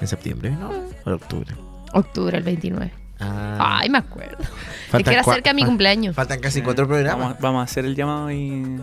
En 0.01 0.07
septiembre, 0.07 0.51
¿no? 0.51 0.69
O 0.69 1.09
en 1.09 1.13
octubre. 1.13 1.53
octubre, 1.93 2.37
el 2.37 2.43
29. 2.43 2.91
Ah, 3.19 3.79
Ay, 3.81 3.89
me 3.89 3.97
acuerdo. 3.99 4.37
Es 4.41 4.49
faltan 4.91 5.03
que 5.13 5.19
era 5.19 5.23
cerca 5.23 5.49
de 5.51 5.53
mi 5.55 5.63
cumpleaños. 5.65 6.15
Faltan 6.15 6.39
casi 6.39 6.61
cuatro 6.61 6.87
programas. 6.87 7.19
Vamos, 7.25 7.39
vamos 7.39 7.59
a 7.61 7.63
hacer 7.63 7.85
el 7.85 7.95
llamado 7.95 8.31
y. 8.31 8.79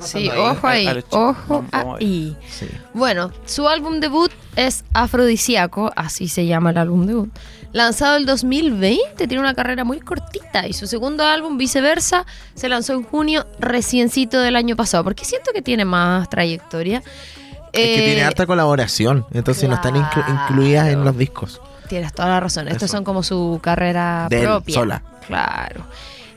Sí, 0.00 0.28
ahí? 0.28 0.38
ojo 0.38 0.66
ahí, 0.66 0.86
A- 0.86 0.90
a 0.90 0.96
ojo 1.30 1.64
Vamos- 1.72 1.98
ahí. 2.00 2.36
Sí. 2.50 2.68
Bueno, 2.92 3.30
su 3.46 3.66
álbum 3.68 4.00
debut 4.00 4.30
es 4.54 4.84
Afrodisíaco, 4.92 5.90
así 5.96 6.28
se 6.28 6.44
llama 6.46 6.70
el 6.70 6.78
álbum 6.78 7.06
debut. 7.06 7.30
Lanzado 7.72 8.16
el 8.16 8.26
2020, 8.26 9.26
tiene 9.26 9.40
una 9.40 9.54
carrera 9.54 9.84
muy 9.84 10.00
cortita 10.00 10.66
y 10.66 10.72
su 10.74 10.86
segundo 10.86 11.24
álbum, 11.24 11.56
Viceversa, 11.58 12.26
se 12.54 12.68
lanzó 12.68 12.92
en 12.94 13.02
junio 13.02 13.46
reciencito 13.60 14.40
del 14.40 14.56
año 14.56 14.76
pasado, 14.76 15.04
porque 15.04 15.24
siento 15.24 15.52
que 15.54 15.62
tiene 15.62 15.84
más 15.84 16.28
trayectoria. 16.28 16.98
Es 16.98 17.72
que 17.72 18.02
Eh, 18.02 18.04
tiene 18.06 18.22
harta 18.24 18.46
colaboración, 18.46 19.26
entonces 19.32 19.68
no 19.68 19.74
están 19.76 19.94
inclu- 19.94 20.24
incluidas 20.28 20.88
en 20.88 21.04
los 21.04 21.16
discos. 21.16 21.60
Tienes 21.88 22.12
toda 22.12 22.28
la 22.28 22.40
razón. 22.40 22.68
Estos 22.68 22.90
son 22.90 23.04
como 23.04 23.22
su 23.22 23.58
carrera 23.62 24.26
propia. 24.28 24.74
sola. 24.74 25.02
Claro. 25.26 25.84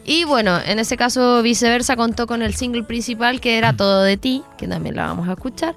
Y 0.04 0.24
bueno, 0.24 0.60
en 0.66 0.80
ese 0.80 0.97
caso, 0.97 1.41
viceversa, 1.43 1.95
contó 1.95 2.26
con 2.26 2.41
el 2.41 2.56
single 2.56 2.84
principal 2.84 3.39
que 3.39 3.58
era 3.58 3.74
Todo 3.74 4.02
de 4.04 4.18
ti, 4.18 4.43
que 4.58 4.68
también 4.68 4.95
la 4.95 5.06
vamos 5.06 5.28
a 5.30 5.34
escuchar. 5.34 5.76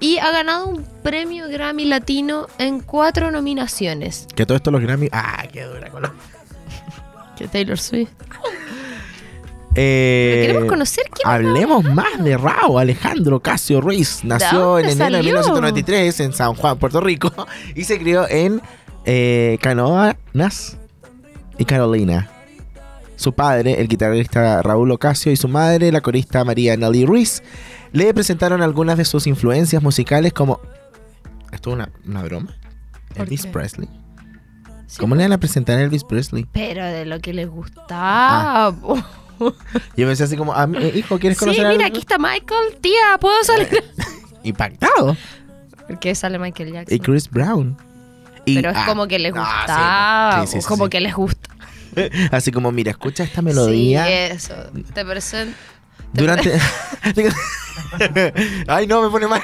Y 0.00 0.18
ha 0.18 0.30
ganado 0.32 0.66
un 0.66 0.84
premio 1.02 1.48
Grammy 1.48 1.84
Latino 1.84 2.48
en 2.58 2.80
cuatro 2.80 3.30
nominaciones. 3.30 4.26
Que 4.34 4.44
todo 4.44 4.56
esto 4.56 4.70
los 4.70 4.80
Grammy. 4.82 5.08
Ah, 5.12 5.44
qué 5.52 5.62
dura 5.62 5.88
los- 6.00 6.10
Que 7.36 7.46
Taylor 7.48 7.78
Swift. 7.78 8.10
Eh, 9.74 10.32
Pero 10.34 10.46
queremos 10.52 10.68
conocer 10.68 11.04
quién 11.10 11.26
Hablemos 11.32 11.84
más 11.84 12.22
de 12.22 12.36
Rao, 12.36 12.78
Alejandro 12.78 13.40
Casio 13.40 13.80
Ruiz. 13.80 14.22
Nació 14.22 14.78
en 14.78 14.84
enero 14.90 14.96
de 14.96 15.12
salió? 15.16 15.22
1993 15.22 16.20
en 16.20 16.32
San 16.34 16.54
Juan, 16.54 16.78
Puerto 16.78 17.00
Rico. 17.00 17.32
Y 17.74 17.84
se 17.84 17.98
crió 17.98 18.28
en 18.28 18.60
eh, 19.04 19.58
Canoanas 19.60 20.78
y 21.58 21.64
Carolina. 21.64 22.28
Su 23.16 23.32
padre, 23.34 23.80
el 23.80 23.88
guitarrista 23.88 24.62
Raúl 24.62 24.90
Ocasio, 24.90 25.30
y 25.30 25.36
su 25.36 25.46
madre, 25.48 25.92
la 25.92 26.00
corista 26.00 26.44
María 26.44 26.76
Nelly 26.76 27.06
Ruiz, 27.06 27.42
le 27.92 28.12
presentaron 28.14 28.62
algunas 28.62 28.98
de 28.98 29.04
sus 29.04 29.26
influencias 29.26 29.82
musicales 29.82 30.32
como... 30.32 30.60
¿Esto 31.52 31.70
es 31.70 31.74
una, 31.74 31.90
una 32.06 32.22
broma? 32.22 32.56
¿Por 33.14 33.22
Elvis 33.26 33.42
qué? 33.44 33.48
Presley. 33.52 33.88
Sí. 34.86 34.98
¿Cómo 34.98 35.14
le 35.14 35.22
van 35.22 35.32
a 35.32 35.38
presentar 35.38 35.78
a 35.78 35.82
Elvis 35.82 36.02
Presley? 36.04 36.46
Pero 36.52 36.84
de 36.84 37.04
lo 37.06 37.20
que 37.20 37.32
les 37.32 37.46
Ah. 37.48 38.72
gustaba. 38.74 39.06
Yo 39.96 40.06
pensé 40.06 40.24
así 40.24 40.36
como, 40.36 40.52
ah, 40.54 40.68
eh, 40.80 40.92
hijo, 40.96 41.18
¿quieres 41.18 41.38
sí, 41.38 41.44
conocer 41.44 41.66
a 41.66 41.70
mira, 41.70 41.86
aquí 41.86 42.00
está 42.00 42.18
Michael. 42.18 42.76
Tía, 42.80 43.18
¿puedo 43.20 43.42
salir? 43.44 43.68
Impactado. 44.42 45.16
Porque 45.86 46.14
sale 46.14 46.38
Michael 46.38 46.72
Jackson. 46.72 46.96
Y 46.96 46.98
Chris 47.00 47.28
Brown. 47.30 47.76
Y- 48.44 48.56
Pero 48.56 48.70
es 48.70 48.76
ah, 48.76 48.84
como 48.86 49.06
que 49.06 49.18
les 49.18 49.34
no, 49.34 49.44
sí, 49.44 49.50
gustaba. 49.56 50.46
sí, 50.46 50.52
sí, 50.52 50.60
sí, 50.62 50.66
como 50.68 50.88
que 50.88 51.00
les 51.00 51.14
gusta. 51.14 51.50
Así 52.30 52.50
como, 52.50 52.72
mira, 52.72 52.90
escucha 52.90 53.22
esta 53.24 53.42
melodía. 53.42 54.06
Sí, 54.06 54.12
eso. 54.12 54.54
Te 54.94 55.04
presento. 55.04 55.56
Durante. 56.12 56.52
Ay, 58.68 58.86
no, 58.86 59.02
me 59.02 59.10
pone 59.10 59.26
mal. 59.26 59.42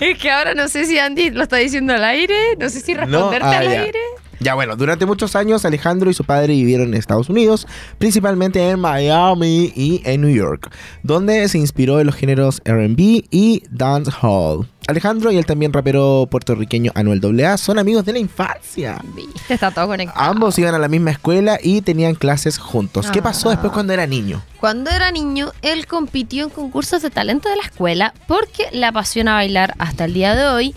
Es 0.00 0.18
que 0.18 0.30
ahora 0.30 0.54
no 0.54 0.68
sé 0.68 0.84
si 0.86 0.98
Andy 0.98 1.30
lo 1.30 1.42
está 1.42 1.56
diciendo 1.56 1.92
al 1.94 2.04
aire. 2.04 2.56
No 2.58 2.68
sé 2.68 2.80
si 2.80 2.94
responderte 2.94 3.46
ah, 3.46 3.58
al 3.58 3.64
ya. 3.64 3.82
aire. 3.82 3.98
Ya 4.40 4.54
bueno, 4.54 4.76
durante 4.76 5.04
muchos 5.04 5.34
años 5.34 5.64
Alejandro 5.64 6.10
y 6.10 6.14
su 6.14 6.22
padre 6.24 6.52
vivieron 6.52 6.88
en 6.88 6.94
Estados 6.94 7.28
Unidos, 7.28 7.66
principalmente 7.98 8.70
en 8.70 8.78
Miami 8.78 9.72
y 9.74 10.00
en 10.04 10.20
New 10.20 10.32
York, 10.32 10.72
donde 11.02 11.48
se 11.48 11.58
inspiró 11.58 11.98
en 11.98 12.06
los 12.06 12.14
géneros 12.14 12.62
RB 12.64 13.24
y 13.32 13.64
dancehall. 13.70 14.68
Alejandro 14.88 15.30
y 15.30 15.36
el 15.36 15.44
también 15.44 15.70
rapero 15.70 16.26
puertorriqueño 16.30 16.92
Anuel 16.94 17.20
AA 17.44 17.58
son 17.58 17.78
amigos 17.78 18.06
de 18.06 18.14
la 18.14 18.18
infancia. 18.20 18.98
Viste, 19.14 19.52
está 19.52 19.70
todo 19.70 19.86
conectado. 19.86 20.18
Ambos 20.30 20.58
iban 20.58 20.74
a 20.74 20.78
la 20.78 20.88
misma 20.88 21.10
escuela 21.10 21.58
y 21.62 21.82
tenían 21.82 22.14
clases 22.14 22.56
juntos. 22.58 23.10
¿Qué 23.10 23.20
pasó 23.20 23.48
Ah. 23.48 23.52
después 23.52 23.70
cuando 23.72 23.92
era 23.92 24.06
niño? 24.06 24.42
Cuando 24.58 24.90
era 24.90 25.10
niño, 25.12 25.52
él 25.60 25.86
compitió 25.86 26.44
en 26.44 26.50
concursos 26.50 27.02
de 27.02 27.10
talento 27.10 27.50
de 27.50 27.56
la 27.56 27.64
escuela 27.64 28.14
porque 28.26 28.68
le 28.72 28.86
apasiona 28.86 29.34
bailar 29.34 29.74
hasta 29.78 30.06
el 30.06 30.14
día 30.14 30.34
de 30.34 30.46
hoy. 30.46 30.74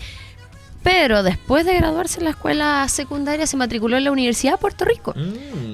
Pero 0.82 1.22
después 1.22 1.64
de 1.64 1.74
graduarse 1.76 2.18
en 2.18 2.24
la 2.24 2.30
escuela 2.32 2.86
secundaria, 2.88 3.46
se 3.46 3.56
matriculó 3.56 3.96
en 3.96 4.04
la 4.04 4.10
Universidad 4.12 4.52
de 4.54 4.58
Puerto 4.58 4.84
Rico. 4.84 5.14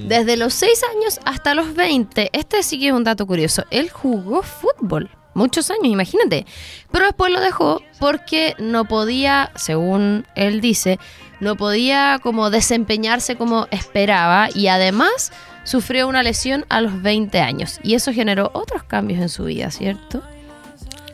Desde 0.07 0.37
los 0.37 0.55
6 0.55 0.81
años 0.95 1.19
hasta 1.25 1.55
los 1.55 1.75
20, 1.75 2.29
este 2.33 2.63
sí 2.63 2.79
que 2.79 2.89
es 2.89 2.93
un 2.93 3.03
dato 3.05 3.27
curioso, 3.27 3.65
él 3.71 3.91
jugó 3.91 4.43
fútbol. 4.43 5.11
Muchos 5.35 5.71
años, 5.71 5.87
imagínate. 5.87 6.47
Pero 6.91 7.07
después 7.07 7.33
lo 7.33 7.41
dejó 7.41 7.83
porque 8.01 8.55
no 8.59 8.87
podía, 8.87 9.53
según 9.55 10.27
él 10.35 10.61
dice, 10.61 10.99
no 11.41 11.57
podía 11.57 12.19
como 12.23 12.51
desempeñarse 12.51 13.37
como 13.37 13.69
esperaba 13.71 14.49
y 14.55 14.67
además 14.69 15.33
sufrió 15.65 16.09
una 16.09 16.23
lesión 16.23 16.65
a 16.69 16.81
los 16.81 17.03
20 17.03 17.39
años. 17.41 17.79
Y 17.83 17.95
eso 17.95 18.13
generó 18.13 18.51
otros 18.55 18.83
cambios 18.83 19.21
en 19.21 19.29
su 19.29 19.45
vida, 19.45 19.71
¿cierto? 19.71 20.23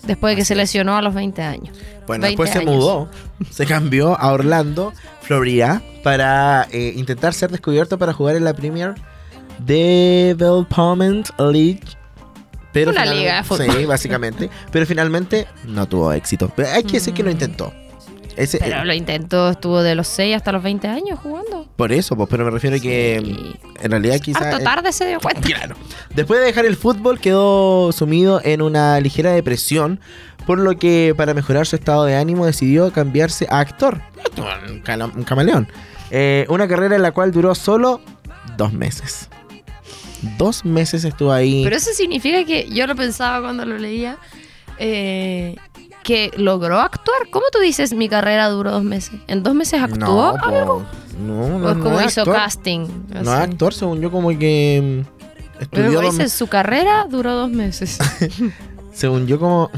Después 0.05 0.33
de 0.33 0.37
que 0.37 0.45
se 0.45 0.55
lesionó 0.55 0.97
a 0.97 1.03
los 1.03 1.15
20 1.15 1.43
años. 1.43 1.77
Bueno, 2.07 2.23
20 2.23 2.29
después 2.29 2.51
se 2.51 2.61
mudó, 2.61 3.09
se 3.51 3.67
cambió 3.67 4.19
a 4.19 4.33
Orlando, 4.33 4.93
Florida, 5.23 5.83
para 6.03 6.69
eh, 6.71 6.93
intentar 6.97 7.33
ser 7.35 7.51
descubierto 7.51 7.99
para 7.99 8.13
jugar 8.13 8.37
en 8.37 8.45
la 8.45 8.55
Premier 8.55 8.95
Development 9.59 11.29
League. 11.39 11.83
Pero 12.75 12.91
Una 12.91 13.07
liga 13.07 13.37
de 13.39 13.45
fútbol. 13.45 13.71
Sí, 13.71 13.85
básicamente. 13.87 14.51
Pero 14.71 14.85
finalmente 14.85 15.47
no 15.67 15.87
tuvo 15.89 16.13
éxito. 16.13 16.53
Pero 16.55 16.69
hay 16.71 16.83
que 16.83 16.95
decir 16.95 17.15
que 17.15 17.23
lo 17.23 17.31
intentó. 17.31 17.73
Ese- 18.37 18.59
Pero 18.59 18.83
eh, 18.83 18.85
lo 18.85 18.93
intentó, 18.93 19.49
estuvo 19.51 19.81
de 19.81 19.95
los 19.95 20.09
6 20.09 20.35
hasta 20.35 20.51
los 20.51 20.61
20 20.63 20.89
años 20.89 21.21
jugando. 21.21 21.69
por 21.77 21.93
eso, 21.93 22.17
pues, 22.17 22.29
pero 22.29 22.45
me 22.45 22.51
refiero 22.51 22.75
a 22.77 22.81
que 22.81 23.23
Sí. 23.25 23.33
mm, 23.33 23.85
en 23.85 23.91
realidad 23.93 24.19
quizás... 24.21 24.43
Harto 24.43 24.59
tarde 24.65 24.93
se 24.93 25.07
dio 25.07 25.21
cuenta. 25.21 25.41
Claro. 25.43 25.77
Después 26.17 26.41
de 26.41 26.47
dejar 26.47 26.67
el 26.67 26.75
fútbol 26.77 27.21
quedó 27.21 27.93
sumido 27.93 28.41
en 28.45 28.61
una 28.61 29.01
ligera 29.01 29.31
depresión, 29.31 30.01
por 30.47 30.59
lo 30.59 30.77
que 30.77 31.15
para 31.17 31.33
mejorar 31.33 31.65
su 31.69 31.77
estado 31.77 32.05
de 32.07 32.17
ánimo 32.17 32.45
decidió 32.45 32.93
cambiarse 32.93 33.47
a 33.51 33.61
actor. 33.61 34.01
Un 35.17 35.23
camaleón. 35.23 35.69
Eh, 36.11 36.45
una 36.49 36.67
carrera 36.67 36.97
en 36.97 37.03
la 37.03 37.13
cual 37.13 37.31
duró 37.31 37.55
solo 37.55 38.01
dos 38.57 38.73
meses. 38.73 39.29
Dos 40.39 40.65
meses 40.65 41.05
estuvo 41.05 41.33
ahí. 41.33 41.63
Pero 41.65 41.77
eso 41.77 41.91
significa 41.95 42.45
que 42.45 42.69
yo 42.71 42.87
lo 42.87 42.95
pensaba 42.97 43.41
cuando 43.43 43.65
lo 43.65 43.79
leía, 43.79 44.17
eh, 44.79 45.57
que 46.03 46.31
logró 46.37 46.81
actuar. 46.81 47.29
¿Cómo 47.31 47.47
tú 47.53 47.59
dices 47.61 47.93
mi 47.95 48.09
carrera 48.09 48.49
duró 48.49 48.73
dos 48.73 48.85
meses? 48.85 49.21
¿En 49.27 49.43
dos 49.43 49.55
meses 49.55 49.81
actuó 49.83 50.37
no, 50.37 50.45
algo? 50.45 50.87
no, 51.19 51.59
no, 51.59 51.67
¿O 51.67 51.71
es 51.71 51.77
no 51.77 51.83
como 51.85 52.01
hizo 52.03 52.21
actor. 52.23 52.35
casting? 52.35 52.87
No 53.13 53.21
es 53.21 53.29
actor, 53.29 53.73
según 53.75 54.01
yo, 54.01 54.11
como 54.11 54.29
que 54.39 55.05
mm, 55.07 55.63
estudió 55.63 55.85
Luego 55.87 56.03
dos 56.03 56.11
dice, 56.13 56.23
meses. 56.25 56.39
su 56.39 56.47
carrera 56.49 57.07
duró 57.09 57.35
dos 57.35 57.51
meses. 57.51 57.99
Según 58.93 59.27
yo, 59.27 59.41
como. 59.41 59.71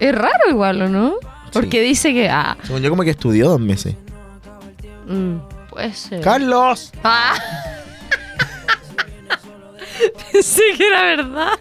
es 0.00 0.12
raro 0.12 0.50
igual, 0.50 0.82
¿o 0.82 0.88
no? 0.88 1.14
Porque 1.52 1.80
dice 1.82 2.12
que, 2.12 2.28
ah, 2.28 2.56
Según 2.64 2.82
yo, 2.82 2.90
como 2.90 3.04
que 3.04 3.10
estudió 3.10 3.48
dos 3.48 3.60
meses. 3.60 3.94
mm, 5.06 5.36
puede 5.70 5.92
ser. 5.94 6.20
¡Carlos! 6.20 6.90
Ah. 7.04 7.34
Pensé 10.32 10.62
que 10.76 10.86
era 10.86 11.02
verdad. 11.02 11.52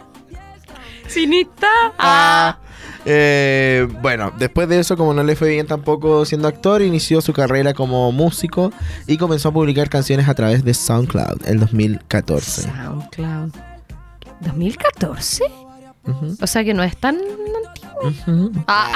Cinista. 1.08 1.68
Ah. 1.98 2.58
Ah. 2.58 2.60
Eh, 3.06 3.86
bueno, 4.02 4.32
después 4.38 4.70
de 4.70 4.80
eso, 4.80 4.96
como 4.96 5.14
no 5.14 5.24
le 5.24 5.36
fue 5.36 5.50
bien 5.50 5.68
tampoco 5.68 6.24
siendo 6.26 6.48
actor, 6.48 6.82
inició 6.82 7.20
su 7.20 7.34
carrera 7.34 7.74
como 7.74 8.12
músico 8.14 8.72
y 9.08 9.18
comenzó 9.18 9.50
a 9.50 9.52
publicar 9.52 9.90
canciones 9.90 10.30
a 10.30 10.34
través 10.34 10.64
de 10.64 10.74
SoundCloud 10.74 11.46
en 11.46 11.60
2014. 11.60 12.62
SoundCloud. 12.62 13.52
¿2014? 14.42 15.42
Ujú, 16.06 16.38
O 16.42 16.48
sea 16.48 16.64
que 16.64 16.74
no 16.74 16.84
es 16.84 16.96
tan 16.98 17.18
antiguo. 17.18 18.10
ujú. 18.10 18.52
Ah. 18.68 18.92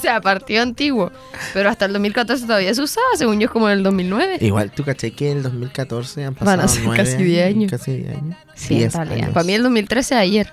sea, 0.02 0.20
partido 0.20 0.62
antiguo. 0.62 1.10
Pero 1.54 1.68
hasta 1.70 1.84
el 1.86 1.92
2014 1.92 2.46
todavía 2.46 2.74
se 2.74 2.82
usaba, 2.82 3.06
según 3.16 3.38
yo 3.40 3.46
es 3.46 3.50
como 3.50 3.68
en 3.68 3.78
el 3.78 3.82
2009. 3.84 4.38
Igual 4.40 4.70
tú 4.72 4.84
caché 4.84 5.12
que 5.12 5.30
en 5.30 5.38
el 5.38 5.42
2014 5.44 6.24
han 6.24 6.34
pasado 6.34 6.56
Van 6.56 6.64
a 6.64 6.68
ser 6.68 6.82
nueve 6.84 7.04
casi 7.04 7.22
10 7.22 7.46
años. 7.46 7.70
Casi 7.70 7.96
10 7.96 8.16
años. 8.16 8.36
Sí, 8.54 8.74
en 8.74 8.78
10 8.80 8.94
realidad. 8.94 9.16
años. 9.18 9.30
Para 9.34 9.44
mí 9.44 9.52
el 9.54 9.62
2013 9.62 10.14
es 10.14 10.20
ayer. 10.20 10.52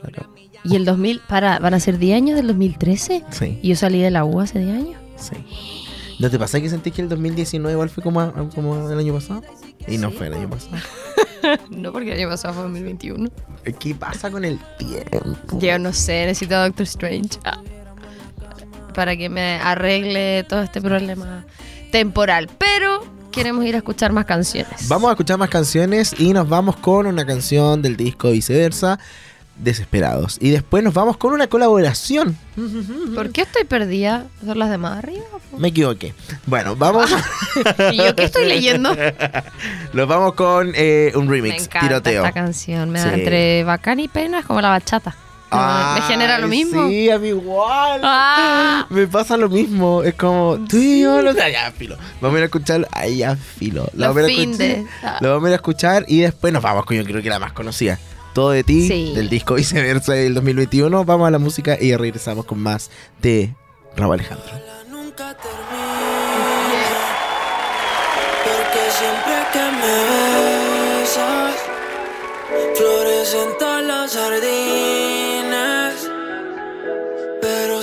Claro. 0.00 0.28
Y 0.64 0.76
el 0.76 0.84
2000, 0.84 1.20
para, 1.28 1.58
¿van 1.60 1.74
a 1.74 1.80
ser 1.80 1.98
10 1.98 2.16
años 2.16 2.36
del 2.36 2.46
2013? 2.48 3.24
Sí, 3.30 3.58
Y 3.62 3.68
yo 3.68 3.76
salí 3.76 4.00
de 4.00 4.10
la 4.10 4.24
U 4.24 4.40
hace 4.40 4.58
10 4.58 4.70
años. 4.76 4.96
sí. 5.16 5.36
¿No 6.20 6.28
te 6.28 6.36
pasa 6.36 6.60
que 6.60 6.68
sentís 6.68 6.92
que 6.92 7.00
el 7.00 7.08
2019 7.08 7.72
igual 7.74 7.90
fue 7.90 8.02
como, 8.02 8.32
como 8.52 8.90
el 8.90 8.98
año 8.98 9.14
pasado? 9.14 9.40
Y 9.86 9.98
no 9.98 10.10
Sí. 10.10 10.16
fue 10.16 10.26
el 10.26 10.34
año 10.34 10.50
pasado. 10.50 10.76
No, 11.70 11.92
porque 11.92 12.10
el 12.12 12.18
año 12.18 12.28
pasado 12.28 12.52
fue 12.54 12.64
2021. 12.64 13.30
¿Qué 13.78 13.94
pasa 13.94 14.28
con 14.28 14.44
el 14.44 14.58
tiempo? 14.76 15.36
Yo 15.60 15.78
no 15.78 15.92
sé, 15.92 16.26
necesito 16.26 16.56
a 16.56 16.64
Doctor 16.64 16.82
Strange. 16.82 17.38
Ah. 17.44 17.60
Para 18.98 19.16
que 19.16 19.28
me 19.28 19.60
arregle 19.62 20.44
todo 20.48 20.60
este 20.60 20.80
problema 20.82 21.44
temporal. 21.92 22.50
Pero 22.58 23.04
queremos 23.30 23.64
ir 23.64 23.76
a 23.76 23.78
escuchar 23.78 24.10
más 24.12 24.24
canciones. 24.24 24.88
Vamos 24.88 25.08
a 25.08 25.12
escuchar 25.12 25.38
más 25.38 25.50
canciones 25.50 26.16
y 26.18 26.32
nos 26.32 26.48
vamos 26.48 26.74
con 26.78 27.06
una 27.06 27.24
canción 27.24 27.80
del 27.80 27.96
disco 27.96 28.32
Viceversa, 28.32 28.98
Desesperados. 29.56 30.36
Y 30.40 30.50
después 30.50 30.82
nos 30.82 30.94
vamos 30.94 31.16
con 31.16 31.32
una 31.32 31.46
colaboración. 31.46 32.36
¿Por 33.14 33.30
qué 33.30 33.42
estoy 33.42 33.62
perdida? 33.62 34.26
¿Son 34.44 34.58
las 34.58 34.68
de 34.68 34.78
más 34.78 34.98
arriba? 34.98 35.24
Me 35.56 35.68
equivoqué. 35.68 36.12
Bueno, 36.46 36.74
vamos, 36.74 37.08
¿Y 37.92 37.98
yo 37.98 38.16
qué 38.16 38.24
estoy 38.24 38.46
leyendo? 38.46 38.96
nos 39.92 40.08
vamos 40.08 40.34
con 40.34 40.72
eh, 40.74 41.12
un 41.14 41.26
Me 41.28 41.36
remix, 41.36 41.66
encanta 41.66 41.86
tiroteo. 41.86 42.24
esta 42.26 42.32
canción. 42.34 42.90
Me 42.90 42.98
da 42.98 43.12
Sí. 43.14 43.20
entre 43.20 43.62
bacán 43.62 44.00
y 44.00 44.08
pena, 44.08 44.40
es 44.40 44.44
como 44.46 44.60
la 44.60 44.70
bachata. 44.70 45.14
Me 45.50 46.02
genera 46.02 46.38
lo 46.38 46.44
Ay, 46.44 46.50
mismo. 46.50 46.88
Sí, 46.88 47.10
a 47.10 47.18
mí 47.18 47.28
igual. 47.28 48.00
Ah. 48.04 48.86
Me 48.90 49.06
pasa 49.06 49.36
lo 49.36 49.48
mismo. 49.48 50.02
Es 50.02 50.14
como 50.14 50.58
tú 50.68 50.76
y 50.76 51.00
yo, 51.02 51.22
no 51.22 51.32
sé, 51.32 51.52
ya, 51.52 51.72
filo. 51.72 51.96
Vamos 52.20 52.34
a 52.36 52.38
ir 52.38 52.42
a 52.42 52.46
escuchar, 52.46 52.88
ahí 52.92 53.18
ya, 53.18 53.36
filo. 53.36 53.88
Los 53.94 54.14
vamos 54.14 54.24
a 54.24 54.32
escuchar- 54.32 54.84
Lo 55.20 55.30
vamos 55.30 55.44
a 55.44 55.48
ir 55.48 55.52
a 55.52 55.56
escuchar 55.56 56.04
y 56.08 56.20
después 56.20 56.52
nos 56.52 56.62
vamos 56.62 56.84
con 56.84 56.96
yo 56.96 57.04
creo 57.04 57.22
que 57.22 57.30
la 57.30 57.38
más 57.38 57.52
conocida. 57.52 57.98
Todo 58.34 58.50
de 58.50 58.62
ti, 58.62 58.86
Sí. 58.86 59.12
del 59.14 59.28
disco 59.30 59.54
Viceversa 59.54 60.12
del 60.12 60.34
2021. 60.34 61.04
Vamos 61.04 61.26
a 61.26 61.30
la 61.30 61.38
música 61.38 61.76
y 61.80 61.96
regresamos 61.96 62.44
con 62.44 62.60
más 62.60 62.90
de 63.22 63.54
Raúl 63.96 64.14
Alejandro. 64.14 64.46
nunca 64.90 65.34
Porque 68.44 68.90
siempre 68.90 69.34
que 69.52 69.64
me 69.80 71.00
besas 71.00 71.56
Florecen 72.76 73.48
todas 73.58 73.82
las 73.84 74.12
jardines 74.14 74.40
Pero 74.40 75.07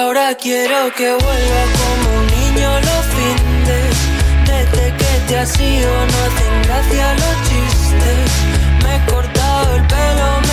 ahora 0.00 0.34
quiero 0.34 0.92
que 0.96 1.12
vuelva 1.12 1.62
como 1.78 2.20
un 2.20 2.26
niño 2.26 2.70
los 2.88 3.04
findes 3.16 3.94
Desde 4.46 4.96
que 4.96 5.12
te 5.28 5.38
has 5.38 5.60
ido 5.60 5.90
no 6.10 6.18
hacen 6.26 6.62
gracia 6.64 7.14
los 7.14 7.36
chistes. 7.48 8.30
Me 8.82 8.96
he 8.96 9.00
cortado 9.10 9.76
el 9.76 9.86
pelo, 9.86 10.49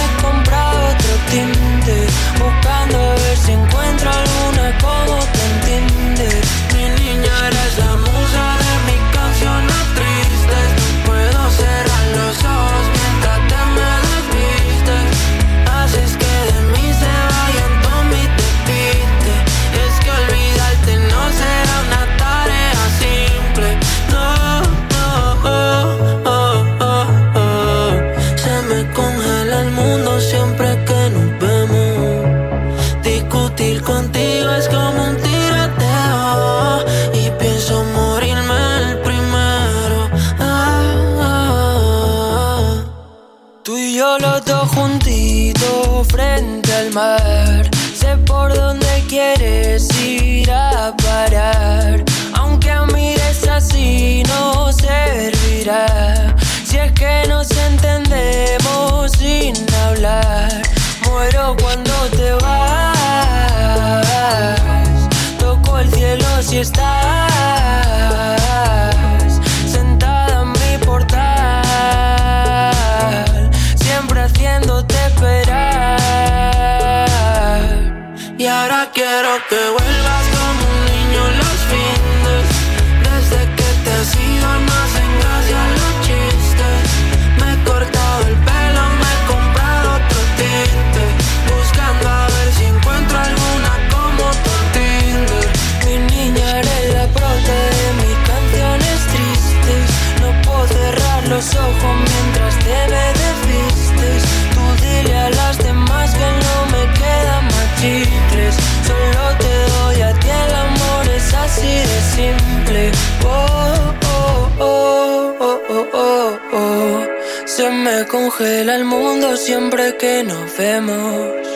congela 118.38 118.76
el 118.76 118.86
mundo 118.86 119.36
siempre 119.36 119.98
que 119.98 120.24
nos 120.24 120.58
vemos. 120.58 121.48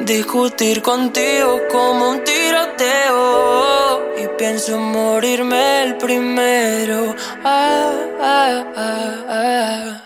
Discutir 0.00 0.80
contigo 0.82 1.60
como 1.70 2.10
un 2.10 2.24
tiroteo 2.24 4.00
Y 4.20 4.26
pienso 4.36 4.76
morirme 4.76 5.84
el 5.84 5.96
primero 5.98 7.14
ah, 7.44 7.92
ah, 8.20 8.64
ah, 8.76 9.14
ah. 9.28 10.02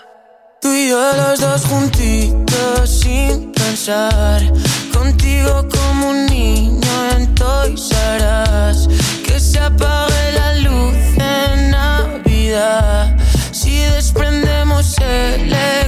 Tú 0.61 0.71
y 0.73 0.89
yo 0.89 1.01
los 1.17 1.41
dos 1.41 1.65
juntitos 1.65 3.01
sin 3.01 3.51
pensar 3.53 4.43
Contigo 4.93 5.67
como 5.71 6.11
un 6.11 6.27
niño 6.27 7.11
en 7.17 7.35
Toys 7.35 7.91
R 7.91 8.71
Us. 8.71 8.89
Que 9.25 9.41
se 9.41 9.59
apague 9.59 10.33
la 10.33 10.53
luz 10.55 10.97
en 11.17 11.71
Navidad 11.71 13.17
Si 13.53 13.81
desprendemos 13.85 14.99
electricidad 14.99 15.88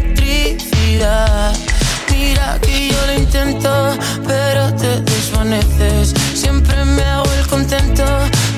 Mira 1.01 2.59
que 2.61 2.88
yo 2.90 3.07
lo 3.07 3.14
intento, 3.14 3.96
pero 4.26 4.74
te 4.74 5.01
desvaneces. 5.01 6.12
Siempre 6.34 6.84
me 6.84 7.03
hago 7.03 7.32
el 7.32 7.46
contento, 7.46 8.05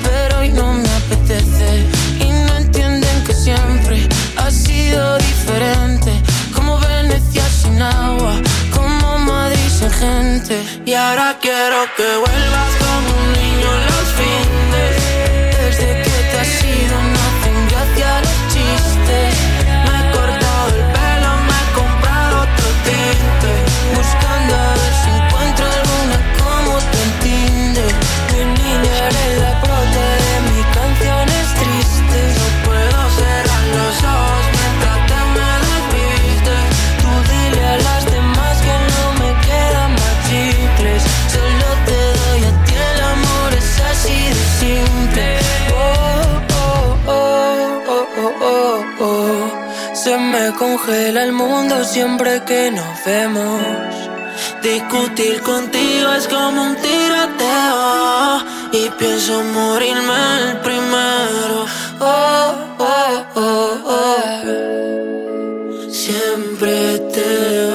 pero 0.03 0.39
hoy 0.39 0.49
no 0.49 0.73
me 0.73 0.89
apetece. 0.89 1.87
Y 2.19 2.29
no 2.45 2.57
entienden 2.57 3.23
que 3.23 3.33
siempre 3.33 4.09
ha 4.35 4.51
sido 4.51 5.17
diferente. 5.19 6.11
Como 6.53 6.79
Venecia 6.79 7.45
sin 7.47 7.81
agua, 7.81 8.33
como 8.75 9.19
Madrid 9.19 9.69
sin 9.69 9.91
gente. 9.91 10.61
Y 10.85 10.95
ahora 10.95 11.37
quiero 11.41 11.77
que 11.95 12.09
vuelvas 12.25 12.71
como 12.83 13.09
un 13.23 13.27
niño 13.39 13.69
los 13.87 14.07
fines. 14.19 14.93
Desde 15.61 16.03
que 16.03 16.15
te 16.29 16.39
has 16.41 16.61
ido 16.61 16.95
no 17.15 17.42
congela 50.85 51.23
el 51.23 51.31
mundo 51.31 51.83
siempre 51.83 52.41
que 52.45 52.71
nos 52.71 53.05
vemos. 53.05 53.61
Discutir 54.61 55.41
contigo 55.41 56.11
es 56.13 56.27
como 56.27 56.63
un 56.63 56.75
tiroteo 56.75 58.41
Y 58.71 58.89
pienso 58.97 59.43
morirme 59.43 60.49
el 60.49 60.57
primero 60.57 61.65
oh, 61.99 62.53
oh, 62.79 63.25
oh, 63.35 63.77
oh. 63.85 64.41
Siempre 65.91 66.97
te 67.13 67.72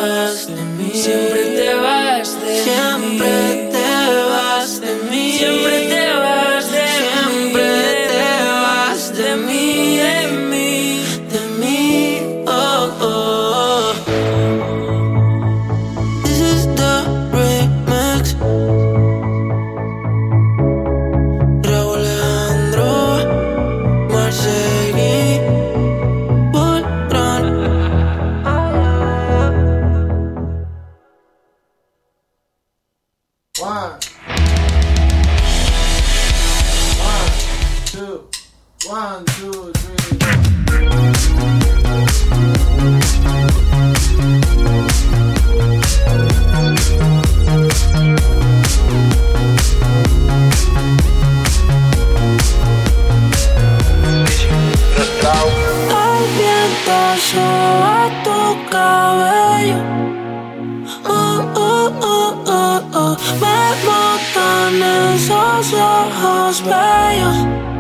How's 65.59 65.73
your 65.73 65.81
heart 65.81 66.63
by 66.71 67.78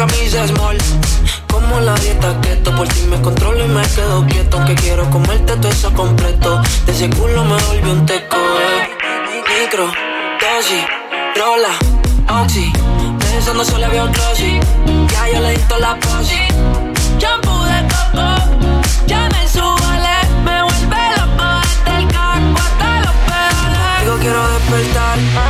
camisa 0.00 0.46
small. 0.48 0.78
Como 1.52 1.78
la 1.80 1.94
dieta 1.96 2.34
keto, 2.40 2.74
por 2.74 2.88
ti 2.88 3.02
me 3.02 3.20
controlo 3.20 3.62
y 3.64 3.68
me 3.68 3.82
quedo 3.82 4.24
quieto. 4.26 4.64
Que 4.64 4.74
quiero 4.74 5.10
comerte 5.10 5.56
todo 5.56 5.68
eso 5.68 5.92
completo. 5.92 6.62
De 6.86 6.92
ese 6.92 7.10
culo 7.10 7.44
me 7.44 7.62
volvió 7.64 7.92
un 7.92 8.06
teco. 8.06 8.36
Eh. 8.36 8.88
Micro, 9.60 9.86
dosis, 10.40 10.84
rola, 11.36 11.74
oxi. 12.42 12.72
Pensando 13.18 13.62
solo 13.62 13.86
había 13.86 14.04
un 14.04 14.12
glossy. 14.12 14.58
Ya 15.12 15.28
yo 15.32 15.40
le 15.40 15.50
dicto 15.50 15.78
la 15.78 15.94
posi. 15.96 16.42
Shampoo 17.18 17.64
de 17.64 17.80
coco, 17.92 18.28
ya 19.06 19.28
me 19.32 19.48
subale. 19.48 20.16
Me 20.46 20.62
vuelve 20.62 21.02
loco 21.18 21.46
desde 21.60 21.98
el 21.98 22.06
carro 22.08 22.54
hasta 22.56 23.00
los 23.04 23.16
pedales. 23.28 24.00
Digo, 24.00 24.16
quiero 24.18 24.48
despertar 24.54 25.49